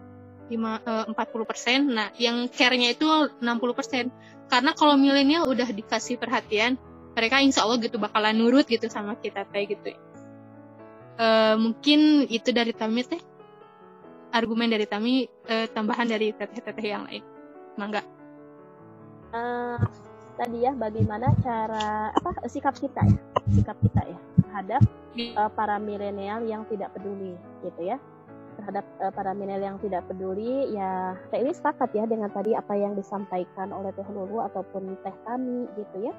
5, 0.49 1.13
40%. 1.13 1.13
Eh, 1.13 1.79
nah, 1.85 2.09
yang 2.17 2.49
care-nya 2.49 2.97
itu 2.97 3.05
60%. 3.37 4.09
Karena 4.49 4.73
kalau 4.73 4.97
milenial 4.97 5.45
udah 5.45 5.69
dikasih 5.69 6.17
perhatian, 6.17 6.81
mereka 7.13 7.37
insya 7.39 7.69
Allah 7.69 7.77
gitu 7.77 8.01
bakalan 8.01 8.33
nurut 8.33 8.65
gitu 8.65 8.89
sama 8.89 9.13
kita 9.21 9.45
kayak 9.53 9.77
gitu. 9.77 9.93
Uh, 11.13 11.55
mungkin 11.61 12.25
itu 12.25 12.49
dari 12.49 12.73
Tami 12.73 13.05
teh. 13.05 13.21
Argumen 14.33 14.65
dari 14.65 14.89
Tami, 14.89 15.29
uh, 15.45 15.69
tambahan 15.77 16.09
dari 16.09 16.33
teteh-teteh 16.33 16.87
yang 16.89 17.05
lain. 17.05 17.21
Mangga. 17.77 18.01
Uh, 19.29 19.77
tadi 20.41 20.65
ya 20.65 20.73
bagaimana 20.73 21.29
cara 21.45 22.09
apa 22.09 22.41
sikap 22.49 22.73
kita 22.73 23.05
ya? 23.05 23.19
Sikap 23.53 23.77
kita 23.85 24.01
ya 24.09 24.17
terhadap 24.41 24.81
uh, 25.37 25.49
para 25.53 25.77
milenial 25.77 26.41
yang 26.49 26.65
tidak 26.65 26.89
peduli 26.97 27.37
gitu 27.61 27.81
ya? 27.85 28.01
Terhadap 28.57 28.85
uh, 29.05 29.13
para 29.13 29.37
milenial 29.37 29.77
yang 29.77 29.79
tidak 29.85 30.01
peduli 30.09 30.73
ya 30.73 31.13
Teh 31.29 31.37
ini 31.37 31.53
sepakat 31.53 31.93
ya 31.93 32.09
dengan 32.09 32.33
tadi 32.33 32.57
apa 32.57 32.73
yang 32.73 32.97
disampaikan 32.97 33.69
oleh 33.69 33.93
Teh 33.93 34.05
Lulu 34.09 34.41
ataupun 34.49 34.97
Teh 35.05 35.17
kami 35.29 35.69
gitu 35.77 36.09
ya? 36.09 36.13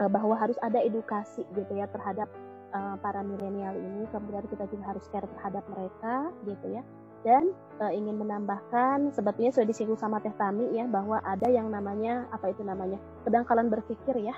Uh, 0.00 0.08
bahwa 0.08 0.32
harus 0.32 0.56
ada 0.64 0.80
edukasi 0.80 1.44
gitu 1.52 1.72
ya 1.76 1.84
terhadap 1.92 2.32
uh, 2.72 2.96
para 3.04 3.20
milenial 3.20 3.76
ini. 3.76 4.08
Kemudian 4.08 4.48
kita 4.48 4.64
juga 4.72 4.96
harus 4.96 5.04
care 5.12 5.28
terhadap 5.28 5.64
mereka 5.68 6.32
gitu 6.48 6.80
ya 6.80 6.80
dan 7.26 7.50
uh, 7.82 7.90
ingin 7.90 8.18
menambahkan 8.18 9.10
sebetulnya 9.14 9.50
sudah 9.54 9.66
disinggung 9.66 9.98
sama 9.98 10.22
Teh 10.22 10.34
Tami 10.38 10.70
ya 10.74 10.86
bahwa 10.86 11.18
ada 11.26 11.46
yang 11.50 11.70
namanya 11.70 12.26
apa 12.30 12.50
itu 12.54 12.62
namanya 12.62 12.98
kedangkalan 13.26 13.70
berpikir 13.70 14.14
ya 14.22 14.34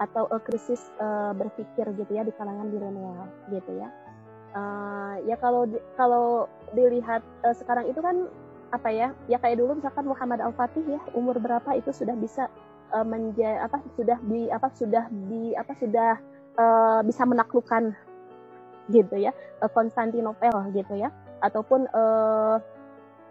atau 0.00 0.30
uh, 0.30 0.42
krisis 0.42 0.80
uh, 1.02 1.34
berpikir 1.34 1.90
gitu 1.98 2.10
ya 2.10 2.22
di 2.22 2.32
kalangan 2.34 2.70
milenial 2.70 3.26
gitu 3.50 3.76
ya. 3.76 3.88
Uh, 4.50 5.14
ya 5.30 5.38
kalau 5.38 5.62
di, 5.66 5.78
kalau 5.94 6.50
dilihat 6.74 7.22
uh, 7.46 7.54
sekarang 7.54 7.86
itu 7.86 8.02
kan 8.02 8.26
apa 8.70 8.88
ya 8.90 9.14
ya 9.26 9.38
kayak 9.38 9.58
dulu 9.58 9.78
misalkan 9.78 10.06
Muhammad 10.06 10.42
Al 10.42 10.54
Fatih 10.54 10.82
ya 10.86 11.00
umur 11.14 11.38
berapa 11.38 11.74
itu 11.74 11.90
sudah 11.90 12.14
bisa 12.18 12.46
uh, 12.94 13.06
menja 13.06 13.62
apa 13.62 13.82
sudah 13.94 14.18
di 14.26 14.50
apa 14.50 14.70
sudah 14.74 15.04
di 15.30 15.54
apa 15.54 15.74
sudah 15.78 16.18
uh, 16.58 17.00
bisa 17.02 17.22
menaklukkan 17.26 17.94
gitu 18.90 19.16
ya 19.22 19.30
Konstantinopel 19.70 20.54
gitu 20.74 20.98
ya 20.98 21.14
ataupun 21.40 21.88
uh, 21.92 22.56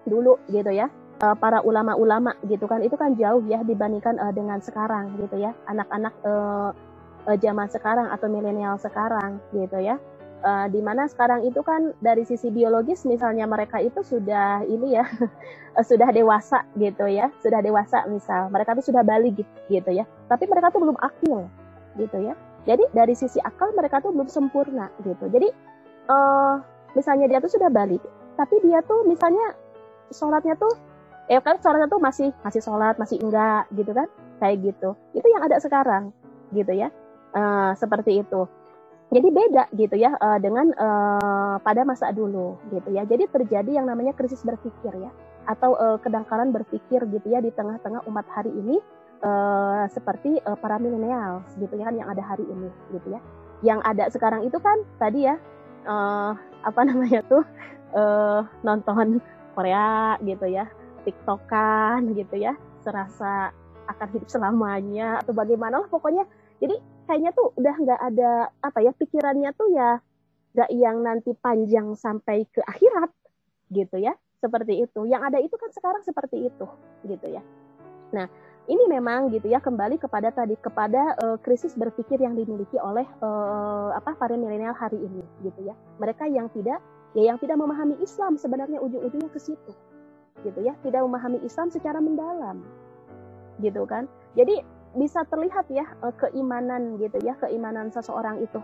dulu 0.06 0.42
gitu 0.50 0.74
ya 0.74 0.90
uh, 1.24 1.36
para 1.36 1.62
ulama-ulama 1.62 2.36
gitu 2.48 2.66
kan 2.66 2.82
itu 2.82 2.96
kan 2.96 3.16
jauh 3.16 3.44
ya 3.46 3.62
dibandingkan 3.64 4.18
uh, 4.18 4.34
dengan 4.34 4.60
sekarang 4.64 5.16
gitu 5.20 5.40
ya 5.40 5.52
anak-anak 5.68 6.14
uh, 6.24 6.72
uh, 7.28 7.38
zaman 7.40 7.68
sekarang 7.68 8.08
atau 8.10 8.28
milenial 8.32 8.80
sekarang 8.80 9.38
gitu 9.54 9.80
ya. 9.80 10.00
Uh, 10.40 10.72
di 10.72 10.80
mana 10.80 11.04
sekarang 11.04 11.44
itu 11.44 11.60
kan 11.60 11.92
dari 12.00 12.24
sisi 12.24 12.48
biologis 12.48 13.04
misalnya 13.04 13.44
mereka 13.44 13.84
itu 13.84 14.00
sudah 14.00 14.64
ini 14.64 14.96
ya 14.96 15.04
sudah 15.92 16.16
dewasa 16.16 16.64
gitu 16.80 17.12
ya 17.12 17.28
sudah 17.44 17.60
dewasa 17.60 18.08
misal 18.08 18.48
mereka 18.48 18.72
tuh 18.72 18.88
sudah 18.88 19.04
balik 19.04 19.44
gitu 19.68 19.92
ya 19.92 20.08
tapi 20.32 20.48
mereka 20.48 20.72
tuh 20.72 20.80
belum 20.80 20.96
akil 20.96 21.44
gitu 22.00 22.18
ya. 22.24 22.40
Jadi 22.64 22.88
dari 22.96 23.12
sisi 23.20 23.44
akal 23.44 23.76
mereka 23.76 24.00
tuh 24.00 24.16
belum 24.16 24.32
sempurna 24.32 24.88
gitu. 25.04 25.28
Jadi 25.28 25.52
uh, 26.08 26.56
misalnya 26.94 27.26
dia 27.30 27.40
tuh 27.42 27.52
sudah 27.52 27.70
balik 27.70 28.02
tapi 28.40 28.56
dia 28.64 28.80
tuh 28.86 29.04
misalnya 29.06 29.54
sholatnya 30.10 30.56
tuh 30.58 30.74
ya 31.30 31.42
kan 31.44 31.60
sholatnya 31.62 31.90
tuh 31.92 32.02
masih 32.02 32.30
masih 32.42 32.62
sholat 32.64 32.96
masih 32.98 33.22
enggak 33.22 33.70
gitu 33.76 33.92
kan 33.94 34.08
kayak 34.42 34.64
gitu 34.64 34.96
itu 35.14 35.28
yang 35.30 35.44
ada 35.46 35.60
sekarang 35.62 36.10
gitu 36.56 36.74
ya 36.74 36.90
uh, 37.38 37.76
seperti 37.78 38.26
itu 38.26 38.50
jadi 39.10 39.28
beda 39.34 39.64
gitu 39.74 39.98
ya 39.98 40.14
uh, 40.22 40.38
dengan 40.38 40.70
uh, 40.78 41.58
pada 41.66 41.82
masa 41.82 42.14
dulu 42.14 42.62
gitu 42.70 42.94
ya. 42.94 43.10
Jadi 43.10 43.26
terjadi 43.26 43.82
yang 43.82 43.90
namanya 43.90 44.14
krisis 44.14 44.46
berpikir 44.46 44.94
ya 45.02 45.10
atau 45.50 45.74
uh, 45.74 45.98
kedangkalan 45.98 46.54
berpikir 46.54 47.10
gitu 47.10 47.26
ya 47.26 47.42
di 47.42 47.50
tengah-tengah 47.50 48.06
umat 48.06 48.26
hari 48.30 48.54
ini 48.54 48.78
uh, 49.26 49.90
seperti 49.90 50.38
uh, 50.46 50.54
para 50.54 50.78
milenial 50.78 51.42
gitu 51.58 51.74
ya 51.74 51.90
kan 51.90 51.98
yang 51.98 52.10
ada 52.14 52.22
hari 52.22 52.46
ini 52.46 52.70
gitu 52.94 53.18
ya. 53.18 53.20
Yang 53.66 53.80
ada 53.82 54.04
sekarang 54.14 54.42
itu 54.46 54.62
kan 54.62 54.78
tadi 55.02 55.26
ya 55.26 55.42
uh, 55.90 56.38
apa 56.66 56.82
namanya 56.88 57.22
tuh 57.28 57.44
uh, 57.96 58.44
nonton 58.64 59.24
Korea 59.54 60.16
gitu 60.24 60.48
ya, 60.48 60.66
TikTokan 61.04 62.16
gitu 62.16 62.36
ya, 62.40 62.56
serasa 62.84 63.52
akan 63.90 64.08
hidup 64.14 64.30
selamanya 64.30 65.20
atau 65.24 65.34
bagaimana 65.34 65.82
lah 65.82 65.90
pokoknya. 65.90 66.24
Jadi 66.60 66.76
kayaknya 67.10 67.32
tuh 67.34 67.56
udah 67.58 67.76
nggak 67.76 68.02
ada 68.14 68.32
apa 68.62 68.80
ya 68.86 68.92
pikirannya 68.94 69.50
tuh 69.58 69.74
ya 69.74 69.98
nggak 70.54 70.70
yang 70.74 70.98
nanti 71.06 71.32
panjang 71.38 71.94
sampai 71.94 72.46
ke 72.50 72.62
akhirat 72.66 73.10
gitu 73.70 74.02
ya 74.02 74.18
seperti 74.42 74.82
itu 74.82 75.06
yang 75.06 75.22
ada 75.22 75.38
itu 75.38 75.54
kan 75.60 75.70
sekarang 75.70 76.02
seperti 76.02 76.50
itu 76.50 76.66
gitu 77.06 77.28
ya 77.30 77.42
nah 78.10 78.26
ini 78.70 78.86
memang 78.86 79.34
gitu 79.34 79.50
ya 79.50 79.58
kembali 79.58 79.98
kepada 79.98 80.30
tadi 80.30 80.54
kepada 80.62 81.18
uh, 81.26 81.38
krisis 81.42 81.74
berpikir 81.74 82.22
yang 82.22 82.38
dimiliki 82.38 82.78
oleh 82.78 83.04
uh, 83.26 83.90
apa 83.98 84.14
para 84.14 84.38
milenial 84.38 84.78
hari 84.78 85.02
ini 85.02 85.26
gitu 85.42 85.66
ya. 85.66 85.74
Mereka 85.98 86.30
yang 86.30 86.54
tidak 86.54 86.78
ya 87.18 87.34
yang 87.34 87.42
tidak 87.42 87.58
memahami 87.58 87.98
Islam 87.98 88.38
sebenarnya 88.38 88.78
ujung-ujungnya 88.78 89.34
ke 89.34 89.42
situ 89.42 89.74
gitu 90.46 90.60
ya. 90.62 90.78
Tidak 90.86 91.02
memahami 91.02 91.42
Islam 91.42 91.74
secara 91.74 91.98
mendalam 91.98 92.62
gitu 93.58 93.90
kan. 93.90 94.06
Jadi 94.38 94.62
bisa 94.94 95.26
terlihat 95.26 95.66
ya 95.74 95.90
eh, 96.06 96.14
keimanan 96.22 97.02
gitu 97.02 97.18
ya 97.26 97.34
keimanan 97.42 97.90
seseorang 97.90 98.38
itu 98.38 98.62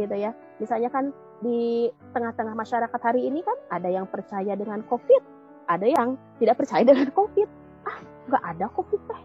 gitu 0.00 0.16
ya. 0.16 0.32
Misalnya 0.56 0.88
kan 0.88 1.12
di 1.44 1.92
tengah-tengah 2.16 2.56
masyarakat 2.56 3.00
hari 3.04 3.28
ini 3.28 3.44
kan 3.44 3.60
ada 3.68 3.92
yang 3.92 4.08
percaya 4.08 4.56
dengan 4.56 4.80
covid 4.88 5.20
ada 5.68 5.84
yang 5.84 6.16
tidak 6.40 6.56
percaya 6.64 6.80
dengan 6.80 7.12
covid. 7.12 7.48
Ah 7.84 8.00
nggak 8.24 8.44
ada 8.56 8.66
covid 8.72 9.00
teh 9.04 9.20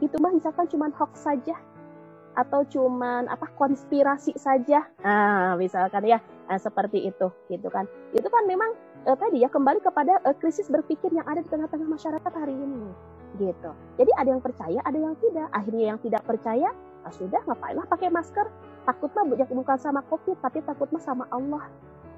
itu 0.00 0.16
mah 0.20 0.32
misalkan 0.32 0.68
cuma 0.68 0.92
hoax 0.92 1.24
saja 1.24 1.56
atau 2.36 2.68
cuman 2.68 3.32
apa 3.32 3.48
konspirasi 3.56 4.36
saja 4.36 4.84
nah 5.00 5.56
misalkan 5.56 6.04
ya 6.04 6.20
nah, 6.48 6.60
seperti 6.60 7.08
itu 7.08 7.32
gitu 7.48 7.68
kan 7.72 7.88
itu 8.12 8.28
kan 8.28 8.44
memang 8.44 8.76
eh, 9.08 9.16
tadi 9.16 9.40
ya 9.40 9.48
kembali 9.48 9.80
kepada 9.80 10.20
eh, 10.20 10.36
krisis 10.36 10.68
berpikir 10.68 11.08
yang 11.16 11.24
ada 11.24 11.40
di 11.40 11.48
tengah-tengah 11.48 11.88
masyarakat 11.88 12.32
hari 12.32 12.52
ini 12.52 12.92
gitu. 13.36 13.70
Jadi 14.00 14.10
ada 14.16 14.28
yang 14.32 14.42
percaya, 14.42 14.80
ada 14.82 14.98
yang 14.98 15.14
tidak. 15.20 15.48
Akhirnya 15.52 15.84
yang 15.94 16.00
tidak 16.00 16.22
percaya, 16.24 16.68
ah 17.04 17.12
sudah 17.12 17.40
ngapain 17.44 17.76
lah 17.76 17.86
pakai 17.86 18.08
masker? 18.08 18.46
Takut 18.86 19.10
mah 19.12 19.26
bukan 19.26 19.78
sama 19.78 20.00
COVID, 20.06 20.40
tapi 20.40 20.62
takut 20.62 20.88
mah 20.94 21.02
sama 21.02 21.24
Allah, 21.34 21.66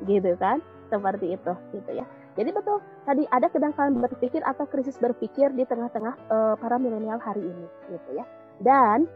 gitu 0.05 0.37
kan? 0.37 0.61
Seperti 0.93 1.35
itu, 1.35 1.53
gitu 1.75 1.91
ya. 1.97 2.07
Jadi 2.39 2.55
betul 2.55 2.79
tadi 3.03 3.27
ada 3.35 3.51
kedangkalan 3.51 3.99
berpikir 3.99 4.47
atau 4.47 4.63
krisis 4.71 4.95
berpikir 5.03 5.51
di 5.59 5.67
tengah-tengah 5.67 6.15
uh, 6.31 6.55
para 6.55 6.79
milenial 6.79 7.19
hari 7.19 7.43
ini, 7.43 7.67
gitu 7.91 8.15
ya. 8.15 8.25
Dan 8.63 9.11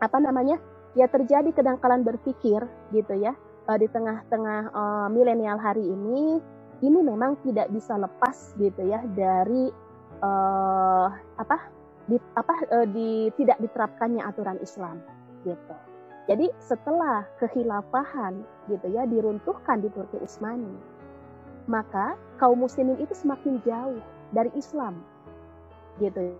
apa 0.00 0.16
namanya? 0.16 0.56
Ya 0.96 1.04
terjadi 1.10 1.52
kedangkalan 1.52 2.06
berpikir, 2.08 2.64
gitu 2.94 3.14
ya, 3.20 3.36
uh, 3.68 3.76
di 3.76 3.84
tengah-tengah 3.92 4.72
uh, 4.72 5.08
milenial 5.12 5.60
hari 5.60 5.84
ini. 5.84 6.40
Ini 6.80 6.98
memang 7.04 7.36
tidak 7.44 7.68
bisa 7.68 8.00
lepas, 8.00 8.56
gitu 8.56 8.80
ya, 8.88 9.04
dari 9.12 9.68
uh, 10.24 11.06
apa 11.36 11.56
di 12.08 12.16
apa 12.36 12.54
uh, 12.72 12.86
di 12.88 13.32
tidak 13.36 13.60
diterapkannya 13.60 14.24
aturan 14.24 14.60
Islam 14.60 15.00
gitu. 15.44 15.74
Jadi 16.24 16.48
setelah 16.56 17.28
kekhilafahan 17.36 18.40
gitu 18.72 18.86
ya 18.88 19.04
diruntuhkan 19.04 19.84
di 19.84 19.92
Turki 19.92 20.16
Utsmani, 20.20 20.72
maka 21.66 22.18
kaum 22.40 22.60
muslimin 22.60 22.98
itu 23.00 23.12
semakin 23.16 23.60
jauh 23.64 24.00
dari 24.32 24.50
Islam. 24.58 25.00
Gitu 26.02 26.34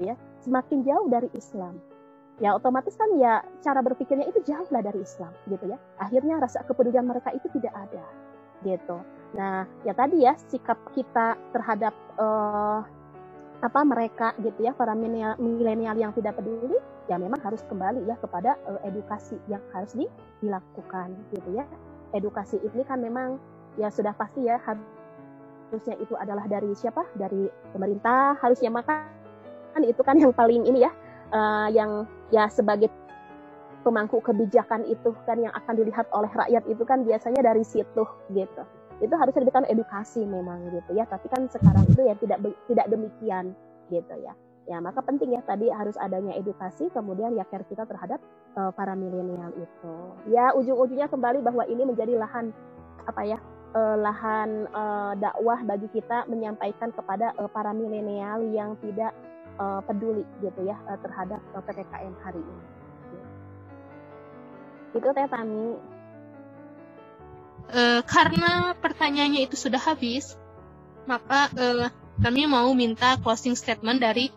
ya, 0.00 0.14
semakin 0.42 0.82
jauh 0.82 1.06
dari 1.08 1.28
Islam. 1.36 1.78
Ya 2.42 2.50
otomatis 2.58 2.98
kan 2.98 3.14
ya 3.14 3.46
cara 3.62 3.78
berpikirnya 3.78 4.26
itu 4.26 4.42
jauh 4.42 4.66
lah 4.74 4.82
dari 4.82 5.02
Islam 5.02 5.30
gitu 5.46 5.70
ya. 5.70 5.78
Akhirnya 6.02 6.42
rasa 6.42 6.66
kepedulian 6.66 7.06
mereka 7.06 7.30
itu 7.30 7.46
tidak 7.54 7.74
ada 7.74 8.02
gitu. 8.66 8.98
Nah, 9.34 9.66
ya 9.86 9.92
tadi 9.94 10.22
ya 10.22 10.34
sikap 10.50 10.78
kita 10.94 11.38
terhadap 11.54 11.94
uh, 12.18 12.82
apa 13.62 13.80
mereka 13.80 14.36
gitu 14.44 14.66
ya 14.66 14.76
para 14.76 14.92
milenial 15.40 15.96
yang 15.96 16.12
tidak 16.12 16.36
peduli 16.36 16.76
ya 17.08 17.16
memang 17.16 17.40
harus 17.40 17.64
kembali 17.64 18.04
ya 18.04 18.12
kepada 18.20 18.60
uh, 18.68 18.76
edukasi 18.84 19.40
yang 19.48 19.62
harus 19.72 19.96
di, 19.96 20.04
dilakukan 20.44 21.16
gitu 21.32 21.48
ya 21.56 21.64
edukasi 22.12 22.60
ini 22.60 22.84
kan 22.84 23.00
memang 23.00 23.40
ya 23.78 23.88
sudah 23.90 24.14
pasti 24.14 24.46
ya 24.46 24.58
harusnya 25.74 25.98
itu 25.98 26.14
adalah 26.14 26.46
dari 26.46 26.70
siapa? 26.76 27.02
Dari 27.18 27.50
pemerintah. 27.74 28.38
Harusnya 28.38 28.70
maka 28.70 29.10
kan 29.74 29.82
itu 29.82 30.00
kan 30.06 30.14
yang 30.14 30.30
paling 30.30 30.62
ini 30.62 30.86
ya 30.86 30.92
uh, 31.34 31.66
yang 31.74 32.06
ya 32.30 32.46
sebagai 32.46 32.86
pemangku 33.82 34.22
kebijakan 34.22 34.86
itu 34.86 35.12
kan 35.28 35.36
yang 35.42 35.52
akan 35.52 35.74
dilihat 35.76 36.06
oleh 36.14 36.30
rakyat 36.30 36.64
itu 36.70 36.82
kan 36.86 37.02
biasanya 37.02 37.42
dari 37.42 37.66
situ 37.66 38.06
gitu. 38.32 38.62
Itu 39.02 39.14
harusnya 39.18 39.42
diberikan 39.42 39.66
edukasi 39.66 40.22
memang 40.22 40.70
gitu 40.70 40.94
ya. 40.94 41.04
Tapi 41.10 41.26
kan 41.28 41.50
sekarang 41.50 41.84
itu 41.90 42.00
ya 42.06 42.14
tidak 42.22 42.38
tidak 42.70 42.86
demikian 42.88 43.52
gitu 43.90 44.14
ya. 44.22 44.32
Ya 44.64 44.80
maka 44.80 45.04
penting 45.04 45.36
ya 45.36 45.44
tadi 45.44 45.68
harus 45.68 45.92
adanya 46.00 46.32
edukasi 46.40 46.88
kemudian 46.88 47.36
ya 47.36 47.44
care 47.52 47.68
kita 47.68 47.84
terhadap 47.84 48.16
uh, 48.56 48.72
para 48.72 48.96
milenial 48.96 49.52
itu. 49.60 49.94
Ya 50.32 50.56
ujung-ujungnya 50.56 51.12
kembali 51.12 51.44
bahwa 51.44 51.68
ini 51.68 51.84
menjadi 51.84 52.16
lahan 52.16 52.48
apa 53.04 53.22
ya 53.28 53.36
uh, 53.74 53.96
lahan 53.98 54.70
uh, 54.70 55.12
dakwah 55.18 55.60
bagi 55.66 55.90
kita 55.90 56.24
menyampaikan 56.30 56.94
kepada 56.94 57.34
uh, 57.36 57.50
para 57.50 57.74
milenial 57.74 58.40
yang 58.54 58.78
tidak 58.80 59.12
uh, 59.58 59.82
peduli 59.84 60.22
gitu 60.40 60.64
ya 60.64 60.78
uh, 60.86 60.98
terhadap 61.02 61.42
uh, 61.52 61.62
ppkm 61.62 62.14
hari 62.22 62.40
ini. 62.40 62.64
Itu 64.94 65.10
teh 65.10 65.26
Tami 65.26 65.66
uh, 67.74 68.00
karena 68.06 68.78
pertanyaannya 68.78 69.50
itu 69.50 69.58
sudah 69.58 69.82
habis 69.82 70.38
maka 71.04 71.50
uh, 71.58 71.90
kami 72.22 72.46
mau 72.46 72.70
minta 72.72 73.18
closing 73.20 73.58
statement 73.58 73.98
dari 73.98 74.30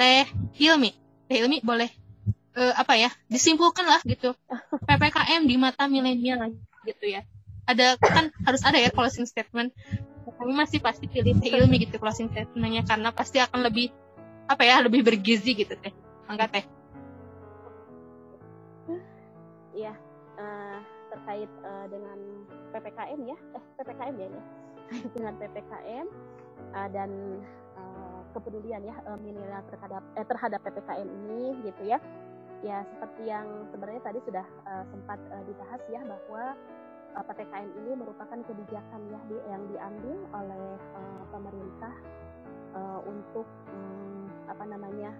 Teh 0.00 0.24
Hilmi. 0.56 0.96
Teh 1.28 1.36
Hilmi 1.44 1.60
boleh 1.60 1.92
uh, 2.56 2.72
apa 2.74 2.96
ya 2.96 3.12
disimpulkan 3.28 3.84
lah 3.84 4.00
gitu. 4.08 4.32
Ppkm 4.88 5.44
di 5.44 5.60
mata 5.60 5.86
milenial 5.86 6.56
gitu 6.88 7.06
ya 7.12 7.22
ada 7.66 7.98
kan 7.98 8.30
harus 8.46 8.62
ada 8.62 8.78
ya 8.78 8.90
closing 8.90 9.26
statement. 9.26 9.74
Kami 10.26 10.52
masih 10.52 10.82
pasti 10.82 11.06
pilih 11.06 11.38
Teh 11.38 11.50
Hilmi 11.54 11.86
gitu 11.86 11.96
closing 12.02 12.28
statementnya 12.30 12.82
karena 12.84 13.08
pasti 13.14 13.40
akan 13.40 13.66
lebih 13.66 13.94
apa 14.46 14.62
ya 14.62 14.82
lebih 14.82 15.02
bergizi 15.02 15.54
gitu 15.54 15.74
teh. 15.78 15.94
Angkat 16.30 16.48
teh. 16.50 16.64
Iya, 19.76 19.92
uh, 20.40 20.78
terkait 21.12 21.50
uh, 21.62 21.86
dengan 21.90 22.18
ppkm 22.72 23.20
ya. 23.28 23.36
Eh 23.54 23.64
ppkm 23.76 24.14
ya, 24.16 24.28
ya. 24.30 24.42
dengan 25.14 25.34
ppkm 25.36 26.06
uh, 26.74 26.88
dan 26.90 27.10
kepedulian 28.36 28.84
ya 28.84 28.94
uh, 29.08 29.16
milenial 29.16 29.64
terhadap 29.72 30.04
eh, 30.12 30.26
terhadap 30.28 30.60
ppkm 30.60 31.08
ini 31.08 31.56
gitu 31.64 31.82
ya. 31.88 31.98
Ya 32.60 32.84
seperti 32.92 33.28
yang 33.32 33.48
sebenarnya 33.72 34.02
tadi 34.04 34.20
sudah 34.28 34.44
uh, 34.68 34.84
sempat 34.92 35.16
uh, 35.32 35.42
dibahas 35.48 35.80
ya 35.88 36.00
bahwa 36.04 36.52
uh, 37.16 37.24
ppkm 37.24 37.68
ini 37.82 37.92
merupakan 37.96 38.38
kebijakan 38.44 39.00
ya 39.08 39.20
di, 39.26 39.36
yang 39.48 39.62
diambil 39.72 40.16
oleh 40.36 40.66
uh, 40.94 41.22
pemerintah 41.32 41.94
uh, 42.76 43.00
untuk 43.08 43.48
um, 43.72 44.28
apa 44.46 44.64
namanya 44.68 45.12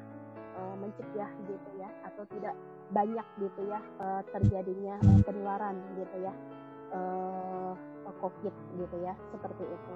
mencegah 0.56 1.28
gitu 1.52 1.68
ya 1.76 1.84
atau 2.08 2.24
tidak 2.32 2.56
banyak 2.88 3.26
gitu 3.36 3.60
ya 3.68 3.76
terjadinya 4.32 4.96
penularan 5.28 5.76
gitu 6.00 6.16
ya 6.24 6.32
COVID 8.16 8.54
gitu 8.80 8.96
ya 9.04 9.12
seperti 9.36 9.68
itu. 9.68 9.94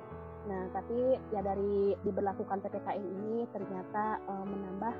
Nah 0.53 0.69
tapi 0.77 1.17
ya 1.33 1.41
dari 1.41 1.97
diberlakukan 2.05 2.61
ppkm 2.61 3.01
ini 3.01 3.49
ternyata 3.57 4.21
menambah 4.29 4.93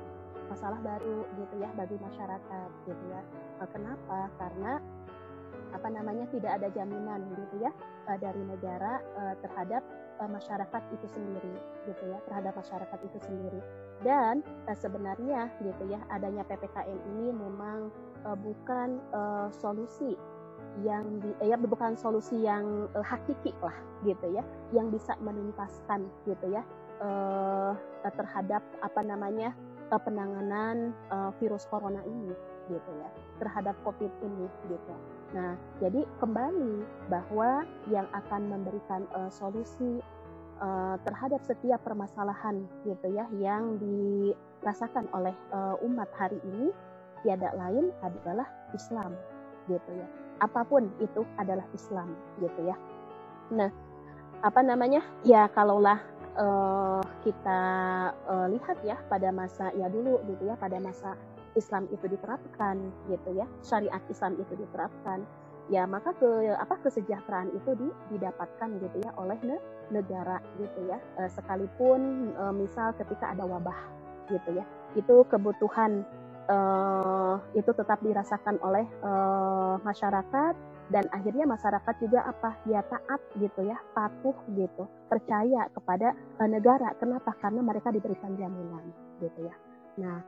masalah 0.49 0.81
baru 0.81 1.29
gitu 1.37 1.55
ya 1.61 1.69
bagi 1.77 1.95
masyarakat 2.09 2.69
gitu 2.89 3.03
ya. 3.13 3.21
Kenapa? 3.69 4.33
Karena 4.41 4.81
apa 5.71 5.87
namanya 5.87 6.27
tidak 6.31 6.59
ada 6.59 6.67
jaminan 6.71 7.23
gitu 7.35 7.65
ya 7.65 7.71
uh, 8.07 8.17
dari 8.19 8.39
negara 8.43 8.99
uh, 9.17 9.35
terhadap 9.39 9.83
uh, 10.19 10.29
masyarakat 10.29 10.83
itu 10.93 11.07
sendiri 11.11 11.55
gitu 11.87 12.03
ya 12.11 12.19
terhadap 12.29 12.53
masyarakat 12.55 12.99
itu 13.03 13.17
sendiri. 13.23 13.61
Dan 14.01 14.45
sebenarnya 14.73 15.49
gitu 15.61 15.83
ya 15.89 15.99
adanya 16.09 16.41
ppkm 16.45 16.97
ini 17.15 17.29
memang 17.29 17.93
bukan 18.41 19.01
solusi 19.49 20.13
yang 20.85 21.21
eh, 21.41 21.49
ya 21.49 21.57
bukan 21.57 21.97
solusi 21.97 22.41
yang 22.41 22.89
hakiki 22.93 23.53
lah 23.61 23.73
gitu 24.05 24.29
ya 24.33 24.45
yang 24.73 24.89
bisa 24.93 25.17
menuntaskan 25.21 26.05
gitu 26.25 26.45
ya 26.53 26.61
terhadap 28.13 28.61
apa 28.81 29.01
namanya 29.01 29.57
penanganan 29.89 30.93
virus 31.41 31.65
corona 31.69 32.01
ini 32.05 32.33
gitu 32.69 32.91
ya 33.01 33.09
terhadap 33.41 33.75
covid 33.83 34.11
ini 34.21 34.47
gitu 34.69 34.93
nah 35.31 35.55
jadi 35.79 36.03
kembali 36.19 36.83
bahwa 37.07 37.63
yang 37.87 38.07
akan 38.11 38.51
memberikan 38.51 39.07
uh, 39.15 39.31
solusi 39.31 40.03
uh, 40.59 40.99
terhadap 41.07 41.39
setiap 41.47 41.79
permasalahan 41.87 42.67
gitu 42.83 43.07
ya 43.15 43.25
yang 43.39 43.79
dirasakan 43.79 45.07
oleh 45.15 45.33
uh, 45.55 45.79
umat 45.87 46.11
hari 46.19 46.39
ini 46.43 46.75
tiada 47.23 47.53
lain 47.55 47.95
adalah 48.03 48.49
Islam 48.75 49.15
gitu 49.71 49.91
ya 49.95 50.07
apa 50.41 50.65
pun 50.65 50.89
itu 50.97 51.21
adalah 51.37 51.63
Islam 51.71 52.09
gitu 52.41 52.65
ya. 52.65 52.75
Nah, 53.53 53.69
apa 54.41 54.59
namanya? 54.65 55.05
Ya 55.21 55.45
kalaulah 55.53 56.01
uh, 56.33 57.01
kita 57.21 57.61
uh, 58.25 58.47
lihat 58.49 58.81
ya 58.81 58.97
pada 59.05 59.29
masa 59.29 59.69
ya 59.77 59.85
dulu 59.87 60.17
gitu 60.25 60.49
ya, 60.49 60.57
pada 60.57 60.81
masa 60.81 61.13
Islam 61.55 61.87
itu 61.91 62.05
diterapkan 62.07 62.79
gitu 63.11 63.29
ya, 63.35 63.45
syariat 63.61 64.01
Islam 64.07 64.39
itu 64.39 64.53
diterapkan, 64.55 65.23
ya 65.67 65.87
maka 65.87 66.15
ke 66.15 66.51
apa 66.55 66.75
kesejahteraan 66.83 67.51
itu 67.55 67.71
di, 67.75 67.87
didapatkan 68.15 68.69
gitu 68.79 68.97
ya 69.03 69.11
oleh 69.19 69.39
ne, 69.43 69.57
negara 69.91 70.39
gitu 70.59 70.79
ya, 70.87 70.97
uh, 71.19 71.29
sekalipun 71.31 72.31
uh, 72.39 72.53
misal 72.55 72.95
ketika 72.95 73.31
ada 73.31 73.43
wabah 73.47 73.77
gitu 74.31 74.55
ya, 74.55 74.65
itu 74.95 75.25
kebutuhan 75.27 76.07
uh, 76.51 77.39
itu 77.55 77.71
tetap 77.75 77.99
dirasakan 78.03 78.59
oleh 78.63 78.87
uh, 79.03 79.79
masyarakat. 79.83 80.55
Dan 80.91 81.07
akhirnya 81.15 81.47
masyarakat 81.47 82.03
juga 82.03 82.27
apa 82.27 82.51
ya 82.67 82.83
taat 82.83 83.23
gitu 83.39 83.63
ya 83.63 83.79
patuh 83.95 84.35
gitu. 84.51 84.83
Percaya 85.07 85.71
kepada 85.71 86.11
uh, 86.35 86.49
negara. 86.51 86.91
Kenapa? 86.99 87.31
Karena 87.39 87.63
mereka 87.63 87.95
diberikan 87.95 88.35
jaminan 88.35 88.91
gitu 89.23 89.47
ya. 89.47 89.55
Nah 90.03 90.19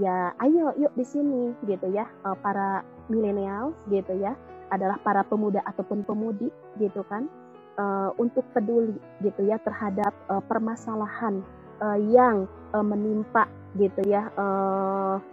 ya 0.00 0.32
ayo 0.40 0.72
yuk 0.80 0.92
di 0.96 1.04
sini 1.04 1.52
gitu 1.68 1.88
ya. 1.92 2.08
Uh, 2.24 2.36
para 2.38 2.84
milenial 3.10 3.76
gitu 3.92 4.16
ya 4.16 4.36
adalah 4.72 4.96
para 5.04 5.20
pemuda 5.26 5.60
ataupun 5.68 6.04
pemudi 6.06 6.48
gitu 6.80 7.04
kan. 7.08 7.28
Uh, 7.72 8.12
untuk 8.20 8.44
peduli 8.52 9.00
gitu 9.24 9.48
ya 9.48 9.56
terhadap 9.64 10.12
uh, 10.28 10.44
permasalahan 10.44 11.40
yang 12.14 12.46
menimpa 12.78 13.50
gitu 13.74 14.06
ya 14.06 14.30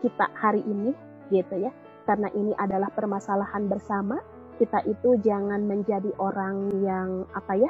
kita 0.02 0.26
hari 0.34 0.66
ini 0.66 0.98
gitu 1.30 1.62
ya. 1.62 1.70
Karena 2.10 2.26
ini 2.34 2.58
adalah 2.58 2.90
permasalahan 2.90 3.70
bersama 3.70 4.18
kita 4.58 4.82
itu 4.90 5.14
jangan 5.22 5.62
menjadi 5.70 6.10
orang 6.18 6.74
yang 6.82 7.30
apa 7.38 7.54
ya 7.54 7.70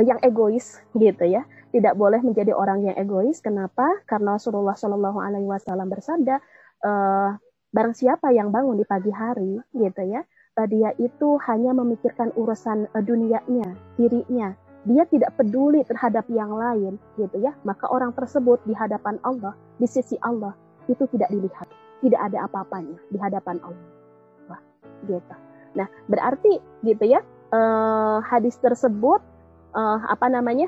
yang 0.00 0.22
egois 0.22 0.80
gitu 0.94 1.26
ya 1.26 1.42
tidak 1.72 1.96
boleh 1.96 2.20
menjadi 2.20 2.52
orang 2.52 2.84
yang 2.84 2.94
egois. 3.00 3.40
Kenapa? 3.40 4.04
Karena 4.04 4.36
Rasulullah 4.36 4.76
Shallallahu 4.76 5.18
Alaihi 5.18 5.48
Wasallam 5.48 5.88
bersabda 5.88 6.36
uh, 6.84 7.30
barang 7.72 7.96
siapa 7.96 8.30
yang 8.36 8.52
bangun 8.52 8.76
di 8.76 8.84
pagi 8.84 9.08
hari 9.08 9.56
gitu 9.72 10.02
ya 10.04 10.20
uh, 10.60 10.68
dia 10.68 10.92
itu 11.00 11.40
hanya 11.48 11.72
memikirkan 11.72 12.30
urusan 12.36 12.86
uh, 12.92 13.02
dunianya 13.02 13.72
dirinya. 13.96 14.52
Dia 14.82 15.06
tidak 15.06 15.38
peduli 15.38 15.86
terhadap 15.86 16.26
yang 16.26 16.52
lain 16.52 16.98
gitu 17.16 17.36
ya. 17.40 17.54
Maka 17.64 17.86
orang 17.88 18.12
tersebut 18.12 18.60
di 18.68 18.74
hadapan 18.74 19.16
Allah 19.24 19.54
di 19.78 19.86
sisi 19.86 20.18
Allah 20.20 20.52
itu 20.90 21.06
tidak 21.14 21.30
dilihat. 21.30 21.70
Tidak 22.02 22.18
ada 22.18 22.50
apa-apanya 22.50 22.98
di 23.14 23.18
hadapan 23.22 23.62
Allah. 23.62 23.88
Wah, 24.50 24.60
gitu. 25.06 25.34
Nah 25.78 25.86
berarti 26.10 26.58
gitu 26.82 27.04
ya 27.06 27.22
eh, 27.54 28.18
hadis 28.26 28.58
tersebut 28.58 29.22
eh, 29.70 29.98
apa 30.02 30.26
namanya 30.26 30.66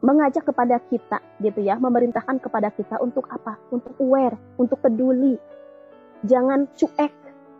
mengajak 0.00 0.48
kepada 0.48 0.80
kita 0.88 1.20
gitu 1.44 1.60
ya 1.60 1.76
memerintahkan 1.76 2.40
kepada 2.40 2.72
kita 2.72 2.96
untuk 3.04 3.28
apa 3.28 3.60
untuk 3.68 3.92
aware 4.00 4.36
untuk 4.56 4.80
peduli 4.80 5.36
jangan 6.24 6.68
cuek 6.72 7.12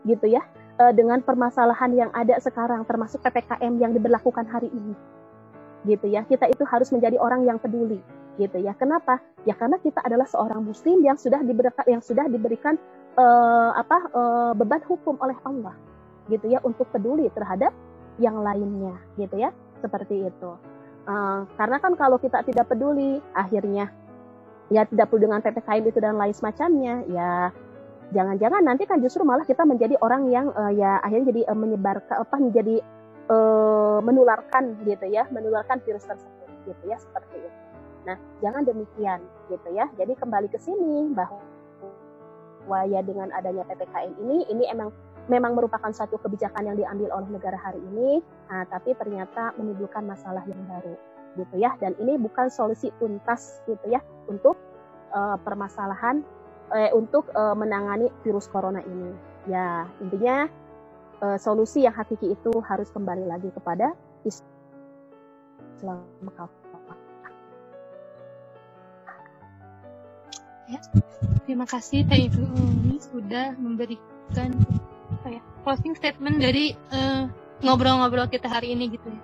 gitu 0.09 0.25
ya 0.25 0.41
eh, 0.81 0.93
dengan 0.93 1.21
permasalahan 1.21 1.93
yang 1.93 2.09
ada 2.17 2.41
sekarang 2.41 2.81
termasuk 2.89 3.21
ppkm 3.21 3.77
yang 3.77 3.93
diberlakukan 3.93 4.49
hari 4.49 4.73
ini 4.73 4.97
gitu 5.85 6.07
ya. 6.09 6.25
Kita 6.25 6.49
itu 6.49 6.63
harus 6.67 6.89
menjadi 6.93 7.17
orang 7.17 7.45
yang 7.45 7.57
peduli 7.57 8.01
gitu 8.37 8.57
ya. 8.61 8.73
Kenapa? 8.77 9.19
Ya 9.45 9.57
karena 9.57 9.81
kita 9.81 10.01
adalah 10.05 10.25
seorang 10.29 10.61
muslim 10.61 11.01
yang 11.01 11.17
sudah 11.17 11.41
diberikan 11.41 11.85
yang 11.89 12.01
sudah 12.03 12.25
diberikan 12.29 12.77
uh, 13.17 13.71
apa 13.75 13.97
uh, 14.13 14.51
beban 14.53 14.81
hukum 14.85 15.17
oleh 15.21 15.37
Allah 15.45 15.75
gitu 16.29 16.47
ya 16.47 16.61
untuk 16.61 16.87
peduli 16.93 17.27
terhadap 17.33 17.73
yang 18.21 18.39
lainnya 18.39 18.97
gitu 19.17 19.41
ya. 19.41 19.49
Seperti 19.81 20.29
itu. 20.29 20.51
Uh, 21.01 21.49
karena 21.57 21.81
kan 21.81 21.97
kalau 21.97 22.21
kita 22.21 22.45
tidak 22.45 22.69
peduli 22.69 23.17
akhirnya 23.33 23.89
ya 24.69 24.85
tidak 24.85 25.09
perlu 25.09 25.25
dengan 25.25 25.41
PPKM 25.41 25.83
itu 25.89 25.97
dan 25.97 26.13
lain 26.13 26.29
semacamnya 26.29 27.01
ya 27.09 27.49
jangan-jangan 28.13 28.61
nanti 28.61 28.85
kan 28.85 29.01
justru 29.01 29.25
malah 29.25 29.41
kita 29.47 29.65
menjadi 29.65 29.97
orang 29.99 30.29
yang 30.29 30.53
uh, 30.53 30.69
ya 30.69 31.01
akhirnya 31.01 31.33
jadi 31.33 31.41
uh, 31.49 31.57
menyebar 31.57 32.05
apa 32.05 32.35
menjadi 32.37 32.85
uh, 33.33 33.99
menularkan 34.03 34.77
gitu 34.85 35.09
ya 35.09 35.25
menularkan 35.31 35.81
virus 35.83 36.05
tersebut 36.05 36.49
gitu 36.69 36.83
ya 36.85 37.01
seperti 37.01 37.41
itu. 37.41 37.59
Nah 38.05 38.17
jangan 38.43 38.61
demikian 38.67 39.19
gitu 39.49 39.69
ya. 39.73 39.89
Jadi 39.97 40.13
kembali 40.15 40.53
ke 40.53 40.59
sini 40.61 41.09
bahwa 41.17 42.79
ya 42.85 43.01
dengan 43.01 43.33
adanya 43.33 43.65
ppkm 43.65 44.21
ini 44.21 44.45
ini 44.53 44.63
emang 44.69 44.93
memang 45.29 45.53
merupakan 45.53 45.91
satu 45.93 46.17
kebijakan 46.21 46.71
yang 46.71 46.77
diambil 46.77 47.13
oleh 47.21 47.29
negara 47.37 47.57
hari 47.59 47.77
ini 47.93 48.23
nah, 48.49 48.65
tapi 48.65 48.97
ternyata 48.97 49.53
menimbulkan 49.59 50.05
masalah 50.07 50.41
yang 50.49 50.61
baru 50.65 50.95
gitu 51.39 51.55
ya. 51.59 51.75
Dan 51.79 51.95
ini 52.01 52.17
bukan 52.17 52.49
solusi 52.51 52.89
tuntas 52.97 53.61
gitu 53.69 53.83
ya 53.87 54.01
untuk 54.27 54.57
uh, 55.13 55.37
permasalahan 55.41 56.23
uh, 56.71 56.91
untuk 56.95 57.29
uh, 57.35 57.55
menangani 57.55 58.09
virus 58.25 58.47
corona 58.49 58.81
ini. 58.83 59.11
Ya 59.49 59.87
intinya 59.99 60.47
uh, 61.23 61.37
solusi 61.37 61.85
yang 61.85 61.95
hakiki 61.95 62.33
itu 62.33 62.51
harus 62.65 62.89
kembali 62.91 63.25
lagi 63.29 63.49
kepada 63.53 63.93
Islam 64.25 66.05
Ya, 70.71 70.79
terima 71.43 71.67
kasih 71.67 72.07
Teh 72.07 72.31
Ibu 72.31 72.47
sudah 73.03 73.59
memberikan 73.59 74.55
apa 75.21 75.37
ya 75.37 75.41
closing 75.61 75.93
statement 75.93 76.41
dari 76.41 76.73
ngobrol-ngobrol 77.61 78.25
uh, 78.25 78.31
kita 78.33 78.49
hari 78.49 78.73
ini 78.73 78.89
gitu 78.97 79.05
ya. 79.05 79.21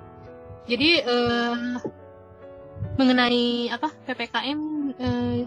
Jadi 0.70 0.90
uh, 1.02 1.82
mengenai 3.02 3.74
apa 3.74 3.90
ppkm 4.06 4.60
uh, 5.00 5.42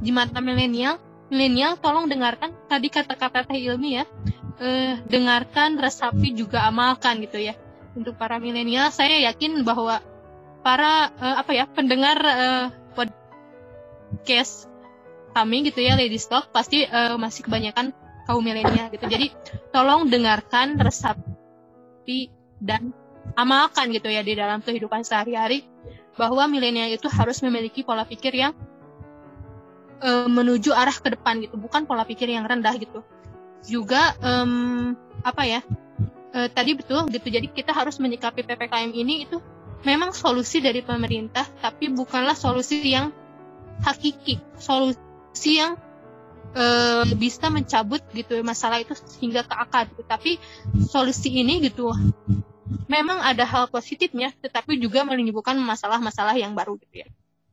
di 0.00 0.10
mata 0.14 0.40
milenial, 0.40 0.96
milenial 1.28 1.76
tolong 1.76 2.08
dengarkan 2.08 2.54
tadi 2.70 2.88
kata-kata 2.88 3.44
Teh 3.44 3.60
Ilmi 3.60 4.00
ya, 4.00 4.04
uh, 4.62 4.94
dengarkan, 5.04 5.76
resapi 5.76 6.32
juga 6.32 6.64
amalkan 6.64 7.20
gitu 7.20 7.36
ya. 7.36 7.58
Untuk 7.96 8.16
para 8.16 8.36
milenial, 8.36 8.92
saya 8.92 9.18
yakin 9.28 9.64
bahwa 9.64 10.00
para 10.62 11.10
uh, 11.20 11.36
apa 11.42 11.52
ya 11.52 11.64
pendengar 11.66 12.16
uh, 12.22 12.66
podcast 12.94 14.70
kami 15.36 15.68
gitu 15.68 15.84
ya 15.84 15.98
Lady 16.00 16.16
Stock 16.16 16.48
pasti 16.48 16.88
uh, 16.88 17.20
masih 17.20 17.44
kebanyakan 17.44 17.92
kaum 18.26 18.42
milenial 18.42 18.90
gitu. 18.90 19.06
Jadi 19.06 19.32
tolong 19.70 20.10
dengarkan, 20.10 20.76
resapi 20.76 22.28
dan 22.58 22.90
amalkan 23.38 23.90
gitu 23.94 24.10
ya 24.10 24.26
di 24.26 24.34
dalam 24.34 24.60
kehidupan 24.60 25.06
sehari-hari 25.06 25.66
bahwa 26.18 26.48
milenial 26.50 26.90
itu 26.90 27.06
harus 27.06 27.38
memiliki 27.44 27.86
pola 27.86 28.02
pikir 28.02 28.32
yang 28.34 28.52
uh, 30.02 30.26
menuju 30.26 30.72
arah 30.74 30.94
ke 30.94 31.12
depan 31.12 31.38
gitu, 31.44 31.54
bukan 31.60 31.84
pola 31.86 32.02
pikir 32.02 32.26
yang 32.26 32.44
rendah 32.44 32.74
gitu. 32.76 33.06
Juga 33.66 34.16
um, 34.20 34.94
apa 35.22 35.42
ya? 35.46 35.60
Uh, 36.36 36.50
tadi 36.52 36.76
betul 36.76 37.06
gitu. 37.08 37.28
Jadi 37.30 37.48
kita 37.52 37.72
harus 37.72 37.96
menyikapi 38.02 38.44
PPKM 38.44 38.92
ini 38.92 39.28
itu 39.28 39.38
memang 39.84 40.10
solusi 40.10 40.58
dari 40.58 40.80
pemerintah, 40.82 41.46
tapi 41.60 41.92
bukanlah 41.92 42.34
solusi 42.34 42.80
yang 42.82 43.12
hakiki, 43.84 44.40
solusi 44.56 45.60
yang 45.60 45.76
uh, 46.56 47.04
bisa 47.14 47.52
mencabut 47.52 48.00
gitu 48.16 48.40
masalah 48.40 48.80
itu 48.80 48.96
hingga 49.20 49.44
ke 49.44 49.54
akar. 49.54 49.86
Tapi 50.08 50.40
solusi 50.88 51.30
ini 51.36 51.68
gitu 51.68 51.92
memang 52.90 53.22
ada 53.22 53.46
hal 53.46 53.68
positifnya, 53.70 54.34
tetapi 54.40 54.80
juga 54.80 55.04
menimbulkan 55.06 55.54
masalah-masalah 55.60 56.34
yang 56.34 56.56
baru 56.56 56.80
gitu 56.80 57.06
ya. 57.06 57.08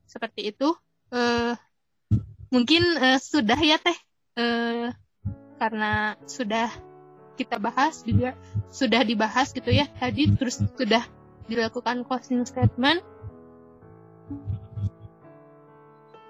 Seperti 0.07 0.55
itu. 0.55 0.73
Uh, 1.13 1.53
mungkin 2.49 2.81
uh, 2.97 3.21
sudah 3.21 3.59
ya 3.61 3.77
teh, 3.77 3.97
uh, 4.41 4.89
karena 5.61 6.17
sudah 6.25 6.73
kita 7.33 7.57
bahas 7.57 8.05
juga 8.05 8.37
sudah 8.69 9.01
dibahas 9.01 9.49
gitu 9.53 9.73
ya 9.73 9.89
tadi 9.97 10.29
terus 10.37 10.61
sudah 10.77 11.01
dilakukan 11.49 12.05
closing 12.05 12.45
statement 12.45 13.01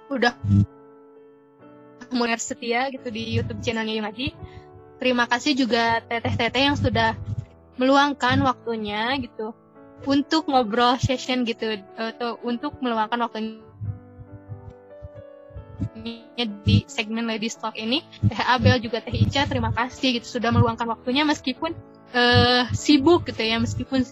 udah 0.08 0.32
mulai 2.14 2.38
setia 2.40 2.88
gitu 2.94 3.10
di 3.10 3.38
YouTube 3.38 3.60
channelnya 3.60 4.00
Yunaji 4.00 4.32
terima 5.02 5.28
kasih 5.28 5.58
juga 5.58 6.00
teteh-teteh 6.08 6.64
yang 6.72 6.78
sudah 6.80 7.18
meluangkan 7.76 8.38
waktunya 8.46 9.18
gitu 9.20 9.52
untuk 10.04 10.52
ngobrol 10.52 11.00
session 11.00 11.48
gitu 11.48 11.80
atau 11.96 12.38
untuk 12.44 12.78
meluangkan 12.84 13.20
waktunya 13.24 13.60
di 16.64 16.84
segmen 16.86 17.26
Ladies 17.28 17.56
Talk 17.56 17.80
ini. 17.80 18.04
Teh 18.28 18.42
Abel 18.44 18.84
juga 18.84 19.00
Teh 19.00 19.16
Ica 19.16 19.48
terima 19.48 19.72
kasih 19.72 20.20
gitu 20.20 20.40
sudah 20.40 20.52
meluangkan 20.52 20.88
waktunya 20.92 21.24
meskipun 21.24 21.72
uh, 22.12 22.68
sibuk 22.76 23.24
gitu 23.32 23.42
ya 23.44 23.58
meskipun 23.60 24.04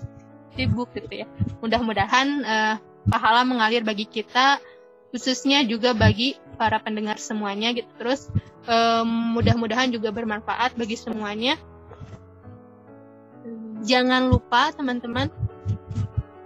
sibuk 0.56 0.90
gitu 0.96 1.12
ya. 1.12 1.28
Mudah-mudahan 1.60 2.28
uh, 2.44 2.76
pahala 3.12 3.44
mengalir 3.44 3.84
bagi 3.84 4.08
kita 4.08 4.64
khususnya 5.12 5.64
juga 5.68 5.92
bagi 5.92 6.40
para 6.56 6.80
pendengar 6.80 7.20
semuanya 7.20 7.76
gitu. 7.76 7.88
Terus 8.00 8.32
um, 8.66 9.36
mudah-mudahan 9.38 9.92
juga 9.92 10.10
bermanfaat 10.10 10.76
bagi 10.80 10.96
semuanya. 10.96 11.60
Jangan 13.82 14.30
lupa 14.30 14.72
teman-teman 14.72 15.28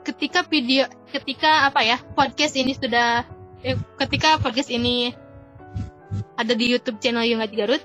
ketika 0.06 0.46
video 0.46 0.86
ketika 1.10 1.66
apa 1.66 1.82
ya 1.82 1.98
podcast 2.14 2.54
ini 2.54 2.78
sudah 2.78 3.26
eh, 3.66 3.74
ketika 3.98 4.38
podcast 4.38 4.70
ini 4.70 5.18
ada 6.38 6.54
di 6.54 6.70
YouTube 6.70 7.02
channel 7.02 7.26
Yunga 7.26 7.50
Garut 7.50 7.82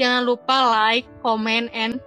jangan 0.00 0.24
lupa 0.24 0.72
like, 0.72 1.04
comment, 1.20 1.68
and 1.76 2.00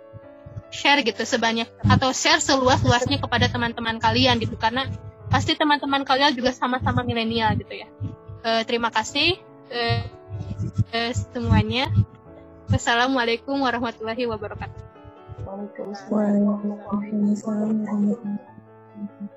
share 0.74 0.98
gitu 1.06 1.22
sebanyak 1.22 1.70
atau 1.86 2.10
share 2.10 2.42
seluas-luasnya 2.42 3.22
kepada 3.22 3.46
teman-teman 3.54 4.02
kalian 4.02 4.42
gitu. 4.42 4.58
Karena 4.58 4.90
pasti 5.34 5.58
teman-teman 5.58 6.06
kalian 6.06 6.38
juga 6.38 6.54
sama-sama 6.54 7.02
milenial 7.02 7.58
gitu 7.58 7.74
ya. 7.74 7.90
Uh, 8.46 8.62
terima 8.70 8.94
kasih 8.94 9.42
uh, 9.74 10.06
uh, 10.94 11.12
semuanya. 11.34 11.90
Wassalamualaikum 12.70 13.58
warahmatullahi 13.58 14.30
wabarakatuh. 14.30 14.82
Waalaikumsalam 15.42 16.46
warahmatullahi 16.46 17.42
wabarakatuh. 17.42 19.33